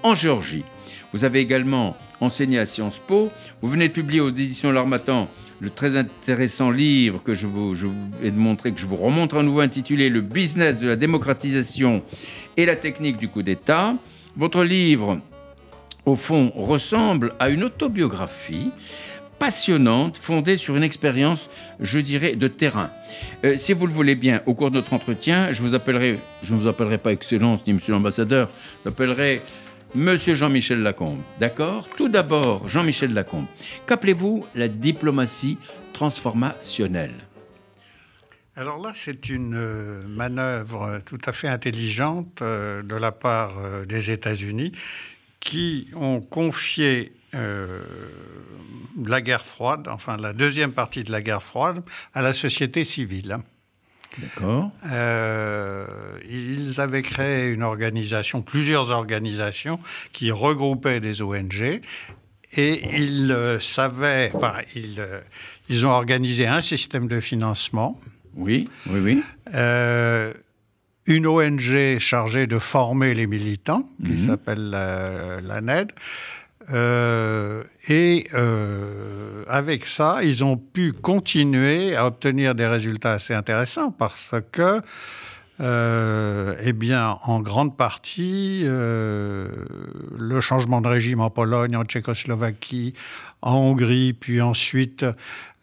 en 0.02 0.14
Géorgie. 0.14 0.64
Vous 1.12 1.24
avez 1.24 1.40
également 1.40 1.96
enseigné 2.20 2.58
à 2.58 2.66
Sciences 2.66 2.98
Po. 2.98 3.30
Vous 3.62 3.68
venez 3.68 3.88
de 3.88 3.92
publier 3.92 4.20
aux 4.20 4.30
éditions 4.30 4.72
L'Armatan 4.72 5.28
le 5.64 5.70
très 5.70 5.96
intéressant 5.96 6.70
livre 6.70 7.22
que 7.22 7.34
je 7.34 7.46
vous, 7.46 7.74
vous 7.74 7.92
ai 8.22 8.30
montré, 8.30 8.72
que 8.72 8.80
je 8.80 8.86
vous 8.86 8.96
remontre 8.96 9.38
à 9.38 9.42
nouveau 9.42 9.60
intitulé 9.60 10.10
Le 10.10 10.20
business 10.20 10.78
de 10.78 10.86
la 10.86 10.94
démocratisation 10.94 12.02
et 12.58 12.66
la 12.66 12.76
technique 12.76 13.16
du 13.16 13.28
coup 13.28 13.42
d'État. 13.42 13.94
Votre 14.36 14.62
livre, 14.62 15.20
au 16.04 16.16
fond, 16.16 16.52
ressemble 16.54 17.32
à 17.38 17.48
une 17.48 17.64
autobiographie 17.64 18.70
passionnante, 19.38 20.18
fondée 20.18 20.58
sur 20.58 20.76
une 20.76 20.82
expérience, 20.82 21.48
je 21.80 21.98
dirais, 21.98 22.36
de 22.36 22.46
terrain. 22.46 22.90
Euh, 23.44 23.56
si 23.56 23.72
vous 23.72 23.86
le 23.86 23.92
voulez 23.92 24.14
bien, 24.14 24.42
au 24.46 24.54
cours 24.54 24.70
de 24.70 24.76
notre 24.76 24.92
entretien, 24.92 25.50
je 25.50 25.62
vous 25.62 25.74
appellerai, 25.74 26.18
je 26.42 26.54
ne 26.54 26.60
vous 26.60 26.68
appellerai 26.68 26.98
pas 26.98 27.12
Excellence 27.12 27.66
ni 27.66 27.72
Monsieur 27.72 27.94
l'ambassadeur, 27.94 28.50
je 28.84 28.90
l'appellerai 28.90 29.40
Monsieur 29.94 30.34
Jean-Michel 30.34 30.82
Lacombe. 30.82 31.20
D'accord 31.38 31.88
Tout 31.96 32.08
d'abord, 32.08 32.68
Jean-Michel 32.68 33.14
Lacombe. 33.14 33.46
Qu'appelez-vous 33.86 34.44
la 34.56 34.66
diplomatie 34.66 35.56
transformationnelle 35.92 37.14
Alors 38.56 38.78
là, 38.82 38.90
c'est 38.94 39.28
une 39.28 39.54
euh, 39.54 40.02
manœuvre 40.08 41.00
tout 41.06 41.20
à 41.24 41.32
fait 41.32 41.46
intelligente 41.46 42.42
euh, 42.42 42.82
de 42.82 42.96
la 42.96 43.12
part 43.12 43.58
euh, 43.58 43.84
des 43.84 44.10
États-Unis 44.10 44.72
qui 45.38 45.88
ont 45.94 46.20
confié 46.20 47.12
euh, 47.34 47.82
la 49.04 49.20
guerre 49.20 49.44
froide, 49.44 49.86
enfin 49.88 50.16
la 50.16 50.32
deuxième 50.32 50.72
partie 50.72 51.04
de 51.04 51.12
la 51.12 51.20
guerre 51.20 51.42
froide, 51.42 51.82
à 52.14 52.22
la 52.22 52.32
société 52.32 52.84
civile. 52.84 53.38
D'accord 54.18 54.70
Euh, 54.90 55.86
ils 56.28 56.80
avaient 56.80 57.02
créé 57.02 57.50
une 57.50 57.62
organisation, 57.62 58.42
plusieurs 58.42 58.90
organisations 58.90 59.78
qui 60.12 60.30
regroupaient 60.30 61.00
des 61.00 61.20
ONG 61.22 61.80
et 62.56 62.96
ils 62.96 63.32
euh, 63.32 63.58
savaient, 63.58 64.30
enfin, 64.34 64.54
ils, 64.76 64.96
euh, 65.00 65.20
ils 65.68 65.86
ont 65.86 65.90
organisé 65.90 66.46
un 66.46 66.60
système 66.62 67.08
de 67.08 67.18
financement, 67.20 67.98
Oui, 68.36 68.68
oui, 68.86 69.00
oui. 69.00 69.22
une 71.06 71.26
ONG 71.26 71.98
chargée 71.98 72.46
de 72.46 72.58
former 72.58 73.14
les 73.14 73.26
militants, 73.26 73.86
qui 74.04 74.12
Mhm. 74.12 74.26
s'appelle 74.28 74.70
la, 74.70 75.40
la 75.42 75.60
NED. 75.60 75.92
Euh, 76.72 77.62
et 77.88 78.28
euh, 78.34 79.44
avec 79.48 79.84
ça, 79.86 80.22
ils 80.22 80.44
ont 80.44 80.56
pu 80.56 80.92
continuer 80.92 81.94
à 81.94 82.06
obtenir 82.06 82.54
des 82.54 82.66
résultats 82.66 83.12
assez 83.12 83.34
intéressants 83.34 83.90
parce 83.90 84.34
que, 84.52 84.80
euh, 85.60 86.54
eh 86.62 86.72
bien, 86.72 87.18
en 87.22 87.40
grande 87.40 87.76
partie, 87.76 88.62
euh, 88.64 89.48
le 90.18 90.40
changement 90.40 90.80
de 90.80 90.88
régime 90.88 91.20
en 91.20 91.30
Pologne, 91.30 91.76
en 91.76 91.84
Tchécoslovaquie, 91.84 92.94
en 93.42 93.56
Hongrie, 93.56 94.14
puis 94.14 94.40
ensuite 94.40 95.04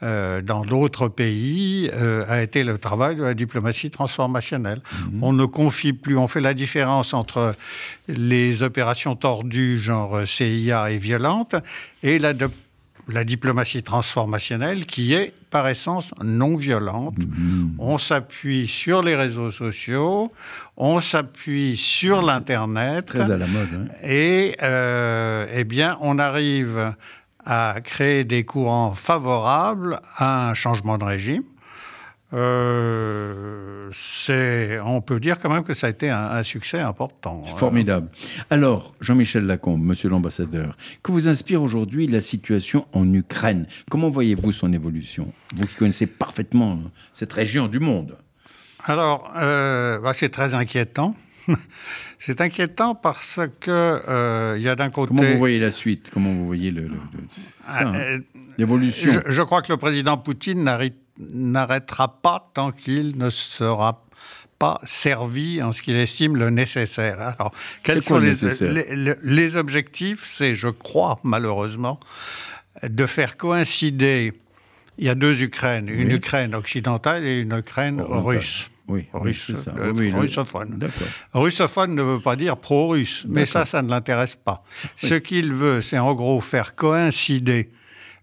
euh, 0.04 0.42
dans 0.42 0.64
d'autres 0.66 1.08
pays, 1.08 1.90
euh, 1.94 2.24
a 2.28 2.42
été 2.42 2.64
le 2.64 2.78
travail 2.78 3.16
de 3.16 3.24
la 3.24 3.34
diplomatie 3.34 3.92
transformationnelle. 3.92 4.82
On 5.22 5.34
ne 5.34 5.46
confie 5.46 5.94
plus, 5.94 6.18
on 6.18 6.28
fait 6.28 6.42
la 6.42 6.54
différence 6.54 7.14
entre 7.14 7.56
les 8.08 8.64
opérations 8.64 9.16
tordues, 9.16 9.80
genre 9.80 10.26
CIA 10.28 10.92
et 10.92 10.98
violentes, 10.98 11.56
et 12.04 12.18
la, 12.20 12.34
de- 12.34 12.50
la 13.08 13.24
diplomatie 13.24 13.84
transformationnelle 13.84 14.86
qui 14.86 15.14
est 15.14 15.34
par 15.50 15.68
essence 15.68 16.12
non 16.24 16.56
violente. 16.56 17.16
On 17.78 17.98
s'appuie 17.98 18.68
sur 18.68 19.02
les 19.04 19.16
réseaux 19.16 19.52
sociaux, 19.52 20.32
on 20.78 21.00
s'appuie 21.00 21.76
sur 21.78 22.22
l'Internet. 22.22 23.06
Très 23.08 23.30
à 23.30 23.38
la 23.38 23.48
mode. 23.48 23.68
hein. 23.76 23.88
Et 24.08 24.56
euh, 24.64 25.46
eh 25.54 25.64
bien, 25.66 25.98
on 26.02 26.20
arrive 26.20 26.94
à 27.46 27.80
créer 27.84 28.24
des 28.24 28.44
courants 28.44 28.92
favorables 28.92 30.00
à 30.18 30.50
un 30.50 30.54
changement 30.54 30.98
de 30.98 31.04
régime. 31.04 31.44
euh, 32.34 33.90
c'est, 33.94 34.80
on 34.80 35.02
peut 35.02 35.20
dire 35.20 35.40
quand 35.40 35.50
même 35.50 35.64
que 35.64 35.74
ça 35.74 35.88
a 35.88 35.90
été 35.90 36.10
un, 36.10 36.30
un 36.32 36.44
succès 36.44 36.80
important. 36.80 37.44
Formidable. 37.58 38.08
Alors, 38.50 38.94
Jean-Michel 39.02 39.46
Lacombe, 39.46 39.84
monsieur 39.84 40.10
l'ambassadeur, 40.10 40.78
que 41.04 41.12
vous 41.12 41.28
inspire 41.28 41.62
aujourd'hui 41.62 42.08
la 42.08 42.22
situation 42.22 42.86
en 42.94 43.12
Ukraine? 43.14 43.68
Comment 43.90 44.10
voyez-vous 44.10 44.52
son 44.54 44.72
évolution? 44.72 45.34
Vous 45.56 45.68
qui 45.68 45.76
connaissez 45.76 46.08
parfaitement 46.08 46.80
cette 47.12 47.34
région 47.34 47.68
du 47.68 47.80
monde. 47.80 48.18
Alors, 48.86 49.32
euh, 49.38 50.00
bah, 50.00 50.14
c'est 50.14 50.30
très 50.30 50.54
inquiétant. 50.54 51.16
c'est 52.20 52.42
inquiétant 52.42 52.96
parce 52.96 53.40
que 53.60 53.70
euh, 54.08 54.56
il 54.58 54.64
y 54.64 54.70
a 54.70 54.76
d'un 54.76 54.90
côté. 54.90 55.10
Comment 55.16 55.24
vous 55.30 55.38
voyez 55.38 55.60
la 55.60 55.72
suite? 55.72 56.10
Comment 56.14 56.32
vous 56.34 56.46
voyez 56.46 56.72
le, 56.72 56.82
le- 56.82 56.88
le- 56.90 56.98
ça, 57.68 57.88
hein? 57.88 57.96
Euh, 57.96 58.20
l'évolution 58.58 59.12
je, 59.12 59.20
je 59.32 59.42
crois 59.42 59.62
que 59.62 59.72
le 59.72 59.78
président 59.78 60.18
Poutine 60.18 60.64
n'arri- 60.64 60.94
n'arrêtera 61.20 62.22
pas 62.22 62.52
tant 62.54 62.72
qu'il 62.72 63.18
ne 63.18 63.30
sera 63.30 64.06
pas 64.60 64.80
servi 64.84 65.62
en 65.64 65.72
ce 65.72 65.82
qu'il 65.82 65.96
estime 65.96 66.36
le 66.36 66.50
nécessaire. 66.52 67.20
Alors, 67.20 67.52
quels 67.84 68.04
sont 68.04 68.20
le 68.20 68.32
les, 68.72 68.96
les, 68.96 69.16
les- 69.24 69.56
objectifs? 69.56 70.24
C'est, 70.26 70.54
je 70.54 70.68
crois, 70.68 71.20
malheureusement, 71.24 72.00
de 72.84 73.06
faire 73.08 73.38
coïncider. 73.38 74.34
Il 75.00 75.06
y 75.06 75.10
a 75.10 75.16
deux 75.16 75.42
Ukraines, 75.42 75.90
une. 75.90 76.12
Ukraine 76.12 76.54
occidentale 76.54 77.26
et 77.26 77.40
une 77.42 77.58
Ukraine 77.58 78.02
Orientale. 78.02 78.24
russe. 78.38 78.70
Oui, 78.92 79.08
Russe, 79.14 79.44
c'est 79.48 79.56
ça. 79.58 79.74
euh, 79.78 79.94
Oui, 79.96 80.12
le- 80.12 80.20
russophone. 80.20 80.78
D'accord. 80.78 81.08
Russophone 81.34 81.96
ne 81.96 82.04
veut 82.04 82.20
pas 82.22 82.36
dire 82.36 82.58
pro-russe, 82.58 83.26
mais 83.28 83.46
ça, 83.46 83.66
ça 83.66 83.82
ne 83.82 83.90
l'intéresse 83.90 84.36
pas. 84.36 84.64
Ce 84.98 85.16
qu'il 85.16 85.54
veut, 85.54 85.82
c'est 85.82 85.98
en 86.00 86.14
gros 86.14 86.40
faire 86.42 86.76
coïncider 86.76 87.72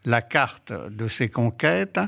la 0.05 0.23
carte 0.23 0.73
de 0.91 1.09
ses 1.09 1.29
conquêtes 1.29 1.99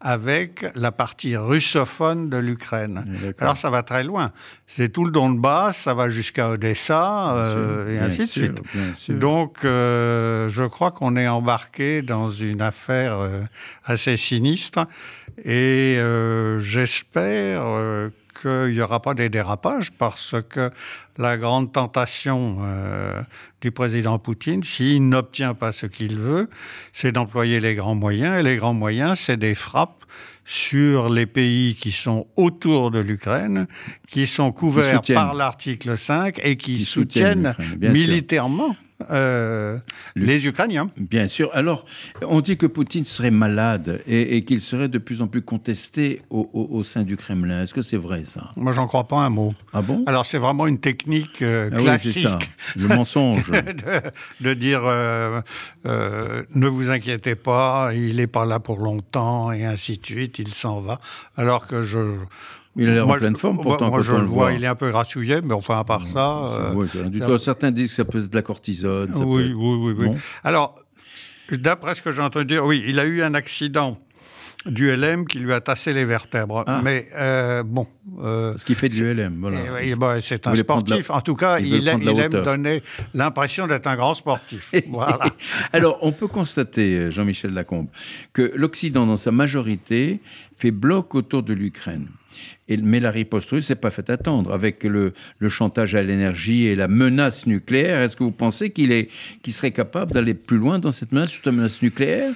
avec 0.00 0.64
la 0.74 0.92
partie 0.92 1.36
russophone 1.36 2.28
de 2.28 2.36
l'Ukraine. 2.36 3.04
Alors 3.38 3.56
ça 3.56 3.70
va 3.70 3.82
très 3.82 4.04
loin. 4.04 4.32
C'est 4.66 4.90
tout 4.90 5.04
le 5.04 5.10
Donbass, 5.10 5.76
ça 5.76 5.94
va 5.94 6.08
jusqu'à 6.08 6.50
Odessa, 6.50 7.34
euh, 7.34 7.94
et 7.94 7.98
ainsi 7.98 8.18
de 8.18 8.24
suite. 8.24 9.18
Donc, 9.18 9.64
euh, 9.64 10.48
je 10.50 10.64
crois 10.64 10.90
qu'on 10.90 11.16
est 11.16 11.26
embarqué 11.26 12.02
dans 12.02 12.30
une 12.30 12.62
affaire 12.62 13.18
euh, 13.18 13.40
assez 13.84 14.16
sinistre 14.16 14.86
et 15.44 15.98
j'espère 16.58 17.64
qu'il 18.40 18.72
n'y 18.72 18.80
aura 18.80 19.00
pas 19.00 19.14
des 19.14 19.28
dérapages 19.28 19.92
parce 19.92 20.34
que 20.48 20.70
la 21.16 21.36
grande 21.36 21.72
tentation 21.72 22.58
euh, 22.62 23.22
du 23.60 23.70
président 23.70 24.18
Poutine, 24.18 24.62
s'il 24.62 25.08
n'obtient 25.08 25.54
pas 25.54 25.72
ce 25.72 25.86
qu'il 25.86 26.18
veut, 26.18 26.48
c'est 26.92 27.12
d'employer 27.12 27.60
les 27.60 27.74
grands 27.74 27.94
moyens. 27.94 28.40
Et 28.40 28.42
les 28.42 28.56
grands 28.56 28.74
moyens, 28.74 29.18
c'est 29.18 29.36
des 29.36 29.54
frappes 29.54 30.04
sur 30.44 31.10
les 31.10 31.26
pays 31.26 31.74
qui 31.74 31.92
sont 31.92 32.26
autour 32.36 32.90
de 32.90 33.00
l'Ukraine, 33.00 33.66
qui 34.08 34.26
sont 34.26 34.50
couverts 34.50 35.02
par 35.02 35.34
l'article 35.34 35.98
5 35.98 36.40
et 36.42 36.56
qui, 36.56 36.78
Qui 36.78 36.84
soutiennent 36.84 37.54
militairement 37.80 38.74
euh, 39.10 39.78
les 40.16 40.46
Ukrainiens. 40.46 40.90
Bien 40.96 41.28
sûr. 41.28 41.50
Alors, 41.54 41.84
on 42.22 42.40
dit 42.40 42.56
que 42.56 42.66
Poutine 42.66 43.04
serait 43.04 43.30
malade 43.30 44.02
et, 44.06 44.36
et 44.36 44.44
qu'il 44.44 44.60
serait 44.60 44.88
de 44.88 44.98
plus 44.98 45.22
en 45.22 45.26
plus 45.28 45.42
contesté 45.42 46.22
au, 46.30 46.48
au- 46.52 46.76
au 46.78 46.82
sein 46.82 47.02
du 47.02 47.16
Kremlin. 47.16 47.62
Est-ce 47.62 47.74
que 47.74 47.82
c'est 47.82 47.96
vrai, 47.96 48.24
ça? 48.24 48.50
Moi, 48.56 48.72
j'en 48.72 48.86
crois 48.86 49.08
pas 49.08 49.16
un 49.18 49.30
mot. 49.30 49.54
Ah 49.72 49.82
bon? 49.82 50.02
Alors, 50.06 50.26
c'est 50.26 50.38
vraiment 50.38 50.66
une 50.66 50.78
technique 50.78 51.42
euh, 51.42 51.70
Ah 51.72 51.76
oui, 51.76 51.80
c'est 51.82 51.84
classique 51.86 52.22
ça. 52.24 52.38
Le 52.76 52.88
mensonge. 52.88 53.50
de, 53.50 54.00
de 54.48 54.54
dire 54.54 54.82
euh, 54.84 55.40
euh, 55.86 56.42
ne 56.54 56.66
vous 56.68 56.90
inquiétez 56.90 57.34
pas, 57.34 57.90
il 57.94 58.16
n'est 58.16 58.26
pas 58.26 58.46
là 58.46 58.60
pour 58.60 58.78
longtemps 58.78 59.52
et 59.52 59.64
ainsi 59.64 59.98
de 59.98 60.04
suite, 60.06 60.38
il 60.38 60.48
s'en 60.48 60.80
va. 60.80 61.00
Alors 61.36 61.66
que 61.66 61.82
je. 61.82 61.98
Il 62.76 62.88
a 62.88 62.94
l'air 62.94 63.08
en 63.08 63.14
pleine 63.14 63.34
forme, 63.36 63.56
pourtant, 63.60 63.88
Moi, 63.88 63.98
quand 63.98 64.02
je 64.04 64.12
on 64.12 64.16
le 64.16 64.22
le 64.22 64.28
vois, 64.28 64.44
voit. 64.50 64.52
il 64.52 64.62
est 64.62 64.68
un 64.68 64.74
peu 64.76 64.88
grassouillet, 64.90 65.40
mais 65.42 65.54
enfin, 65.54 65.78
à 65.80 65.84
part 65.84 66.06
ça. 66.06 66.38
euh, 66.52 66.74
Ouais, 66.74 66.86
rien 66.92 67.10
du 67.10 67.18
tout. 67.18 67.38
Certains 67.38 67.70
disent 67.72 67.88
que 67.90 67.94
ça 67.96 68.04
peut 68.04 68.20
être 68.22 68.30
de 68.30 68.34
la 68.36 68.42
cortisone. 68.42 69.08
ça 69.12 69.18
peut 69.18 69.24
oui, 69.24 69.42
être- 69.46 69.54
oui, 69.54 69.76
oui, 69.80 69.94
oui. 69.98 70.06
Bon. 70.06 70.16
Alors, 70.44 70.78
d'après 71.50 71.94
ce 71.94 72.02
que 72.02 72.12
j'ai 72.12 72.22
entendu 72.22 72.46
dire, 72.46 72.64
oui, 72.64 72.84
il 72.86 73.00
a 73.00 73.04
eu 73.04 73.22
un 73.22 73.34
accident 73.34 73.98
du 74.66 74.90
LM 74.90 75.24
qui 75.26 75.38
lui 75.38 75.52
a 75.52 75.60
tassé 75.60 75.92
les 75.92 76.04
vertèbres. 76.04 76.64
Ah. 76.66 76.80
Mais 76.84 77.08
euh, 77.16 77.62
bon. 77.62 77.86
euh, 78.22 78.50
Parce 78.52 78.64
qu'il 78.64 78.74
fait 78.74 78.88
de 78.88 78.94
l'ULM. 78.94 79.36
Voilà. 79.38 79.58
Eh 79.82 79.94
bah, 79.94 80.16
c'est 80.20 80.46
un 80.46 80.50
la- 80.50 80.56
sportif. 80.56 81.10
En 81.10 81.20
tout 81.20 81.36
cas, 81.36 81.58
il 81.60 81.66
il, 81.74 81.88
aime, 81.88 82.00
il 82.02 82.28
donner 82.42 82.82
l'impression 83.14 83.66
d'être 83.66 83.86
un 83.86 83.96
grand 83.96 84.14
sportif. 84.14 84.72
voilà. 84.88 85.18
Alors, 85.72 85.98
on 86.02 86.12
peut 86.12 86.26
constater, 86.26 86.94
euh, 86.98 87.10
Jean-Michel 87.10 87.52
Lacombe, 87.54 87.86
que 88.32 88.52
l'Occident, 88.54 89.06
dans 89.06 89.16
sa 89.16 89.30
majorité, 89.30 90.20
fait 90.58 90.72
bloc 90.72 91.14
autour 91.14 91.42
de 91.44 91.54
l'Ukraine. 91.54 92.08
Et- 92.68 92.76
mais 92.76 93.00
la 93.00 93.10
riposte 93.10 93.50
russe 93.50 93.66
s'est 93.66 93.74
pas 93.76 93.90
fait 93.90 94.10
attendre. 94.10 94.52
Avec 94.52 94.84
le, 94.84 95.12
le 95.38 95.48
chantage 95.48 95.94
à 95.94 96.02
l'énergie 96.02 96.66
et 96.66 96.74
la 96.76 96.88
menace 96.88 97.46
nucléaire, 97.46 98.00
est-ce 98.00 98.16
que 98.16 98.24
vous 98.24 98.30
pensez 98.32 98.70
qu'il 98.70 99.06
qu'il 99.42 99.52
serait 99.52 99.70
capable 99.72 100.12
d'aller 100.12 100.34
plus 100.34 100.58
loin 100.58 100.78
dans 100.78 100.92
cette 100.92 101.12
menace, 101.12 101.30
sur 101.30 101.42
la 101.46 101.52
menace 101.52 101.80
nucléaire? 101.82 102.32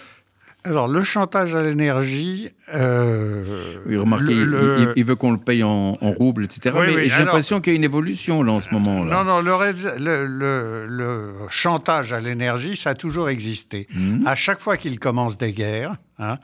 Alors, 0.64 0.86
le 0.86 1.02
chantage 1.02 1.56
à 1.56 1.62
l'énergie. 1.64 2.50
euh, 2.72 3.42
Oui, 3.84 3.96
remarquez, 3.96 4.32
le- 4.32 4.42
il- 4.42 4.46
le- 4.46 4.78
il, 4.80 5.00
il 5.00 5.04
veut 5.04 5.16
qu'on 5.16 5.32
le 5.32 5.38
paye 5.38 5.64
en, 5.64 5.98
en 6.00 6.10
roubles, 6.12 6.44
etc. 6.44 6.72
Oui, 6.78 6.86
mais 6.86 6.94
oui, 6.94 7.10
j'ai 7.10 7.18
l'impression 7.24 7.60
qu'il 7.60 7.72
y 7.72 7.74
a 7.74 7.78
une 7.78 7.82
évolution 7.84 8.44
là 8.44 8.52
en 8.52 8.60
ce 8.60 8.70
moment. 8.70 9.02
Là. 9.04 9.24
Non, 9.24 9.24
non, 9.24 9.42
le, 9.42 11.32
chantage 11.50 12.12
à 12.12 12.20
l'énergie, 12.20 12.76
ça 12.76 12.90
a 12.90 12.94
toujours 12.94 13.28
existé. 13.28 13.86
Mhm. 13.94 14.22
À 14.26 14.34
chaque 14.36 14.60
fois 14.60 14.76
qu'il 14.76 14.98
commence 14.98 15.36
des 15.36 15.52
guerres, 15.52 15.96
hein, 16.18 16.38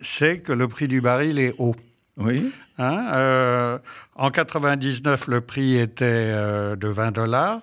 c'est 0.00 0.40
que 0.40 0.52
le 0.52 0.68
prix 0.68 0.88
du 0.88 1.00
baril 1.00 1.38
est 1.38 1.54
haut. 1.58 1.74
oui. 2.18 2.50
Hein, 2.78 3.06
euh, 3.12 3.78
en 4.16 4.30
99, 4.30 5.28
le 5.28 5.40
prix 5.40 5.78
était 5.78 6.04
euh, 6.04 6.76
de 6.76 6.88
20 6.88 7.12
dollars. 7.12 7.60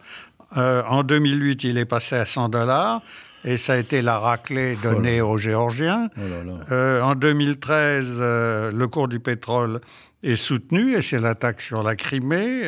Euh, 0.58 0.84
en 0.88 1.04
2008, 1.04 1.64
il 1.64 1.78
est 1.78 1.86
passé 1.86 2.16
à 2.16 2.26
100 2.26 2.50
dollars. 2.50 3.02
Et 3.46 3.56
ça 3.56 3.74
a 3.74 3.78
été 3.78 4.02
la 4.02 4.20
raclée 4.20 4.78
donnée 4.84 5.22
aux 5.22 5.38
Géorgiens. 5.38 6.10
Oh 6.18 6.22
là 6.30 6.44
là. 6.44 6.60
Euh, 6.72 7.02
en 7.02 7.16
2013, 7.16 8.18
euh, 8.20 8.72
le 8.72 8.88
cours 8.90 9.08
du 9.08 9.22
pétrole 9.22 9.80
est 10.24 10.36
soutenu 10.36 10.98
et 10.98 11.02
c'est 11.02 11.20
l'attaque 11.20 11.62
sur 11.62 11.82
la 11.82 11.96
Crimée. 11.96 12.64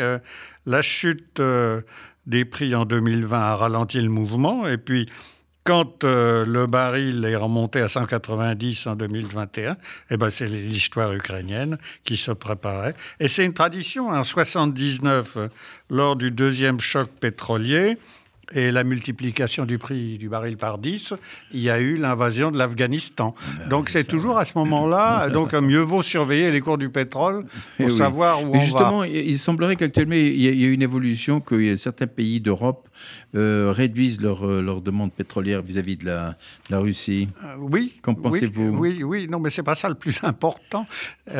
La 0.66 0.82
chute 0.82 1.42
des 2.26 2.46
prix 2.46 2.74
en 2.74 2.86
2020 2.86 3.38
a 3.38 3.56
ralenti 3.58 4.00
le 4.00 4.08
mouvement. 4.08 4.66
Et 4.66 4.78
puis, 4.78 5.10
quand 5.64 6.03
euh, 6.03 6.45
le 6.45 6.66
baril 6.66 7.24
est 7.24 7.36
remonté 7.36 7.82
à 7.82 7.88
190 7.88 8.88
en 8.88 8.95
2021, 8.95 9.78
eh 10.09 10.18
ben, 10.18 10.30
c'est 10.30 10.47
l'histoire 10.47 11.14
ukrainienne 11.14 11.78
qui 12.03 12.18
se 12.18 12.32
préparait. 12.32 12.95
Et 13.20 13.28
c'est 13.28 13.45
une 13.45 13.53
tradition. 13.53 14.09
En 14.09 14.24
79, 14.24 15.38
euh, 15.38 15.47
lors 15.89 16.16
du 16.16 16.32
deuxième 16.32 16.80
choc 16.80 17.09
pétrolier, 17.20 17.97
et 18.54 18.72
la 18.72 18.84
multiplication 18.84 19.66
du 19.66 19.78
prix 19.78 20.18
du 20.18 20.30
baril 20.30 20.58
par 20.58 20.78
10, 20.78 21.14
il 21.54 21.62
y 21.62 21.70
a 21.70 21.80
eu 21.80 21.95
l'invasion 21.95 22.52
de 22.52 22.58
l'Afghanistan. 22.58 23.34
Ben 23.60 23.70
donc 23.70 23.89
c'est 23.89 24.04
toujours 24.04 24.38
à 24.38 24.45
ce 24.45 24.58
moment-là, 24.58 25.30
donc 25.38 25.54
mieux 25.54 25.80
vaut 25.82 26.02
surveiller 26.02 26.52
les 26.52 26.62
cours 26.62 26.78
du 26.78 26.89
pétrole 26.89 27.45
Eh 27.80 27.84
pour 27.84 27.91
oui. 27.91 27.97
savoir 27.97 28.43
où 28.43 28.52
Mais 28.52 28.58
on 28.58 28.62
justement, 28.62 28.99
va. 28.99 29.08
il 29.08 29.28
il 29.32 29.38
semblerait 29.38 29.76
qu'actuellement, 29.76 30.16
il 30.16 30.41
y 30.41 30.47
a- 30.47 30.52
il 30.52 30.62
y 30.62 30.66
a 30.66 30.68
une 30.70 30.82
évolution, 30.82 31.39
que 31.39 31.76
certains 31.76 32.08
pays 32.08 32.39
d'Europe 32.41 32.88
euh, 33.36 33.72
réduisent 33.76 34.22
leur, 34.22 34.45
euh, 34.45 34.62
leur 34.62 34.82
demande 34.82 35.12
pétrolière 35.14 35.62
vis-à-vis 35.62 35.97
de 35.97 36.06
la, 36.06 36.30
de 36.68 36.72
la 36.72 36.80
Russie. 36.80 37.30
Euh, 37.43 37.56
oui. 37.58 37.99
Qu'en 38.02 38.14
oui, 38.14 38.20
pensez-vous? 38.22 38.76
Oui, 38.78 39.02
oui, 39.04 39.28
non, 39.30 39.39
mais 39.39 39.49
c'est 39.49 39.64
pas 39.64 39.76
ça 39.76 39.89
le 39.89 39.95
plus 39.95 40.20
important. 40.24 40.86
Euh, 41.30 41.34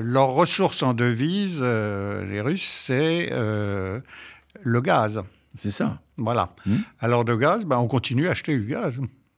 euh, 0.00 0.02
leurs 0.04 0.28
ressources 0.30 0.82
en 0.82 0.94
devises, 0.94 1.58
euh, 1.60 2.24
les 2.30 2.40
Russes, 2.40 2.84
c'est 2.86 3.28
euh, 3.32 4.00
le 4.62 4.80
gaz. 4.80 5.22
C'est 5.54 5.70
ça, 5.70 6.00
Voilà. 6.16 6.50
Hmm. 6.66 6.76
Alors 7.00 7.24
de 7.24 7.34
gaz, 7.34 7.64
ben, 7.64 7.78
on 7.78 7.88
continue 7.88 8.28
à 8.28 8.32
acheter 8.32 8.56
du 8.56 8.66
gaz 8.66 8.94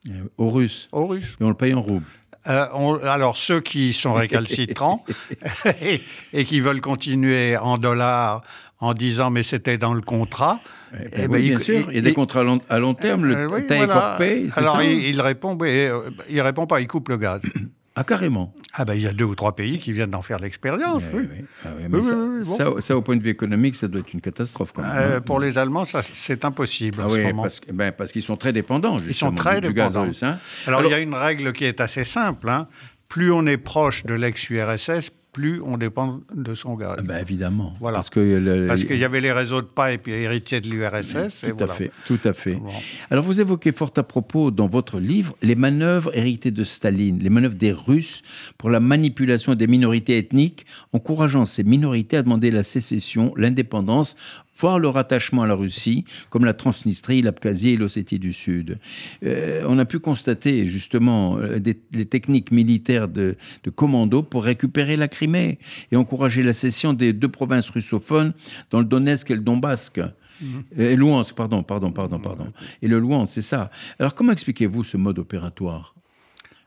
euh, 0.08 0.10
aux 0.36 0.50
Russes. 0.50 0.88
aux 0.92 1.06
Russes. 1.06 1.36
Et 1.40 1.44
on 1.44 1.48
le 1.48 1.54
paye 1.54 1.74
en 1.74 1.80
roubles. 1.82 2.04
Euh, 2.48 2.66
on- 2.74 2.94
alors 2.96 3.36
ceux 3.36 3.60
qui 3.60 3.92
sont 3.92 4.12
récalcitrants 4.12 5.04
et, 5.82 6.00
et 6.32 6.44
qui 6.44 6.60
veulent 6.60 6.80
continuer 6.80 7.56
en 7.56 7.78
dollars 7.78 8.42
en 8.80 8.94
disant 8.94 9.30
mais 9.30 9.42
c'était 9.44 9.78
dans 9.78 9.94
le 9.94 10.00
contrat. 10.02 10.60
Eh 10.94 10.96
ben 10.96 11.08
eh 11.12 11.20
oui, 11.20 11.28
ben, 11.28 11.38
bien 11.40 11.52
il- 11.54 11.60
sûr, 11.60 11.88
il 11.90 11.94
y 11.94 11.98
a 11.98 12.02
des 12.02 12.10
il- 12.10 12.14
contrats 12.14 12.40
à 12.40 12.42
long, 12.44 12.58
à 12.68 12.78
long 12.78 12.94
terme, 12.94 13.24
le 13.24 13.36
Euh, 13.36 13.48
oui, 13.50 13.66
temps 13.66 13.74
est 13.76 13.86
voilà. 13.86 13.94
corpé, 13.94 14.48
Alors 14.56 14.76
ça 14.76 14.84
il, 14.84 15.04
il 15.06 15.20
répond, 15.20 15.56
mais, 15.58 15.86
euh, 15.88 16.10
il 16.28 16.40
répond 16.42 16.66
pas, 16.66 16.80
il 16.80 16.88
coupe 16.88 17.08
le 17.08 17.16
gaz. 17.16 17.40
Ah, 17.94 18.04
carrément. 18.04 18.54
Ah 18.72 18.86
ben 18.86 18.94
il 18.94 19.02
y 19.02 19.06
a 19.06 19.12
deux 19.12 19.26
ou 19.26 19.34
trois 19.34 19.54
pays 19.54 19.78
qui 19.78 19.92
viennent 19.92 20.10
d'en 20.10 20.22
faire 20.22 20.38
l'expérience. 20.38 21.02
Oui. 21.12 21.28
oui. 21.30 21.44
Ah 21.64 21.68
oui, 21.76 21.84
mais 21.90 21.98
Oui, 21.98 22.02
ça, 22.04 22.14
oui, 22.14 22.28
oui, 22.38 22.38
bon. 22.38 22.56
ça- 22.56 22.80
ça, 22.80 22.96
au 22.96 23.02
point 23.02 23.16
de 23.16 23.22
vue 23.22 23.28
économique, 23.30 23.74
ça 23.76 23.86
doit 23.86 24.00
être 24.00 24.14
une 24.14 24.22
catastrophe 24.22 24.72
quand 24.72 24.80
même. 24.82 24.90
Euh, 24.94 25.16
hein. 25.18 25.20
pour 25.20 25.38
les 25.40 25.58
Allemands, 25.58 25.84
c'est 25.84 26.44
impossible 26.46 26.98
Ah 27.02 27.06
en 27.06 27.10
ce 27.10 27.14
oui, 27.16 27.22
moment. 27.24 27.42
parce, 27.42 27.60
ben, 27.70 27.92
parce 27.92 28.12
qu'ils 28.12 28.22
sont 28.22 28.36
très 28.38 28.54
dépendants, 28.54 28.96
justement, 28.96 29.32
très 29.32 29.60
du, 29.60 29.68
du 29.68 29.74
gaz 29.74 29.92
dépendants. 29.92 30.06
russe. 30.08 30.22
hein. 30.22 30.38
Alors, 30.66 30.80
Alors- 30.80 30.90
il 30.90 30.94
y 30.94 30.96
a 30.96 31.00
une 31.00 31.14
règle 31.14 31.52
qui 31.52 31.64
est 31.66 31.80
assez 31.82 32.04
simple. 32.04 32.48
hein. 32.48 32.66
Plus 33.08 33.30
on 33.30 33.44
est 33.46 33.58
proche 33.58 34.06
de 34.06 34.14
l'ex-URSS, 34.14 35.10
plus 35.32 35.62
on 35.64 35.78
dépend 35.78 36.20
de 36.34 36.54
son 36.54 36.74
gaz. 36.74 36.96
Ah 36.98 37.02
ben, 37.02 37.18
évidemment. 37.18 37.74
Voilà. 37.80 37.98
Parce 37.98 38.10
qu'il 38.10 38.98
y 38.98 39.04
avait 39.04 39.20
les 39.20 39.32
réseaux 39.32 39.62
de 39.62 39.66
pipe 39.66 40.08
héritiers 40.08 40.60
de 40.60 40.68
l'URSS. 40.68 41.40
Tout 41.40 41.46
et 41.46 41.50
à 41.50 41.52
voilà. 41.54 41.72
fait, 41.72 41.90
tout 42.06 42.20
à 42.24 42.32
fait. 42.34 42.54
Bon. 42.54 42.68
Alors 43.10 43.24
vous 43.24 43.40
évoquez 43.40 43.72
fort 43.72 43.92
à 43.96 44.02
propos 44.02 44.50
dans 44.50 44.66
votre 44.66 45.00
livre 45.00 45.34
les 45.42 45.54
manœuvres 45.54 46.16
héritées 46.16 46.50
de 46.50 46.64
Staline, 46.64 47.18
les 47.18 47.30
manœuvres 47.30 47.54
des 47.54 47.72
Russes 47.72 48.22
pour 48.58 48.68
la 48.68 48.80
manipulation 48.80 49.54
des 49.54 49.66
minorités 49.66 50.18
ethniques, 50.18 50.66
encourageant 50.92 51.46
ces 51.46 51.64
minorités 51.64 52.18
à 52.18 52.22
demander 52.22 52.50
la 52.50 52.62
sécession, 52.62 53.32
l'indépendance, 53.36 54.16
voire 54.62 54.78
le 54.78 54.88
rattachement 54.88 55.42
à 55.42 55.48
la 55.48 55.54
Russie, 55.54 56.04
comme 56.30 56.44
la 56.44 56.54
Transnistrie, 56.54 57.20
l'Abkhazie 57.20 57.70
et 57.70 57.76
l'Ossétie 57.76 58.20
du 58.20 58.32
Sud. 58.32 58.78
Euh, 59.24 59.64
on 59.68 59.76
a 59.78 59.84
pu 59.84 59.98
constater 59.98 60.66
justement 60.66 61.36
euh, 61.38 61.58
des- 61.58 61.80
les 61.92 62.06
techniques 62.06 62.52
militaires 62.52 63.08
de, 63.08 63.34
de 63.64 63.70
commando 63.70 64.22
pour 64.22 64.44
récupérer 64.44 64.96
la 64.96 65.08
Crimée 65.08 65.58
et 65.90 65.96
encourager 65.96 66.44
la 66.44 66.52
cession 66.52 66.92
des 66.92 67.12
deux 67.12 67.28
provinces 67.28 67.70
russophones 67.70 68.34
dans 68.70 68.78
le 68.78 68.84
Donetsk 68.84 69.30
et 69.32 69.34
le 69.34 69.40
Donbass. 69.40 69.92
Et 70.76 70.96
Louhansk, 70.96 71.34
pardon, 71.34 71.62
pardon, 71.64 71.90
pardon, 71.92 72.18
pardon. 72.20 72.46
Et 72.82 72.88
le 72.88 72.98
Louhansk, 73.00 73.32
c'est 73.34 73.42
ça. 73.42 73.70
Alors 73.98 74.14
comment 74.14 74.32
expliquez-vous 74.32 74.84
ce 74.84 74.96
mode 74.96 75.18
opératoire? 75.18 75.94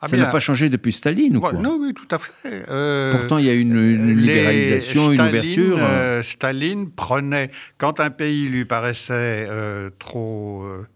Ah 0.05 0.07
Ça 0.07 0.17
n'a 0.17 0.25
pas 0.31 0.39
changé 0.39 0.69
depuis 0.69 0.91
Staline 0.93 1.37
ou 1.37 1.41
quoi 1.41 1.53
non, 1.53 1.77
oui, 1.81 1.93
tout 1.93 2.07
à 2.15 2.17
fait. 2.17 2.31
Euh, 2.69 3.11
Pourtant, 3.11 3.37
il 3.37 3.45
y 3.45 3.49
a 3.49 3.53
une, 3.53 3.75
une 3.75 4.15
libéralisation, 4.15 5.11
une 5.11 5.21
ouverture. 5.21 5.77
euh, 5.81 6.23
Staline 6.23 6.89
prenait, 6.91 7.49
quand 7.77 7.99
un 7.99 8.09
pays 8.11 8.47
lui 8.47 8.65
paraissait 8.65 9.47
euh, 9.49 9.89
trop 9.99 10.63
euh, 10.63 10.87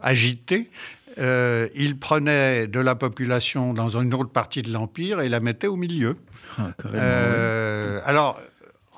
agité, 0.00 0.70
il 1.18 1.96
prenait 1.98 2.66
de 2.66 2.80
la 2.80 2.94
population 2.94 3.74
dans 3.74 3.98
une 4.00 4.14
autre 4.14 4.30
partie 4.30 4.62
de 4.62 4.72
l'Empire 4.72 5.20
et 5.20 5.28
la 5.28 5.40
mettait 5.40 5.66
au 5.66 5.76
milieu. 5.76 6.16
Ah, 6.58 6.70
Alors, 8.06 8.40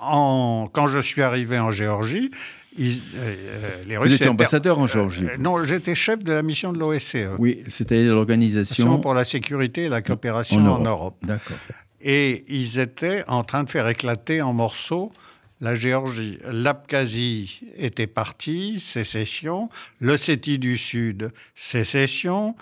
en- 0.01 0.69
quand 0.73 0.89
je 0.89 0.99
suis 1.01 1.23
arrivé 1.23 1.59
en 1.59 1.71
Géorgie, 1.71 2.31
ils- 2.79 3.01
euh, 3.17 3.19
euh, 3.19 3.85
les 3.87 3.97
Vous 3.97 4.13
étiez 4.13 4.29
ambassadeur 4.29 4.79
en 4.79 4.87
Géorgie. 4.87 5.25
Euh, 5.25 5.37
non, 5.39 5.65
j'étais 5.65 5.95
chef 5.95 6.23
de 6.25 6.33
la 6.33 6.43
mission 6.43 6.73
de 6.73 6.79
l'OSCE. 6.79 7.17
Oui, 7.39 7.63
c'est-à-dire 7.67 8.15
l'organisation 8.15 8.99
pour 8.99 9.15
la 9.15 9.25
sécurité 9.25 9.85
et 9.85 9.89
la 9.89 10.03
coopération 10.03 10.59
en. 10.59 10.79
Europe. 10.85 11.17
D'accord. 11.23 11.57
Et 12.01 12.45
ils 12.49 12.79
étaient 12.79 13.25
en 13.29 13.45
train 13.45 13.63
de 13.65 13.71
faire 13.71 13.89
éclater 13.89 14.43
en 14.43 14.53
morceaux 14.53 15.13
la 15.61 15.77
Géorgie. 15.77 16.39
L'Abkhazie 16.51 17.61
était 17.77 18.09
partie, 18.09 18.81
sécession. 18.81 19.69
L'Ossétie 20.01 20.59
du 20.59 20.77
Sud, 20.77 21.31
sécession. 21.55 22.57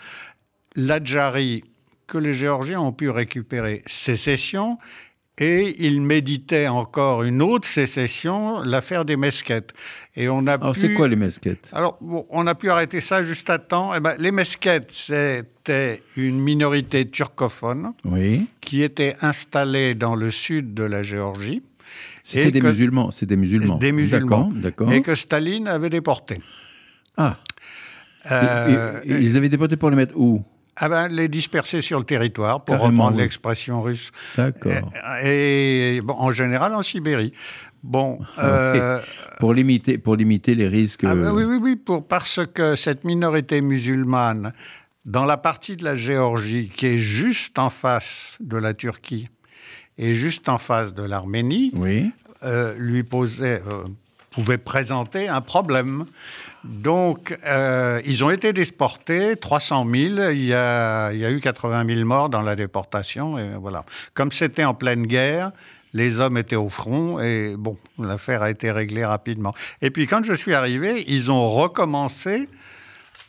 L'Adjari, 0.76 1.64
que 2.06 2.18
les 2.18 2.34
Géorgiens 2.34 2.80
ont 2.80 2.92
pu 2.92 3.08
récupérer, 3.10 3.82
sécession. 3.86 4.78
Et 5.42 5.74
ils 5.86 6.02
méditaient 6.02 6.68
encore 6.68 7.22
une 7.22 7.40
autre 7.40 7.66
sécession, 7.66 8.60
l'affaire 8.62 9.06
des 9.06 9.16
Mesquettes. 9.16 9.72
Et 10.14 10.28
on 10.28 10.46
a 10.46 10.52
Alors, 10.54 10.74
pu... 10.74 10.80
c'est 10.80 10.92
quoi 10.92 11.08
les 11.08 11.16
mesquettes? 11.16 11.70
Alors, 11.72 11.96
bon, 12.02 12.26
on 12.28 12.46
a 12.46 12.54
pu 12.54 12.68
arrêter 12.68 13.00
ça 13.00 13.22
juste 13.22 13.48
à 13.48 13.58
temps. 13.58 13.94
Eh 13.94 14.00
ben, 14.00 14.14
les 14.18 14.32
Mesquettes, 14.32 14.90
c'était 14.92 16.02
une 16.18 16.38
minorité 16.40 17.08
turcophone 17.08 17.92
Oui. 18.04 18.46
qui 18.60 18.82
était 18.82 19.16
installée 19.22 19.94
dans 19.94 20.14
le 20.14 20.30
sud 20.30 20.74
de 20.74 20.82
la 20.82 21.02
Géorgie 21.02 21.62
C'était 22.22 22.50
des 22.50 22.58
que- 22.58 22.66
musulmans. 22.66 23.10
C'est 23.10 23.24
des 23.26 23.36
musulmans. 23.36 23.78
Des 23.78 23.92
musulmans. 23.92 24.50
D'accord. 24.54 24.92
et 24.92 25.00
que 25.00 25.14
Staline 25.14 25.68
avait 25.68 25.88
déportés. 25.90 26.40
Ah. 27.16 27.38
Euh, 28.30 29.00
Et- 29.06 29.12
et- 29.12 29.18
ils 29.20 29.36
avaient 29.38 29.48
déporté 29.48 29.76
pour 29.76 29.88
les 29.88 29.96
mettre 29.96 30.14
où? 30.16 30.44
Ah 30.76 30.88
ben, 30.88 31.08
les 31.08 31.28
disperser 31.28 31.82
sur 31.82 31.98
le 31.98 32.04
territoire, 32.04 32.64
pour 32.64 32.76
Carrément, 32.76 32.90
reprendre 33.04 33.16
oui. 33.16 33.22
l'expression 33.22 33.82
russe. 33.82 34.10
D'accord. 34.36 34.90
Et, 35.22 36.00
bon, 36.02 36.14
en 36.14 36.32
général 36.32 36.74
en 36.74 36.82
Sibérie. 36.82 37.32
Bon, 37.82 38.18
euh, 38.38 39.00
Pour 39.38 39.54
limiter, 39.54 39.98
pour 39.98 40.16
limiter 40.16 40.54
les 40.54 40.68
risques. 40.68 41.04
Ah 41.04 41.12
euh, 41.12 41.14
ben 41.14 41.32
oui, 41.32 41.44
oui, 41.44 41.58
oui, 41.60 41.76
pour, 41.76 42.06
parce 42.06 42.40
que 42.52 42.76
cette 42.76 43.04
minorité 43.04 43.60
musulmane, 43.60 44.52
dans 45.06 45.24
la 45.24 45.36
partie 45.38 45.76
de 45.76 45.84
la 45.84 45.94
Géorgie 45.96 46.70
qui 46.76 46.86
est 46.86 46.98
juste 46.98 47.58
en 47.58 47.70
face 47.70 48.36
de 48.40 48.56
la 48.58 48.74
Turquie 48.74 49.28
et 49.98 50.14
juste 50.14 50.48
en 50.48 50.58
face 50.58 50.92
de 50.94 51.02
l'Arménie, 51.02 51.72
Oui. 51.74 52.10
euh, 52.42 52.74
lui 52.78 53.02
posait, 53.02 53.62
euh, 53.66 53.84
pouvait 54.30 54.58
présenter 54.58 55.28
un 55.28 55.40
problème. 55.40 56.04
Donc, 56.64 57.36
euh, 57.46 58.02
ils 58.04 58.22
ont 58.22 58.30
été 58.30 58.52
déportés, 58.52 59.36
300 59.36 59.86
000. 59.90 60.30
Il 60.30 60.44
y, 60.44 60.54
a, 60.54 61.12
il 61.12 61.18
y 61.18 61.24
a 61.24 61.30
eu 61.30 61.40
80 61.40 61.86
000 61.86 62.06
morts 62.06 62.28
dans 62.28 62.42
la 62.42 62.56
déportation. 62.56 63.38
Et 63.38 63.48
voilà. 63.58 63.84
Comme 64.14 64.30
c'était 64.30 64.64
en 64.64 64.74
pleine 64.74 65.06
guerre, 65.06 65.52
les 65.94 66.20
hommes 66.20 66.36
étaient 66.36 66.56
au 66.56 66.68
front 66.68 67.18
et 67.18 67.54
bon, 67.58 67.76
l'affaire 67.98 68.42
a 68.42 68.50
été 68.50 68.70
réglée 68.70 69.04
rapidement. 69.04 69.54
Et 69.82 69.90
puis, 69.90 70.06
quand 70.06 70.22
je 70.24 70.34
suis 70.34 70.54
arrivé, 70.54 71.04
ils 71.08 71.30
ont 71.30 71.48
recommencé 71.48 72.48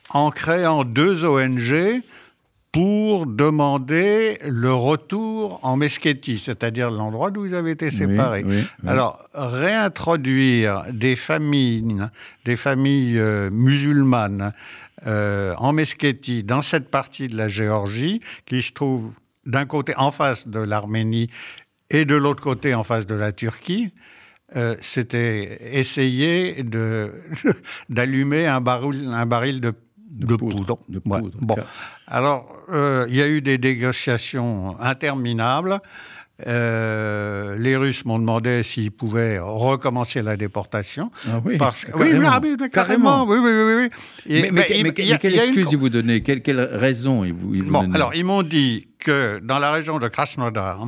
en 0.09 0.29
créant 0.29 0.83
deux 0.83 1.25
ONG 1.25 2.01
pour 2.71 3.25
demander 3.25 4.39
le 4.47 4.73
retour 4.73 5.59
en 5.61 5.75
Meskheti, 5.75 6.39
c'est-à-dire 6.39 6.89
l'endroit 6.89 7.29
d'où 7.29 7.45
ils 7.45 7.55
avaient 7.55 7.71
été 7.71 7.91
séparés. 7.91 8.43
oui, 8.45 8.63
oui. 8.83 8.89
Alors, 8.89 9.27
réintroduire 9.33 10.85
des 10.91 11.17
familles, 11.17 11.97
des 12.45 12.55
familles 12.55 13.19
euh, 13.19 13.49
musulmanes 13.51 14.53
euh, 15.05 15.53
en 15.57 15.73
Meskheti, 15.73 16.43
dans 16.43 16.61
cette 16.61 16.89
partie 16.89 17.27
de 17.27 17.35
la 17.35 17.49
Géorgie, 17.49 18.21
qui 18.45 18.61
se 18.61 18.71
trouve 18.71 19.11
d'un 19.45 19.65
côté 19.65 19.93
en 19.97 20.11
face 20.11 20.47
de 20.47 20.59
l'Arménie 20.59 21.29
et 21.89 22.05
de 22.05 22.15
l'autre 22.15 22.41
côté 22.41 22.73
en 22.73 22.83
face 22.83 23.05
de 23.05 23.15
la 23.15 23.33
Turquie, 23.33 23.93
euh, 24.55 24.75
c'était 24.81 25.77
essayer 25.77 26.63
d'allumer 27.89 28.47
un 28.47 28.61
baril, 28.61 29.07
un 29.07 29.25
baril 29.25 29.59
de, 29.59 29.73
de 30.11 30.35
poudre, 30.35 30.57
poudre. 30.57 30.79
de 30.89 31.01
Ouais. 31.05 31.19
poudre, 31.19 31.37
Bon. 31.41 31.55
Alors, 32.07 32.53
euh, 32.69 33.05
il 33.09 33.15
y 33.15 33.21
a 33.21 33.27
eu 33.27 33.41
des 33.41 33.57
négociations 33.57 34.79
interminables. 34.79 35.79
Euh, 36.47 37.55
les 37.57 37.75
Russes 37.77 38.03
m'ont 38.05 38.17
demandé 38.19 38.63
s'ils 38.63 38.91
pouvaient 38.91 39.37
recommencer 39.39 40.21
la 40.21 40.37
déportation. 40.37 41.11
Ah 41.27 41.39
oui. 41.45 41.57
Parce 41.57 41.85
carrément. 41.85 42.19
oui, 42.19 42.25
ah 42.29 42.39
oui, 42.41 42.69
carrément. 42.71 43.23
Oui, 43.25 43.37
oui, 43.41 43.51
oui, 43.51 43.73
oui. 43.83 43.89
Et- 44.25 44.41
Mais, 44.43 44.51
mais- 44.51 44.61
ben, 44.61 44.65
mais- 44.77 44.83
mais 44.83 44.91
quelle 45.19 45.39
a 45.39 45.43
excuse 45.45 45.67
ils 45.71 45.77
vous 45.77 45.89
donnaient? 45.89 46.21
Quelle, 46.21 46.41
quelle 46.41 46.59
raison 46.61 47.23
ils 47.23 47.33
vous, 47.33 47.53
ils 47.53 47.63
vous 47.63 47.71
Bon, 47.71 47.81
donnaient? 47.83 47.95
alors, 47.95 48.15
ils 48.15 48.25
m'ont 48.25 48.41
dit 48.43 48.87
que 48.99 49.39
dans 49.43 49.59
la 49.59 49.71
région 49.71 49.99
de 49.99 50.07
Krasnodar, 50.07 50.87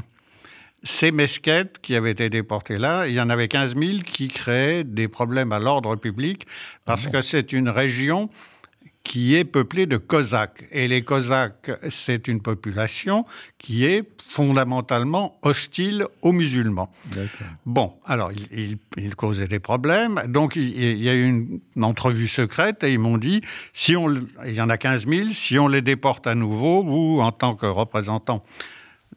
ces 0.82 1.12
mesquettes 1.12 1.78
qui 1.82 1.96
avaient 1.96 2.12
été 2.12 2.30
déportées 2.30 2.78
là, 2.78 3.08
il 3.08 3.14
y 3.14 3.22
en 3.22 3.30
avait 3.30 3.48
15 3.48 3.76
000 3.76 4.00
qui 4.04 4.28
créaient 4.30 4.84
des 4.84 5.08
problèmes 5.08 5.52
à 5.52 5.60
l'ordre 5.60 5.96
public 5.96 6.46
parce 6.86 7.08
que 7.08 7.22
c'est 7.22 7.54
une 7.54 7.70
région 7.70 8.30
qui 9.04 9.36
est 9.36 9.44
peuplée 9.44 9.86
de 9.86 9.98
Cosaques. 9.98 10.66
Et 10.72 10.88
les 10.88 11.04
Cosaques, 11.04 11.72
c'est 11.92 12.28
une 12.28 12.42
population 12.42 13.26
qui 13.58 13.86
est 13.86 14.04
fondamentalement 14.30 15.38
hostile 15.42 16.08
aux 16.22 16.32
musulmans. 16.32 16.92
Bon, 17.66 17.94
alors, 18.06 18.32
ils 18.32 18.48
il, 18.52 18.78
il 18.98 19.16
causaient 19.16 19.48
des 19.48 19.60
problèmes. 19.60 20.22
Donc, 20.28 20.56
il, 20.56 20.82
il 20.82 21.04
y 21.04 21.10
a 21.10 21.14
eu 21.14 21.26
une, 21.26 21.60
entrevue 21.84 22.28
secrète 22.28 22.84
et 22.84 22.94
ils 22.94 23.00
m'ont 23.00 23.18
dit, 23.18 23.42
si 23.74 23.96
on, 23.96 24.10
il 24.46 24.54
y 24.54 24.62
en 24.62 24.70
a 24.70 24.78
15 24.78 25.06
000, 25.08 25.30
si 25.30 25.60
on 25.60 25.68
les 25.68 25.82
déporte 25.82 26.26
à 26.26 26.36
nouveau, 26.36 26.84
vous, 26.84 27.20
en 27.22 27.32
tant 27.32 27.56
que 27.56 27.66
représentant 27.66 28.44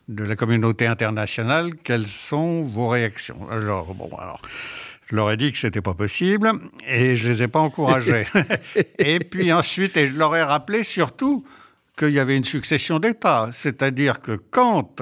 de 0.09 0.25
la 0.25 0.37
communauté 0.37 0.87
internationale, 0.87 1.75
quelles 1.83 2.07
sont 2.07 2.63
vos 2.63 2.89
réactions? 2.89 3.49
Alors, 3.51 3.95
bon, 3.95 4.11
alors... 4.17 4.41
Je 5.07 5.17
leur 5.17 5.31
ai 5.31 5.37
dit 5.37 5.53
que 5.53 5.59
c'était 5.59 5.81
pas 5.83 5.95
possible 5.95 6.53
et 6.87 7.15
je 7.17 7.29
les 7.29 7.43
ai 7.45 7.49
pas 7.49 7.61
encouragés. 7.61 8.27
et 8.99 9.19
puis 9.21 9.53
ensuite, 9.53 9.97
et 9.97 10.09
je 10.09 10.17
leur 10.19 10.35
ai 10.35 10.43
rappelé 10.43 10.83
surtout 10.85 11.45
qu'il 11.97 12.11
y 12.11 12.19
avait 12.19 12.37
une 12.37 12.45
succession 12.45 12.99
d'États. 12.99 13.51
C'est-à-dire 13.53 14.21
que 14.21 14.33
quand 14.51 15.01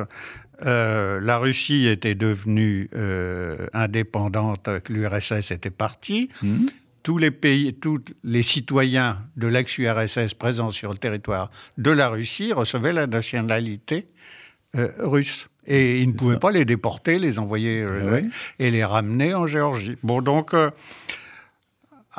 euh, 0.64 1.20
la 1.20 1.38
Russie 1.38 1.86
était 1.88 2.14
devenue 2.14 2.88
euh, 2.94 3.66
indépendante, 3.72 4.68
que 4.84 4.92
l'URSS 4.92 5.50
était 5.50 5.70
partie, 5.70 6.28
Mhm. 6.42 6.68
tous 7.02 7.18
les 7.18 7.30
pays, 7.30 7.74
tous 7.74 8.00
les 8.22 8.42
citoyens 8.42 9.18
de 9.36 9.46
l'ex-URSS 9.46 10.34
présents 10.34 10.70
sur 10.70 10.92
le 10.92 10.98
territoire 10.98 11.50
de 11.78 11.90
la 11.90 12.08
Russie 12.08 12.52
recevaient 12.52 12.92
la 12.92 13.06
nationalité 13.06 14.06
euh, 14.76 14.88
russe. 14.98 15.48
Et 15.66 16.00
ils 16.02 16.08
ne 16.08 16.12
pouvaient 16.12 16.34
ça. 16.34 16.40
pas 16.40 16.50
les 16.50 16.64
déporter, 16.64 17.18
les 17.18 17.38
envoyer 17.38 17.80
euh, 17.80 18.10
ouais 18.10 18.24
et 18.58 18.70
les 18.70 18.84
ramener 18.84 19.34
en 19.34 19.46
Géorgie. 19.46 19.96
Bon, 20.02 20.20
donc, 20.20 20.52
euh, 20.54 20.70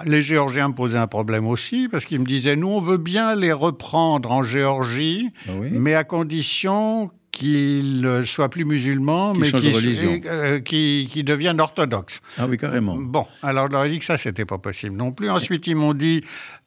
les 0.06 0.22
Géorgiens 0.22 0.70
me 0.70 0.74
posaient 0.74 0.98
un 0.98 1.08
problème 1.08 1.48
aussi, 1.48 1.88
parce 1.90 2.06
qu'ils 2.06 2.20
me 2.20 2.26
disaient, 2.26 2.56
nous, 2.56 2.68
on 2.68 2.82
veut 2.82 2.98
bien 2.98 3.34
les 3.36 3.54
reprendre 3.54 4.32
en 4.32 4.44
Géorgie, 4.44 5.30
Ah 5.48 5.52
oui 5.58 5.70
mais 5.72 5.94
à 5.94 6.04
condition 6.04 7.12
qu'ils 7.32 8.00
ne 8.02 8.24
soient 8.24 8.48
plus 8.50 8.64
musulmans, 8.64 9.34
Qu'ils 9.34 9.42
mais 9.42 9.52
qu'ils 9.52 10.22
euh, 10.26 10.60
qu'ils- 10.62 11.08
qu'ils 11.10 11.26
deviennent 11.26 11.60
orthodoxes. 11.60 12.22
Ah 12.38 12.48
oui, 12.48 12.58
carrément. 12.58 12.96
Bon, 12.98 13.26
alors 13.42 13.68
je 13.68 13.72
leur 13.74 13.84
ai 13.84 13.90
dit 13.90 14.00
que 14.00 14.06
ça, 14.06 14.18
c'était 14.18 14.46
pas 14.46 14.58
possible 14.58 14.96
non 14.96 15.12
plus. 15.12 15.30
Ensuite, 15.30 15.68
ils 15.68 15.76
m'ont 15.76 15.94
dit, 15.94 16.22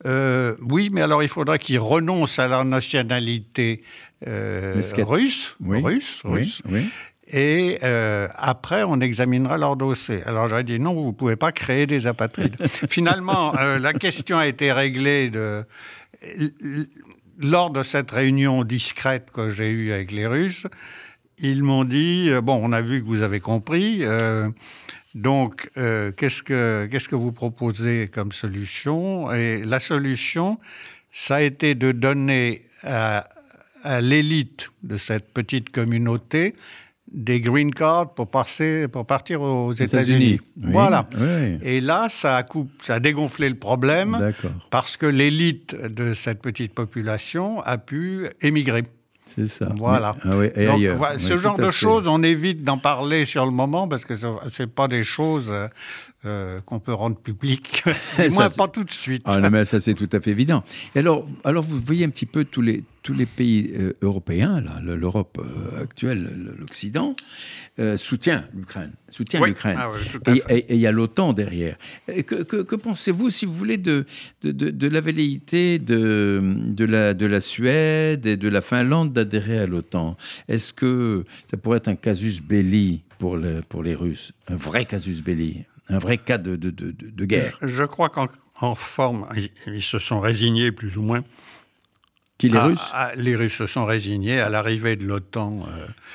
euh, 0.04 0.56
oui, 0.60 0.90
mais 0.92 1.00
alors 1.00 1.22
il 1.22 1.28
faudra 1.30 1.56
qu'ils 1.58 1.78
renoncent 1.78 2.38
à 2.38 2.48
leur 2.48 2.64
nationalité 2.66 3.80
euh. 3.82 3.86
Russe, 4.26 5.56
Oui. 5.60 5.80
russe, 5.82 6.22
Oui, 6.24 6.38
russe, 6.40 6.62
oui. 6.68 6.88
et 7.30 7.78
euh, 7.82 8.28
après, 8.36 8.82
on 8.82 9.00
examinera 9.00 9.58
leur 9.58 9.76
dossier. 9.76 10.22
Alors 10.24 10.48
j'aurais 10.48 10.64
dit 10.64 10.80
non, 10.80 10.94
vous 10.94 11.06
ne 11.08 11.12
pouvez 11.12 11.36
pas 11.36 11.52
créer 11.52 11.86
des 11.86 12.06
apatrides. 12.06 12.56
Finalement, 12.88 13.54
euh, 13.58 13.78
la 13.78 13.92
question 13.92 14.38
a 14.38 14.46
été 14.46 14.72
réglée 14.72 15.30
de, 15.30 15.64
lors 17.38 17.70
de 17.70 17.82
cette 17.82 18.10
réunion 18.10 18.64
discrète 18.64 19.30
que 19.32 19.50
j'ai 19.50 19.70
eue 19.70 19.92
avec 19.92 20.10
les 20.10 20.26
Russes. 20.26 20.66
Ils 21.40 21.62
m'ont 21.62 21.84
dit, 21.84 22.26
euh, 22.30 22.40
bon, 22.40 22.58
on 22.60 22.72
a 22.72 22.80
vu 22.80 23.00
que 23.00 23.06
vous 23.06 23.22
avez 23.22 23.38
compris, 23.40 24.02
donc 25.14 25.70
qu'est-ce 25.74 26.42
que 26.42 26.86
qu'est-ce 26.90 27.08
que 27.08 27.16
vous 27.16 27.32
proposez 27.32 28.08
comme 28.08 28.32
solution? 28.32 29.32
Et 29.32 29.62
la 29.64 29.80
solution, 29.80 30.58
ça 31.12 31.36
a 31.36 31.40
été 31.42 31.74
de 31.74 31.92
donner 31.92 32.62
à, 32.82 33.28
à 33.88 34.02
l'élite 34.02 34.70
de 34.82 34.98
cette 34.98 35.32
petite 35.32 35.70
communauté 35.70 36.54
des 37.10 37.40
green 37.40 37.72
cards 37.72 38.12
pour, 38.12 38.28
passer, 38.30 38.86
pour 38.86 39.06
partir 39.06 39.40
aux 39.40 39.72
États-Unis. 39.72 40.40
voilà. 40.58 41.08
Et 41.62 41.80
là, 41.80 42.08
ça 42.10 42.36
a, 42.36 42.44
ça 42.82 42.96
a 42.96 43.00
dégonflé 43.00 43.48
le 43.48 43.54
problème 43.54 44.34
parce 44.68 44.98
que 44.98 45.06
l'élite 45.06 45.74
de 45.74 46.12
cette 46.12 46.42
petite 46.42 46.74
population 46.74 47.62
a 47.62 47.78
pu 47.78 48.26
émigrer. 48.42 48.82
C'est 49.24 49.46
ça. 49.46 49.72
Voilà. 49.76 50.16
Ah 50.24 51.18
ce 51.18 51.38
genre 51.38 51.58
de 51.58 51.70
choses, 51.70 52.08
on 52.08 52.22
évite 52.22 52.64
d'en 52.64 52.78
parler 52.78 53.24
sur 53.24 53.46
le 53.46 53.52
moment 53.52 53.88
parce 53.88 54.04
que 54.04 54.16
ce 54.16 54.26
n'est 54.58 54.66
pas 54.66 54.88
des 54.88 55.04
choses 55.04 55.48
euh, 55.50 55.68
euh, 56.24 56.60
qu'on 56.62 56.80
peut 56.80 56.94
rendre 56.94 57.16
publiques. 57.16 57.84
Moi, 58.30 58.48
pas 58.50 58.68
tout 58.68 58.84
de 58.84 58.90
suite. 58.90 59.22
Ah 59.26 59.38
non, 59.38 59.50
mais 59.50 59.64
ça, 59.66 59.80
c'est 59.80 59.94
tout 59.94 60.08
à 60.12 60.20
fait 60.20 60.30
évident. 60.30 60.64
Et 60.94 61.00
alors, 61.00 61.26
alors, 61.44 61.62
vous 61.62 61.78
voyez 61.78 62.06
un 62.06 62.10
petit 62.10 62.26
peu 62.26 62.44
tous 62.44 62.62
les, 62.62 62.82
tous 63.08 63.14
les 63.14 63.24
pays 63.24 63.72
euh, 63.74 63.94
européens, 64.02 64.62
l'Europe 64.82 65.40
actuelle, 65.80 66.54
l'Occident, 66.58 67.16
soutient 67.96 68.44
l'Ukraine. 68.54 68.92
Soutient 69.08 69.40
l'Ukraine. 69.46 69.78
Ah 69.80 70.34
et 70.50 70.74
il 70.74 70.78
y 70.78 70.86
a 70.86 70.92
l'OTAN 70.92 71.32
derrière. 71.32 71.78
que, 72.06 72.42
que, 72.42 72.76
pensez-vous, 72.76 73.30
si 73.30 73.46
vous 73.46 73.54
voulez, 73.54 73.78
de, 73.78 74.04
de, 74.42 74.52
de, 74.52 74.88
la 74.88 75.00
velléité 75.00 75.78
de, 75.78 76.84
la, 76.84 77.14
de 77.14 77.24
la 77.24 77.40
Suède 77.40 78.26
et 78.26 78.36
de 78.36 78.48
la 78.48 78.60
Finlande 78.60 79.14
d'adhérer 79.14 79.58
à 79.60 79.66
l'OTAN? 79.66 80.18
Est-ce 80.46 80.74
que 80.74 81.24
ça 81.50 81.56
pourrait 81.56 81.78
être 81.78 81.88
un 81.88 81.96
casus 81.96 82.42
belli 82.42 83.04
pour, 83.18 83.38
pour 83.70 83.82
les 83.82 83.94
Russes? 83.94 84.32
Un 84.48 84.56
vrai 84.56 84.84
casus 84.84 85.22
belli 85.22 85.64
un 85.88 85.98
vrai 85.98 86.18
cas 86.18 86.38
de, 86.38 86.56
de, 86.56 86.70
de, 86.70 87.24
guerre? 87.24 87.56
Je, 87.62 87.84
crois 87.84 88.10
qu'en 88.10 88.74
forme, 88.74 89.26
ils, 89.66 89.82
se 89.82 89.98
sont 89.98 90.20
résignés 90.20 90.72
plus 90.72 90.98
ou 90.98 91.02
moins. 91.02 91.24
Qui, 92.38 92.48
les 92.48 92.58
Russes 92.58 92.92
Les 93.16 93.34
Russes 93.34 93.56
se 93.56 93.66
sont 93.66 93.84
résignés 93.84 94.38
à 94.38 94.48
l'arrivée 94.48 94.94
de 94.94 95.04
l'OTAN, 95.04 95.66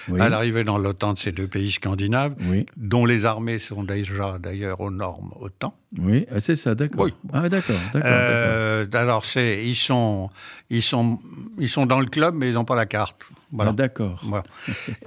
euh, 0.09 0.19
à 0.19 0.30
l'arrivée 0.30 0.63
dans 0.63 0.78
l'OTAN 0.78 1.13
de 1.13 1.19
ces 1.19 1.34
deux 1.34 1.47
pays 1.47 1.71
scandinaves, 1.71 2.36
dont 2.78 3.05
les 3.05 3.26
armées 3.26 3.59
sont 3.59 3.84
déjà 3.84 4.38
d'ailleurs 4.39 4.80
aux 4.80 4.91
normes 4.91 5.34
OTAN. 5.41 5.76
Oui, 5.99 6.26
ah, 6.32 6.39
c'est 6.39 6.55
ça, 6.55 6.76
d'accord. 6.76 7.09
Ah, 7.34 7.49
d'accord, 7.49 7.76
d'accord. 7.93 8.09
Euh, 8.09 8.86
alors, 8.93 9.26
c'est, 9.26 9.65
ils, 9.65 9.76
sont, 9.76 10.30
ils, 10.69 10.82
sont, 10.82 11.19
ils 11.59 11.69
sont 11.69 11.86
dans 11.86 11.99
le 11.99 12.07
club, 12.07 12.36
mais 12.36 12.49
ils 12.49 12.53
n'ont 12.53 12.65
pas 12.65 12.78
la 12.78 12.86
carte. 12.86 13.17
Voilà. 13.51 13.71
Ah, 13.71 13.74
d'accord. 13.74 14.24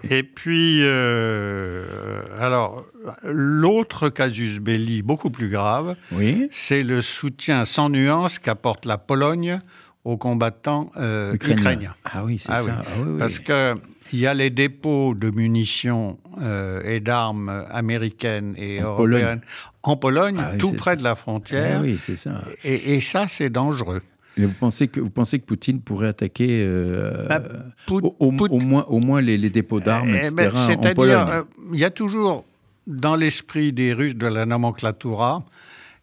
Et 0.09 0.23
puis, 0.23 0.81
euh, 0.83 2.21
alors, 2.39 2.85
l'autre 3.25 4.11
casus 4.11 4.61
belli, 4.61 5.03
beaucoup 5.03 5.31
plus 5.31 5.49
grave, 5.49 5.97
oui. 6.13 6.47
c'est 6.53 6.83
le 6.83 7.01
soutien 7.01 7.65
sans 7.65 7.89
nuance 7.89 8.39
qu'apporte 8.39 8.85
la 8.85 8.99
Pologne 8.99 9.61
aux 10.07 10.17
combattants 10.17 10.91
euh, 10.97 11.35
ukrainiens. 11.35 11.95
Ah 12.05 12.25
oui, 12.25 12.39
c'est 12.39 12.53
ah 12.53 12.63
ça. 12.63 12.83
Ah 12.87 13.01
Parce 13.19 13.41
que 13.41 13.75
il 14.13 14.21
y 14.21 14.27
a 14.29 14.35
les 14.35 14.51
dépôts 14.51 15.15
de 15.15 15.31
munitions 15.31 16.17
euh, 16.41 16.81
et 16.85 17.01
d'armes 17.01 17.65
américaines 17.71 18.55
et 18.57 18.81
européennes 18.81 19.41
en 19.83 19.97
Pologne, 19.97 20.39
ah 20.39 20.57
tout 20.57 20.73
près 20.73 20.97
de 20.97 21.03
la 21.03 21.17
frontière. 21.17 21.79
Ah 21.81 21.83
oui, 21.83 21.97
c'est 21.99 22.15
ça. 22.15 22.43
Et, 22.65 23.01
ça, 23.01 23.27
c'est 23.29 23.51
dangereux. 23.51 24.03
Et 24.37 24.45
vous 24.45 24.53
pensez 24.53 24.87
que 24.87 25.01
vous 25.01 25.11
pensez 25.11 25.41
que 25.41 25.45
Poutine 25.45 25.81
pourrait 25.81 26.09
attaquer 26.09 26.63
euh, 26.65 27.27
bah, 27.29 27.43
au, 27.89 28.31
moins 28.31 28.85
au 28.89 29.01
moins 29.01 29.21
les, 29.21 29.51
dépôts 29.51 29.81
d'armes, 29.81 30.11
eh, 30.11 30.27
etc. 30.27 30.31
Ben, 30.33 30.53
en 30.55 30.95
Pologne? 30.95 31.27
Euh, 31.29 31.43
il 31.73 31.81
y 31.81 31.85
a 31.85 31.91
toujours 31.91 32.45
dans 32.87 33.17
l'esprit 33.17 33.73
des 33.73 33.93
Russes 33.93 34.15
de 34.15 34.27
la 34.27 34.47
nomenclatura, 34.47 35.43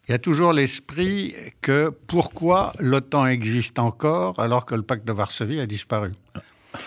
il 0.08 0.12
y 0.12 0.14
a 0.14 0.18
toujours 0.18 0.52
l'esprit 0.52 1.34
que 1.62 1.90
pourquoi 2.06 2.72
l'OTAN 2.78 3.26
existe 3.26 3.78
encore 3.78 4.38
alors 4.38 4.66
que 4.66 4.74
le 4.74 4.82
pacte 4.82 5.06
de 5.06 5.12
Varsovie 5.12 5.60
a 5.60 5.66
disparu. 5.66 6.12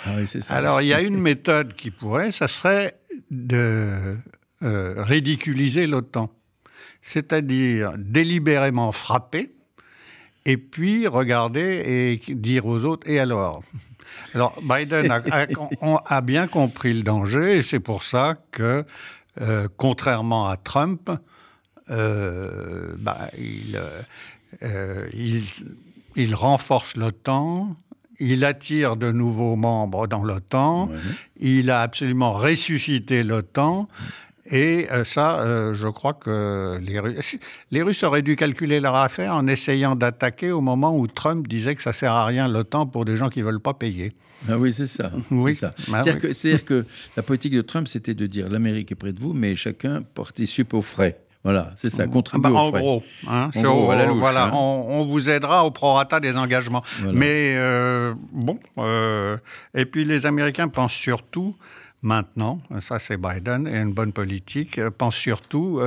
Ah 0.05 0.15
Alors, 0.49 0.81
il 0.81 0.87
y 0.87 0.93
a 0.93 1.01
une 1.01 1.19
méthode 1.19 1.73
qui 1.73 1.91
pourrait, 1.91 2.31
ça 2.31 2.47
serait 2.47 2.99
de 3.31 4.17
euh, 4.61 4.93
ridiculiser 4.97 5.87
l'OTAN. 5.87 6.29
C'est-à-dire 7.01 7.93
délibérément 7.97 8.91
frapper, 8.91 9.53
et 10.45 10.57
puis 10.57 11.07
regarder 11.07 12.21
et 12.27 12.33
dire 12.33 12.65
aux 12.65 12.83
autres, 12.85 13.09
et 13.09 13.19
alors? 13.19 13.61
Alors, 14.33 14.57
Biden 14.61 15.11
a, 16.05 16.21
bien 16.21 16.47
compris 16.47 16.93
le 16.93 17.03
danger, 17.03 17.57
et 17.57 17.63
c'est 17.63 17.79
pour 17.79 18.03
ça 18.03 18.37
que, 18.51 18.85
euh, 19.41 19.67
contrairement 19.77 20.47
à 20.47 20.57
Trump, 20.57 21.11
euh, 21.89 22.93
bah, 22.99 23.29
il, 23.37 23.79
il, 25.13 25.43
il 26.15 26.35
renforce 26.35 26.95
l'OTAN, 26.95 27.75
il 28.19 28.43
attire 28.43 28.95
de 28.95 29.11
nouveaux 29.11 29.55
membres 29.55 30.07
dans 30.07 30.23
l'OTAN, 30.23 30.89
il 31.39 31.69
a 31.69 31.81
absolument 31.81 32.33
ressuscité 32.33 33.23
l'OTAN. 33.23 33.87
Et 34.49 34.87
euh, 34.91 35.03
ça, 35.03 35.39
euh, 35.39 35.75
je 35.75 35.87
crois 35.87 36.13
que 36.13 36.79
les 36.81 36.99
Russes, 36.99 37.37
les 37.71 37.81
Russes 37.81 38.03
auraient 38.03 38.21
dû 38.21 38.35
calculer 38.35 38.79
leur 38.79 38.95
affaire 38.95 39.35
en 39.35 39.45
essayant 39.47 39.95
d'attaquer 39.95 40.51
au 40.51 40.61
moment 40.61 40.97
où 40.97 41.05
Trump 41.07 41.47
disait 41.47 41.75
que 41.75 41.81
ça 41.81 41.93
sert 41.93 42.13
à 42.13 42.25
rien 42.25 42.47
l'OTAN 42.47 42.87
pour 42.87 43.03
des 43.03 43.17
gens 43.17 43.29
qui 43.29 43.39
ne 43.39 43.45
veulent 43.45 43.59
pas 43.59 43.73
payer. 43.73 44.13
Ah 44.47 44.57
oui, 44.57 44.71
c'est 44.71 44.87
ça. 44.87 45.11
Oui. 45.31 45.57
Bah 45.61 45.73
c'est-à-dire, 46.03 46.19
que, 46.19 46.57
que, 46.63 46.85
la 47.17 47.23
politique 47.23 47.53
de 47.53 47.61
Trump, 47.61 47.87
c'était 47.87 48.13
de 48.13 48.25
dire 48.25 48.49
l'Amérique 48.49 48.91
est 48.91 48.95
près 48.95 49.11
de 49.11 49.19
vous, 49.19 49.33
mais 49.33 49.55
chacun 49.55 50.01
participe 50.01 50.73
aux 50.73 50.81
frais. 50.81 51.19
Voilà, 51.47 51.71
c'est 51.77 51.89
ça, 51.89 52.07
contribuer 52.07 52.49
ah 52.49 52.51
bah, 52.51 52.59
En 52.59 52.69
gros, 52.71 53.03
hein, 53.25 53.49
voilà, 53.53 54.47
hein. 54.47 54.51
on, 54.53 55.05
vous 55.05 55.29
aidera 55.29 55.63
au 55.63 55.71
prorata 55.71 56.19
des 56.19 56.35
engagements. 56.35 56.83
Mais 57.13 57.55
euh, 57.55 58.13
bon, 58.33 58.59
euh, 58.79 59.37
et 59.73 59.85
puis 59.85 60.03
les 60.03 60.25
Américains 60.25 60.67
pensent 60.67 60.91
surtout 60.91 61.55
maintenant, 62.01 62.59
ça 62.81 62.99
c'est 62.99 63.15
Biden 63.15 63.65
et 63.65 63.77
une 63.77 63.93
bonne 63.93 64.11
politique, 64.11 64.77
euh, 64.77 64.89
pensent 64.89 65.15
surtout, 65.15 65.79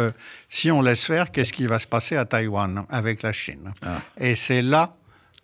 si 0.48 0.70
on 0.70 0.80
laisse 0.80 1.04
faire, 1.04 1.30
qu'est-ce 1.30 1.52
qui 1.52 1.66
va 1.66 1.78
se 1.78 1.86
passer 1.86 2.16
à 2.16 2.24
Taïwan 2.24 2.84
avec 2.88 3.22
la 3.22 3.34
Chine? 3.34 3.74
Ah. 3.84 4.00
Et 4.18 4.36
c'est 4.36 4.62
là 4.62 4.94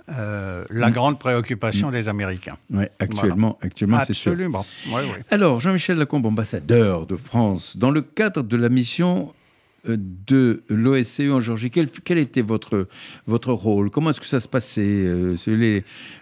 la 0.08 0.88
mm. 0.88 0.92
grande 0.92 1.18
préoccupation 1.18 1.88
mm. 1.88 1.92
des 1.92 2.08
Américains. 2.08 2.56
Oui, 2.70 2.84
actuellement, 2.98 3.58
actuellement 3.60 3.98
c'est 4.06 4.14
sûr. 4.14 4.32
Absolument. 4.32 4.64
Alors, 5.30 5.60
Jean-Michel 5.60 5.98
Lacombe, 5.98 6.24
ambassadeur 6.24 7.04
de 7.04 7.16
France, 7.16 7.76
dans 7.76 7.90
le 7.90 8.00
cadre 8.00 8.42
de 8.42 8.56
la 8.56 8.70
mission 8.70 9.34
de 9.88 10.62
l'OSCE 10.68 11.30
en 11.30 11.40
Géorgie. 11.40 11.70
Quel, 11.70 12.18
était 12.18 12.42
votre, 12.42 12.88
votre 13.26 13.52
rôle? 13.52 13.90
Comment 13.90 14.10
est-ce 14.10 14.20
que 14.20 14.26
ça 14.26 14.40
se 14.40 14.48
passait 14.48 14.82
euh, 14.82 15.34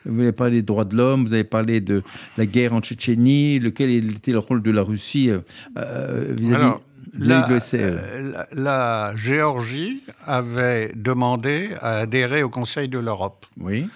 Vous 0.04 0.20
avez 0.20 0.32
parlé 0.32 0.56
des 0.56 0.62
droits 0.62 0.84
de 0.84 0.96
l'homme, 0.96 1.26
vous 1.26 1.34
avez 1.34 1.44
parlé 1.44 1.80
de 1.80 2.02
la 2.36 2.46
guerre 2.46 2.74
en 2.74 2.80
Tchétchénie. 2.80 3.58
Lequel 3.58 3.90
était 3.90 4.32
le 4.32 4.38
rôle 4.38 4.62
de 4.62 4.70
la 4.70 4.82
Russie 4.82 5.30
euh, 5.30 5.40
euh, 5.78 6.26
vis-à-vis 6.30 6.74
de 7.14 7.54
l'OSCE 7.54 7.74
la, 7.74 8.48
la, 8.52 9.16
Géorgie 9.16 10.02
avait 10.26 10.90
demandé 10.96 11.70
à 11.80 11.98
adhérer 11.98 12.42
au 12.42 12.48
Conseil 12.48 12.88
de 12.88 12.98
l'Europe. 12.98 13.46
Oui. 13.60 13.86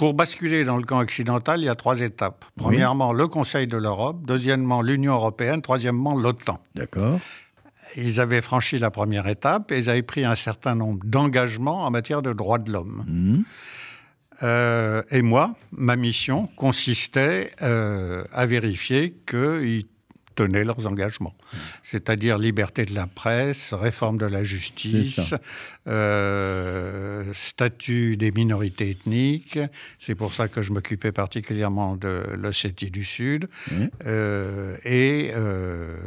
Pour 0.00 0.14
basculer 0.14 0.64
dans 0.64 0.78
le 0.78 0.84
camp 0.84 1.00
occidental, 1.00 1.60
il 1.60 1.64
y 1.64 1.68
a 1.68 1.74
trois 1.74 2.00
étapes. 2.00 2.46
Premièrement, 2.56 3.12
le 3.12 3.26
Conseil 3.28 3.66
de 3.66 3.76
l'Europe. 3.76 4.20
Deuxièmement, 4.24 4.80
l'Union 4.80 5.12
européenne. 5.12 5.60
Troisièmement, 5.60 6.14
l'OTAN. 6.14 6.58
D'accord 6.74 7.20
ils 7.96 8.20
avaient 8.20 8.40
franchi 8.40 8.78
la 8.78 8.90
première 8.90 9.26
étape 9.26 9.72
et 9.72 9.78
ils 9.78 9.90
avaient 9.90 10.02
pris 10.02 10.24
un 10.24 10.34
certain 10.34 10.74
nombre 10.74 11.00
d'engagements 11.04 11.84
en 11.84 11.90
matière 11.90 12.22
de 12.22 12.32
droits 12.32 12.58
de 12.58 12.72
l'homme. 12.72 13.04
Mmh. 13.06 13.42
Euh, 14.42 15.02
et 15.10 15.22
moi, 15.22 15.54
ma 15.72 15.96
mission 15.96 16.46
consistait 16.56 17.52
euh, 17.62 18.24
à 18.32 18.46
vérifier 18.46 19.14
qu'ils 19.26 19.86
tenaient 20.34 20.64
leurs 20.64 20.86
engagements. 20.86 21.34
C'est-à-dire 21.82 22.38
liberté 22.38 22.86
de 22.86 22.94
la 22.94 23.06
presse, 23.06 23.74
réforme 23.74 24.16
de 24.16 24.24
la 24.24 24.42
justice, 24.42 25.34
euh, 25.86 27.24
statut 27.34 28.16
des 28.16 28.30
minorités 28.30 28.90
ethniques. 28.90 29.58
C'est 29.98 30.14
pour 30.14 30.32
ça 30.32 30.48
que 30.48 30.62
je 30.62 30.72
m'occupais 30.72 31.12
particulièrement 31.12 31.96
de 31.96 32.24
l'Ossétie 32.34 32.90
du 32.90 33.04
Sud. 33.04 33.48
et 34.06 35.32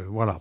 voilà. 0.08 0.40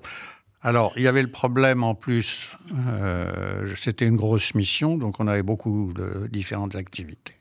Alors, 0.63 0.93
il 0.97 1.03
y 1.03 1.09
avait 1.09 1.23
le 1.23 1.31
problème 1.31 1.83
en 1.83 1.95
plus, 1.95 2.53
euh, 2.87 3.75
c'était 3.77 4.07
une 4.07 4.17
grosse 4.17 4.55
mission, 4.55 4.97
donc 4.97 5.19
on 5.19 5.27
avait 5.27 5.43
beaucoup 5.43 5.93
de 5.95 6.29
différentes 6.29 6.77
activités. 6.77 7.35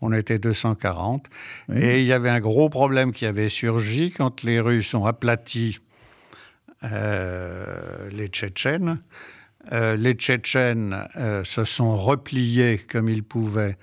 On 0.00 0.12
était 0.12 0.38
240. 0.38 1.26
Et 1.74 2.00
il 2.00 2.06
y 2.06 2.12
avait 2.12 2.28
un 2.28 2.38
gros 2.38 2.68
problème 2.68 3.12
qui 3.12 3.26
avait 3.26 3.48
surgi 3.48 4.12
quand 4.12 4.44
les 4.44 4.60
Russes 4.60 4.94
ont 4.94 5.06
aplati 5.06 5.80
les 6.82 8.28
Tchétchènes. 8.28 9.02
les 9.72 10.12
Tchétchènes 10.12 11.04
se 11.44 11.64
sont 11.64 11.98
repliés 11.98 12.78
comme 12.78 13.08
ils 13.08 13.24
pouvaient 13.24 13.76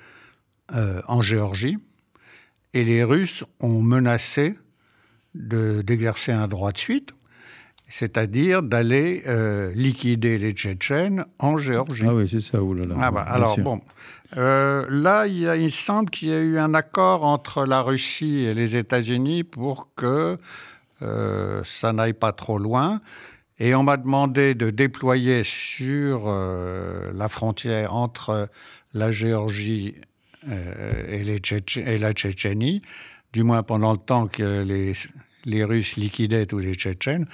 en 0.74 1.22
Géorgie 1.22 1.78
et 2.74 2.84
les 2.84 3.04
Russes 3.04 3.44
ont 3.60 3.82
menacé 3.82 4.56
d'exercer 5.34 6.32
un 6.32 6.48
droit 6.48 6.72
de 6.72 6.78
suite, 6.78 7.14
c'est-à-dire 7.88 8.64
d'aller 8.64 9.24
euh, 9.28 9.72
liquider 9.74 10.38
les 10.38 10.52
Tchétchènes 10.52 11.26
en 11.40 11.58
Géorgie. 11.58 12.06
Ah 12.08 12.14
oui, 12.14 12.28
c'est 12.30 12.42
ça, 12.42 12.62
oulala. 12.62 12.96
Ah 13.00 13.12
bah, 13.12 13.22
alors 13.22 13.58
bon, 13.60 13.82
euh, 14.36 14.86
là, 14.90 15.26
il, 15.26 15.50
il 15.62 15.72
semble 15.72 16.10
qu'il 16.10 16.30
y 16.30 16.34
a 16.34 16.40
eu 16.40 16.58
un 16.58 16.74
accord 16.74 17.24
entre 17.24 17.66
la 17.66 17.82
Russie 17.82 18.44
et 18.44 18.54
les 18.54 18.76
États-Unis 18.76 19.44
pour 19.44 19.90
que 19.96 20.38
euh, 21.02 21.62
ça 21.64 21.94
n'aille 21.94 22.14
pas 22.14 22.34
trop 22.34 22.60
loin. 22.60 23.02
Et 23.60 23.74
on 23.74 23.84
m'a 23.84 23.98
demandé 23.98 24.54
de 24.54 24.70
déployer 24.70 25.42
sur 25.44 26.30
la 26.30 27.28
frontière 27.28 27.96
entre 27.96 28.50
la 28.94 29.12
Géorgie 29.12 29.96
et, 30.48 31.24
les 31.24 31.42
et 31.78 31.98
la 31.98 32.12
Tchétchénie, 32.14 32.84
du 33.34 33.42
moins 33.42 33.64
pendant 33.64 33.94
le 33.94 33.98
temps 33.98 34.28
que 34.28 34.62
les, 34.62 34.94
les 35.46 35.64
Russes 35.64 35.96
liquidaient 35.96 36.46
tous 36.46 36.60
les 36.60 36.76
Tchétchènes, 36.76 37.26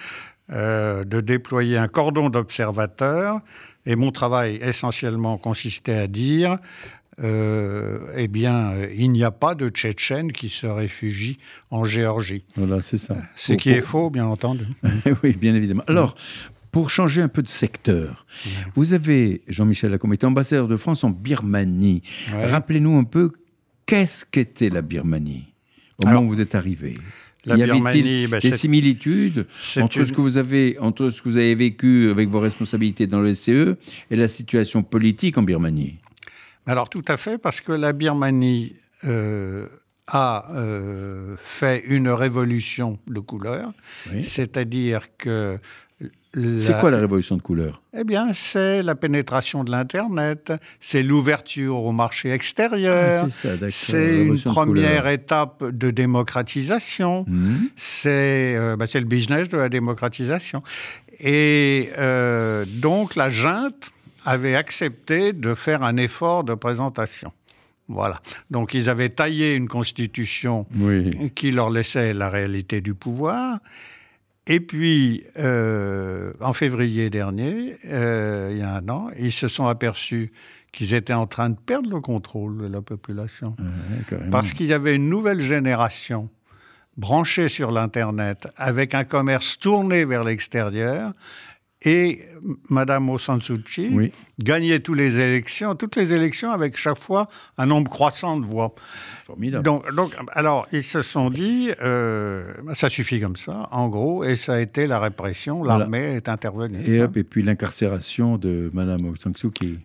euh, 0.54 1.04
de 1.04 1.20
déployer 1.20 1.78
un 1.78 1.88
cordon 1.88 2.30
d'observateurs. 2.30 3.40
Et 3.86 3.96
mon 3.96 4.12
travail 4.12 4.60
essentiellement 4.62 5.38
consistait 5.38 5.98
à 5.98 6.08
dire 6.08 6.60
euh, 7.22 8.12
eh 8.16 8.28
bien, 8.28 8.74
il 8.96 9.12
n'y 9.12 9.24
a 9.24 9.32
pas 9.32 9.56
de 9.56 9.70
Tchétchènes 9.70 10.32
qui 10.32 10.50
se 10.50 10.66
réfugient 10.66 11.38
en 11.70 11.84
Géorgie. 11.84 12.44
Voilà, 12.56 12.82
c'est 12.82 12.98
ça. 12.98 13.16
Ce 13.36 13.54
qui 13.54 13.70
est 13.70 13.82
faux, 13.82 14.10
bien 14.10 14.26
entendu. 14.26 14.66
oui, 15.24 15.34
bien 15.34 15.54
évidemment. 15.54 15.84
Alors, 15.88 16.16
pour 16.72 16.90
changer 16.90 17.22
un 17.22 17.28
peu 17.28 17.44
de 17.44 17.50
secteur, 17.50 18.26
vous 18.76 18.94
avez, 18.96 19.44
Jean-Michel 19.48 19.92
Lacombe, 19.92 20.14
été 20.14 20.26
ambassadeur 20.26 20.68
de 20.68 20.78
France 20.78 21.04
en 21.04 21.12
Birmanie. 21.12 22.02
Rappelez-nous 22.32 22.98
un 22.98 23.04
peu, 23.04 23.32
qu'est-ce 23.86 24.26
qu'était 24.26 24.70
la 24.70 24.82
Birmanie 24.82 25.54
au 26.00 26.08
moment 26.08 26.22
où 26.22 26.30
vous 26.30 26.42
êtes 26.42 26.56
arrivé? 26.56 26.96
La 27.46 27.58
y 27.58 27.64
avait-il 27.64 28.28
bah, 28.28 28.40
des 28.40 28.56
similitudes 28.56 29.48
entre 29.78 30.06
ce 30.06 30.14
que 30.14 30.22
vous 30.22 30.38
avez 30.38 30.78
entre 30.80 31.10
ce 31.10 31.22
que 31.22 31.30
vous 31.30 31.38
avez 31.38 31.56
vécu 31.56 32.10
avec 32.10 32.30
vos 32.30 32.40
responsabilités 32.40 33.08
dans 33.08 33.22
le 33.22 33.34
SCE 33.34 33.76
et 34.12 34.16
la 34.16 34.28
situation 34.28 34.84
politique 34.84 35.38
en 35.38 35.44
Birmanie? 35.44 35.98
Alors 36.66 36.90
tout 36.90 37.04
à 37.08 37.18
fait, 37.18 37.38
parce 37.38 37.60
que 37.60 37.74
la 37.74 37.92
Birmanie 37.92 38.76
euh, 39.04 39.68
a 40.08 40.52
euh, 40.54 41.36
fait 41.44 41.84
une 41.86 42.10
révolution 42.10 43.00
de 43.08 43.20
couleur, 43.20 43.74
c'est-à-dire 44.22 45.08
que 45.18 45.60
c'est 46.36 46.80
quoi 46.80 46.90
la 46.90 47.00
révolution 47.00 47.38
de 47.38 47.42
couleur? 47.42 47.82
Eh 47.96 48.04
bien, 48.04 48.34
c'est 48.34 48.82
la 48.82 48.96
pénétration 48.96 49.64
de 49.64 49.72
l'Internet, 49.72 50.52
c'est 50.80 51.04
l'ouverture 51.04 51.78
au 51.78 51.92
marché 51.92 52.32
extérieur, 52.32 53.26
ah, 53.26 53.68
c'est 53.70 54.24
une 54.24 54.40
première 54.40 55.08
étape 55.08 55.64
de 55.64 55.92
démocratisation, 55.92 57.26
mhm. 57.28 57.70
euh, 58.06 58.76
bah, 58.76 58.86
c'est 58.88 59.00
le 59.00 59.06
business 59.06 59.48
de 59.50 59.58
la 59.58 59.70
démocratisation. 59.70 60.64
Et 61.20 61.90
euh, 61.98 62.66
donc, 62.68 63.16
la 63.16 63.30
junte 63.30 63.92
avait 64.26 64.56
accepté 64.56 65.34
de 65.34 65.54
faire 65.54 65.84
un 65.84 65.98
effort 65.98 66.44
de 66.44 66.54
présentation. 66.56 67.32
Voilà. 67.88 68.22
Donc, 68.50 68.74
ils 68.74 68.90
avaient 68.90 69.10
taillé 69.10 69.56
une 69.56 69.68
constitution 69.68 70.66
qui 71.36 71.52
leur 71.52 71.70
laissait 71.70 72.14
la 72.14 72.30
réalité 72.30 72.82
du 72.82 72.94
pouvoir. 72.94 73.60
Et 74.46 74.60
puis, 74.60 75.24
euh, 75.38 76.34
en 76.42 76.54
février 76.54 77.10
dernier, 77.10 77.78
euh, 77.86 78.50
il 78.52 78.58
y 78.58 78.62
a 78.62 78.76
un 78.76 78.90
an, 78.90 79.10
ils 79.18 79.32
se 79.32 79.48
sont 79.48 79.68
aperçus 79.68 80.34
qu'ils 80.74 80.94
étaient 80.94 81.14
en 81.14 81.28
train 81.28 81.50
de 81.50 81.56
perdre 81.56 81.90
le 81.90 82.02
contrôle 82.02 82.58
de 82.58 82.68
la 82.68 82.82
population. 82.82 83.56
parce 84.32 84.52
qu'il 84.54 84.66
y 84.66 84.74
avait 84.74 84.96
une 84.96 85.08
nouvelle 85.08 85.40
génération 85.40 86.30
branchée 86.98 87.48
sur 87.48 87.72
l'Internet, 87.72 88.48
avec 88.58 88.94
un 88.94 89.04
commerce 89.04 89.58
tourné 89.58 90.06
vers 90.06 90.24
l'extérieur, 90.24 91.14
et 91.84 92.22
Madame 92.70 93.10
Suu 93.18 93.64
Kyi 93.64 94.12
gagnait 94.40 94.80
toutes 94.80 94.98
les 94.98 95.20
élections, 95.20 95.76
toutes 95.76 95.96
les 95.96 96.14
élections 96.14 96.52
avec 96.52 96.78
chaque 96.78 96.98
fois 97.00 97.28
un 97.58 97.66
nombre 97.66 97.90
croissant 97.90 98.38
de 98.38 98.46
voix. 98.46 98.74
Formidable. 99.26 99.64
Donc, 99.64 99.90
donc, 99.94 100.14
alors, 100.34 100.68
ils 100.72 100.84
se 100.84 101.02
sont 101.02 101.30
dit, 101.30 101.72
euh, 101.82 102.54
ça 102.74 102.90
suffit 102.90 103.22
comme 103.22 103.36
ça, 103.36 103.68
en 103.72 103.88
gros, 103.88 104.24
et 104.24 104.36
ça 104.36 104.56
a 104.56 104.60
été 104.60 104.88
la 104.88 105.00
répression, 105.00 105.64
l'armée 105.64 106.16
est 106.16 106.30
intervenue. 106.30 106.84
Et, 106.86 107.02
hop, 107.02 107.16
et 107.18 107.24
puis 107.24 107.44
l'incarcération 107.44 108.38
de 108.38 108.70
Madame 108.74 109.14
Kyi. 109.54 109.80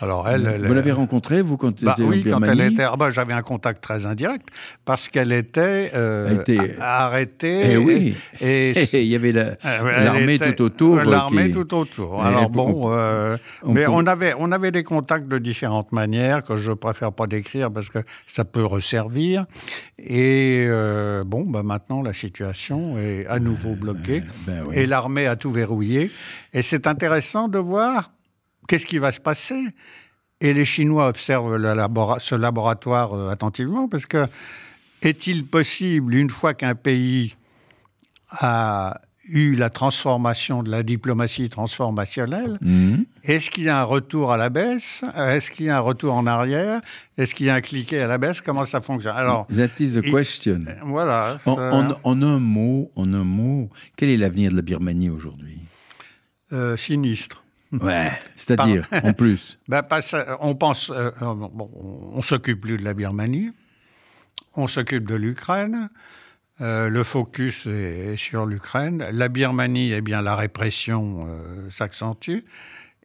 Alors 0.00 0.28
elle, 0.28 0.66
vous 0.66 0.74
l'avez 0.74 0.92
rencontrée, 0.92 1.42
vous, 1.42 1.56
quand 1.56 1.82
bah, 1.84 1.94
oui, 1.98 2.24
quand 2.24 2.42
elle 2.42 2.60
était. 2.60 2.82
Ah 2.82 2.96
bah, 2.96 3.10
j'avais 3.10 3.32
un 3.32 3.42
contact 3.42 3.82
très 3.82 4.06
indirect 4.06 4.48
parce 4.84 5.08
qu'elle 5.08 5.32
était, 5.32 5.92
euh, 5.94 6.44
arrêtée. 6.80 7.72
Eh 7.72 7.76
oui. 7.76 8.16
Et, 8.40 8.74
il 8.92 9.06
y 9.06 9.14
avait 9.14 9.32
l'armée 9.62 10.38
tout 10.38 10.62
autour. 10.62 10.96
L'armée 10.96 11.50
tout 11.50 11.74
autour. 11.74 12.24
Alors 12.24 12.50
bon, 12.50 12.92
euh, 12.92 13.36
mais 13.66 13.86
on 13.86 14.06
avait, 14.06 14.34
on 14.38 14.52
avait 14.52 14.70
des 14.70 14.84
contacts 14.84 15.28
de 15.28 15.38
différentes 15.38 15.92
manières 15.92 16.42
que 16.42 16.56
je 16.56 16.72
préfère 16.72 17.12
pas 17.12 17.26
décrire 17.26 17.70
parce 17.70 17.88
que 17.88 18.00
ça 18.26 18.44
peut 18.44 18.64
resservir. 18.64 19.46
Et 19.98 20.66
euh, 20.68 21.24
bon, 21.24 21.44
bah 21.44 21.62
maintenant 21.62 22.02
la 22.02 22.12
situation 22.12 22.98
est 22.98 23.26
à 23.26 23.38
nouveau 23.38 23.74
bloquée 23.74 24.22
ben 24.46 24.64
et 24.72 24.86
l'armée 24.86 25.26
a 25.26 25.36
tout 25.36 25.52
verrouillé. 25.52 26.10
Et 26.52 26.62
c'est 26.62 26.86
intéressant 26.86 27.48
de 27.48 27.58
voir 27.58 28.10
qu'est-ce 28.68 28.86
qui 28.86 28.98
va 28.98 29.12
se 29.12 29.20
passer? 29.20 29.62
Et 30.40 30.52
les 30.52 30.64
Chinois 30.64 31.08
observent 31.08 31.58
ce 32.20 32.34
laboratoire 32.34 33.14
euh, 33.14 33.30
attentivement 33.30 33.88
parce 33.88 34.06
que 34.06 34.26
est-il 35.02 35.46
possible, 35.46 36.14
une 36.14 36.30
fois 36.30 36.54
qu'un 36.54 36.74
pays 36.74 37.36
a 38.30 39.00
eu 39.26 39.54
la 39.54 39.70
transformation 39.70 40.62
de 40.62 40.70
la 40.70 40.82
diplomatie 40.82 41.48
transformationnelle, 41.48 42.58
mhm. 42.60 43.06
est-ce 43.22 43.50
qu'il 43.50 43.64
y 43.64 43.68
a 43.68 43.80
un 43.80 43.84
retour 43.84 44.32
à 44.32 44.36
la 44.36 44.50
baisse? 44.50 45.02
Est-ce 45.16 45.50
qu'il 45.50 45.66
y 45.66 45.70
a 45.70 45.76
un 45.76 45.80
retour 45.80 46.14
en 46.14 46.26
arrière? 46.26 46.80
Est-ce 47.16 47.34
qu'il 47.34 47.46
y 47.46 47.50
a 47.50 47.54
un 47.54 47.60
cliquet 47.60 48.00
à 48.00 48.06
la 48.06 48.18
baisse? 48.18 48.40
Comment 48.40 48.64
ça 48.64 48.80
fonctionne? 48.80 49.16
Alors, 49.16 49.46
That 49.46 49.70
is 49.80 49.94
the 49.94 50.02
question. 50.02 50.62
voilà. 50.84 51.38
En, 51.46 52.22
un 52.22 52.38
mot, 52.38 52.90
en 52.96 53.12
un 53.12 53.24
mot, 53.24 53.70
quel 53.96 54.10
est 54.10 54.16
l'avenir 54.16 54.50
de 54.50 54.56
la 54.56 54.62
Birmanie 54.62 55.10
aujourd'hui? 55.10 55.60
Euh, 56.52 56.76
Sinistre. 56.76 57.43
Ouais, 57.80 58.12
c'est-à-dire, 58.36 58.86
en 59.02 59.12
plus. 59.12 59.58
Ben, 59.68 59.82
on 60.40 60.54
pense, 60.54 60.90
euh, 60.90 61.10
euh, 61.22 61.34
on 61.52 62.22
s'occupe 62.22 62.60
plus 62.60 62.76
de 62.76 62.84
la 62.84 62.94
Birmanie, 62.94 63.52
on 64.54 64.68
s'occupe 64.68 65.06
de 65.06 65.14
l'Ukraine. 65.14 65.88
Euh, 66.60 66.88
le 66.88 67.02
focus 67.02 67.66
est, 67.66 68.16
sur 68.16 68.46
l'Ukraine. 68.46 69.04
La 69.12 69.28
Birmanie, 69.28 69.92
eh 69.92 70.00
bien, 70.00 70.22
la 70.22 70.36
répression 70.36 71.26
s'accentue. 71.70 72.40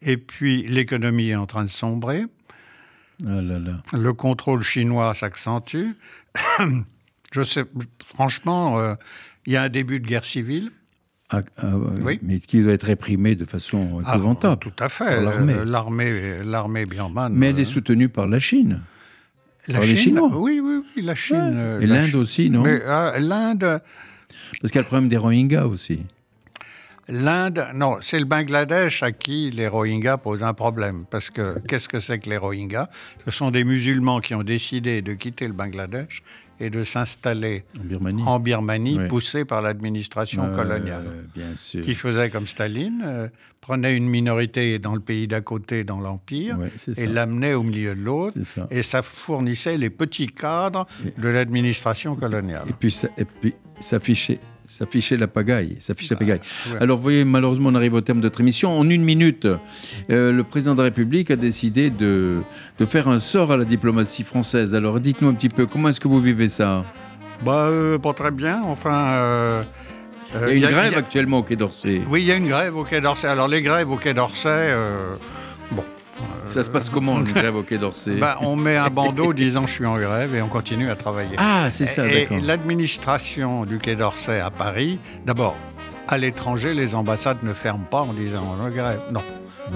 Et 0.01 0.17
puis, 0.17 0.63
l'économie 0.67 1.29
est 1.29 1.35
en 1.35 1.47
train 1.47 1.63
de 1.63 1.69
sombrer. 1.69 2.25
Ah 3.25 3.41
là 3.41 3.59
là. 3.59 3.81
Le 3.91 4.13
contrôle 4.13 4.61
chinois 4.61 5.13
s'accentue. 5.13 5.97
Je 7.31 7.43
sais, 7.43 7.63
franchement, 8.13 8.95
il 9.45 9.53
y 9.53 9.57
a 9.57 9.63
un 9.63 9.69
début 9.69 9.99
de 9.99 10.05
guerre 10.05 10.25
civile. 10.25 10.71
Oui. 12.03 12.19
Mais 12.23 12.39
qui 12.39 12.61
doit 12.61 12.73
être 12.73 12.85
réprimé 12.85 13.35
de 13.35 13.45
façon 13.45 14.01
ah, 14.05 14.15
épouvantable. 14.15 14.59
tout 14.59 14.83
à 14.83 14.89
fait. 14.89 15.21
L'armée, 15.21 16.43
l'armée 16.43 16.85
birmane. 16.85 17.33
Mais 17.33 17.49
elle 17.49 17.59
est 17.59 17.63
euh, 17.63 17.65
soutenue 17.65 18.09
par 18.09 18.27
la 18.27 18.39
Chine. 18.39 18.81
La 19.67 19.75
par 19.75 19.83
Chine, 19.83 19.93
les 19.93 20.01
Chinois. 20.01 20.31
Oui, 20.33 20.59
oui, 20.63 20.81
oui, 20.95 21.03
la 21.03 21.15
Chine. 21.15 21.53
Euh, 21.55 21.79
Et 21.81 21.85
l'Inde 21.85 22.15
aussi, 22.15 22.49
non 22.49 22.63
L'Inde. 22.63 23.81
Parce 24.61 24.71
qu'il 24.71 24.75
y 24.75 24.79
a 24.79 24.81
le 24.81 24.87
problème 24.87 25.09
des 25.09 25.17
Rohingyas 25.17 25.67
aussi. 25.67 26.01
L'Inde, 27.09 27.67
non, 27.73 27.97
c'est 28.01 28.19
le 28.19 28.25
Bangladesh 28.25 29.01
à 29.01 29.11
qui 29.11 29.49
les 29.49 29.67
Rohingyas 29.67 30.17
posent 30.17 30.43
un 30.43 30.53
problème. 30.53 31.05
Parce 31.09 31.29
que 31.29 31.57
qu'est-ce 31.67 31.89
que 31.89 31.99
c'est 31.99 32.19
que 32.19 32.29
les 32.29 32.37
Rohingyas? 32.37 32.87
Ce 33.25 33.31
sont 33.31 33.49
des 33.49 33.63
musulmans 33.63 34.19
qui 34.19 34.35
ont 34.35 34.43
décidé 34.43 35.01
de 35.01 35.13
quitter 35.13 35.47
le 35.47 35.53
Bangladesh 35.53 36.21
et 36.59 36.69
de 36.69 36.83
s'installer 36.83 37.63
en 38.25 38.39
Birmanie, 38.39 38.99
poussé 39.07 39.45
par 39.45 39.61
l'administration 39.61 40.53
coloniale, 40.53 41.25
bien 41.33 41.55
sûr. 41.55 41.83
qui 41.83 41.95
faisait 41.95 42.29
comme 42.29 42.47
Staline, 42.47 43.01
euh, 43.05 43.27
prenait 43.61 43.95
une 43.95 44.09
minorité 44.09 44.77
dans 44.77 44.93
le 44.93 44.99
pays 44.99 45.27
d'à 45.27 45.41
côté, 45.41 45.85
dans 45.85 46.01
l'Empire, 46.01 46.57
et 46.97 47.07
l'amenait 47.07 47.53
au 47.53 47.63
milieu 47.63 47.95
de 47.95 48.01
l'autre, 48.01 48.37
et 48.69 48.83
ça 48.83 49.01
fournissait 49.01 49.77
les 49.77 49.89
petits 49.89 50.27
cadres 50.27 50.85
de 51.17 51.29
l'administration 51.29 52.15
coloniale. 52.15 52.65
Et 52.67 52.73
puis, 52.73 52.91
ça, 52.91 53.07
et 53.17 53.25
puis 53.25 53.53
s'affichait 54.69 55.17
la 55.17 55.27
pagaille. 55.27 55.75
Ça 55.79 55.93
la 56.09 56.15
pagaille. 56.15 56.41
Alors, 56.79 56.97
vous 56.97 57.03
voyez, 57.03 57.25
malheureusement, 57.25 57.69
on 57.69 57.75
arrive 57.75 57.95
au 57.95 58.01
terme 58.01 58.19
de 58.19 58.23
notre 58.23 58.41
émission. 58.41 58.77
En 58.77 58.87
une 58.89 59.03
minute, 59.03 59.47
euh, 60.09 60.31
le 60.31 60.43
président 60.43 60.73
de 60.73 60.77
la 60.77 60.85
République 60.85 61.31
a 61.31 61.35
décidé 61.35 61.89
de, 61.89 62.37
de, 62.77 62.85
faire 62.85 63.07
un 63.07 63.19
sort 63.19 63.51
à 63.51 63.57
la 63.57 63.65
diplomatie 63.65 64.23
française. 64.23 64.75
Alors, 64.75 64.99
dites-nous 64.99 65.29
un 65.29 65.33
petit 65.33 65.49
peu, 65.49 65.65
comment 65.65 65.89
est-ce 65.89 65.99
que 65.99 66.07
vous 66.07 66.21
vivez 66.21 66.47
ça? 66.47 66.85
Bah, 67.43 67.67
euh, 67.67 67.97
Pas 67.97 68.13
très 68.13 68.31
bien. 68.31 68.61
Enfin, 68.63 69.09
euh, 69.09 69.63
il 70.51 70.59
y 70.59 70.65
a 70.65 70.69
une 70.69 70.75
grève 70.75 70.97
actuellement 70.97 71.39
au 71.39 71.43
Quai 71.43 71.55
d'Orsay. 71.55 72.01
Oui, 72.09 72.21
il 72.21 72.27
y 72.27 72.31
a 72.31 72.35
une 72.35 72.47
grève 72.47 72.77
au 72.77 72.83
Quai 72.83 73.01
d'Orsay. 73.01 73.27
Alors 73.27 73.47
les 73.47 73.61
grèves 73.61 73.91
au 73.91 73.97
Quai 73.97 74.13
d'Orsay. 74.13 74.75
Ça 76.45 76.63
se 76.63 76.69
passe 76.69 76.89
comment, 76.89 77.19
une 77.19 77.23
grève 77.33 77.55
au 77.55 77.63
Quai 77.63 77.77
d'Orsay 77.77 78.15
ben, 78.15 78.35
On 78.41 78.55
met 78.55 78.77
un 78.77 78.89
bandeau 78.89 79.33
disant 79.33 79.65
je 79.65 79.73
suis 79.73 79.85
en 79.85 79.97
grève 79.97 80.35
et 80.35 80.41
on 80.41 80.47
continue 80.47 80.89
à 80.89 80.95
travailler. 80.95 81.35
Ah, 81.37 81.69
c'est 81.69 81.85
ça, 81.85 82.07
d'accord. 82.07 82.37
Et 82.37 82.41
l'administration 82.41 83.65
du 83.65 83.79
Quai 83.79 83.95
d'Orsay 83.95 84.39
à 84.39 84.49
Paris, 84.49 84.99
d'abord, 85.25 85.55
à 86.07 86.17
l'étranger, 86.17 86.73
les 86.73 86.95
ambassades 86.95 87.43
ne 87.43 87.53
ferment 87.53 87.85
pas 87.85 88.01
en 88.01 88.13
disant 88.13 88.43
on 88.57 88.63
est 88.63 88.67
en 88.67 88.71
grève. 88.71 89.01
Non. 89.11 89.21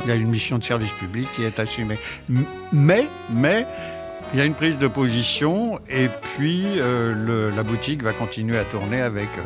Il 0.04 0.10
y 0.10 0.12
a 0.12 0.16
une 0.16 0.30
mission 0.30 0.58
de 0.58 0.64
service 0.64 0.92
public 0.94 1.28
qui 1.36 1.44
est 1.44 1.60
assumée. 1.60 2.00
Mais, 2.72 3.08
mais, 3.30 3.68
il 4.34 4.40
y 4.40 4.42
a 4.42 4.46
une 4.46 4.56
prise 4.56 4.78
de 4.80 4.88
position 4.88 5.80
et 5.88 6.10
puis 6.36 6.66
euh, 6.78 7.52
la 7.56 7.62
boutique 7.62 8.02
va 8.02 8.14
continuer 8.14 8.58
à 8.58 8.64
tourner 8.64 9.00
avec 9.00 9.30
euh, 9.38 9.42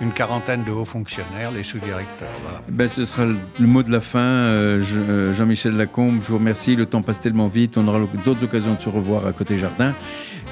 une 0.00 0.12
quarantaine 0.12 0.64
de 0.64 0.72
hauts 0.72 0.84
fonctionnaires, 0.84 1.52
les 1.52 1.62
sous-directeurs. 1.62 2.28
Ben, 2.68 2.88
ce 2.88 3.04
sera 3.04 3.24
le, 3.24 3.66
mot 3.66 3.84
de 3.84 3.92
la 3.92 4.00
fin. 4.00 4.18
Euh, 4.18 5.32
Jean-Michel 5.32 5.76
Lacombe, 5.76 6.20
je 6.22 6.28
vous 6.28 6.38
remercie. 6.38 6.74
Le 6.74 6.86
temps 6.86 7.02
passe 7.02 7.20
tellement 7.20 7.46
vite. 7.46 7.78
On 7.78 7.86
aura 7.86 8.00
d'autres 8.24 8.42
occasions 8.42 8.74
de 8.74 8.80
se 8.80 8.88
revoir 8.88 9.26
à 9.26 9.32
côté 9.32 9.58
jardin. 9.58 9.94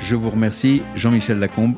Je 0.03 0.14
vous 0.14 0.30
remercie, 0.30 0.82
Jean-Michel 0.95 1.41
Lacombe. 1.41 1.68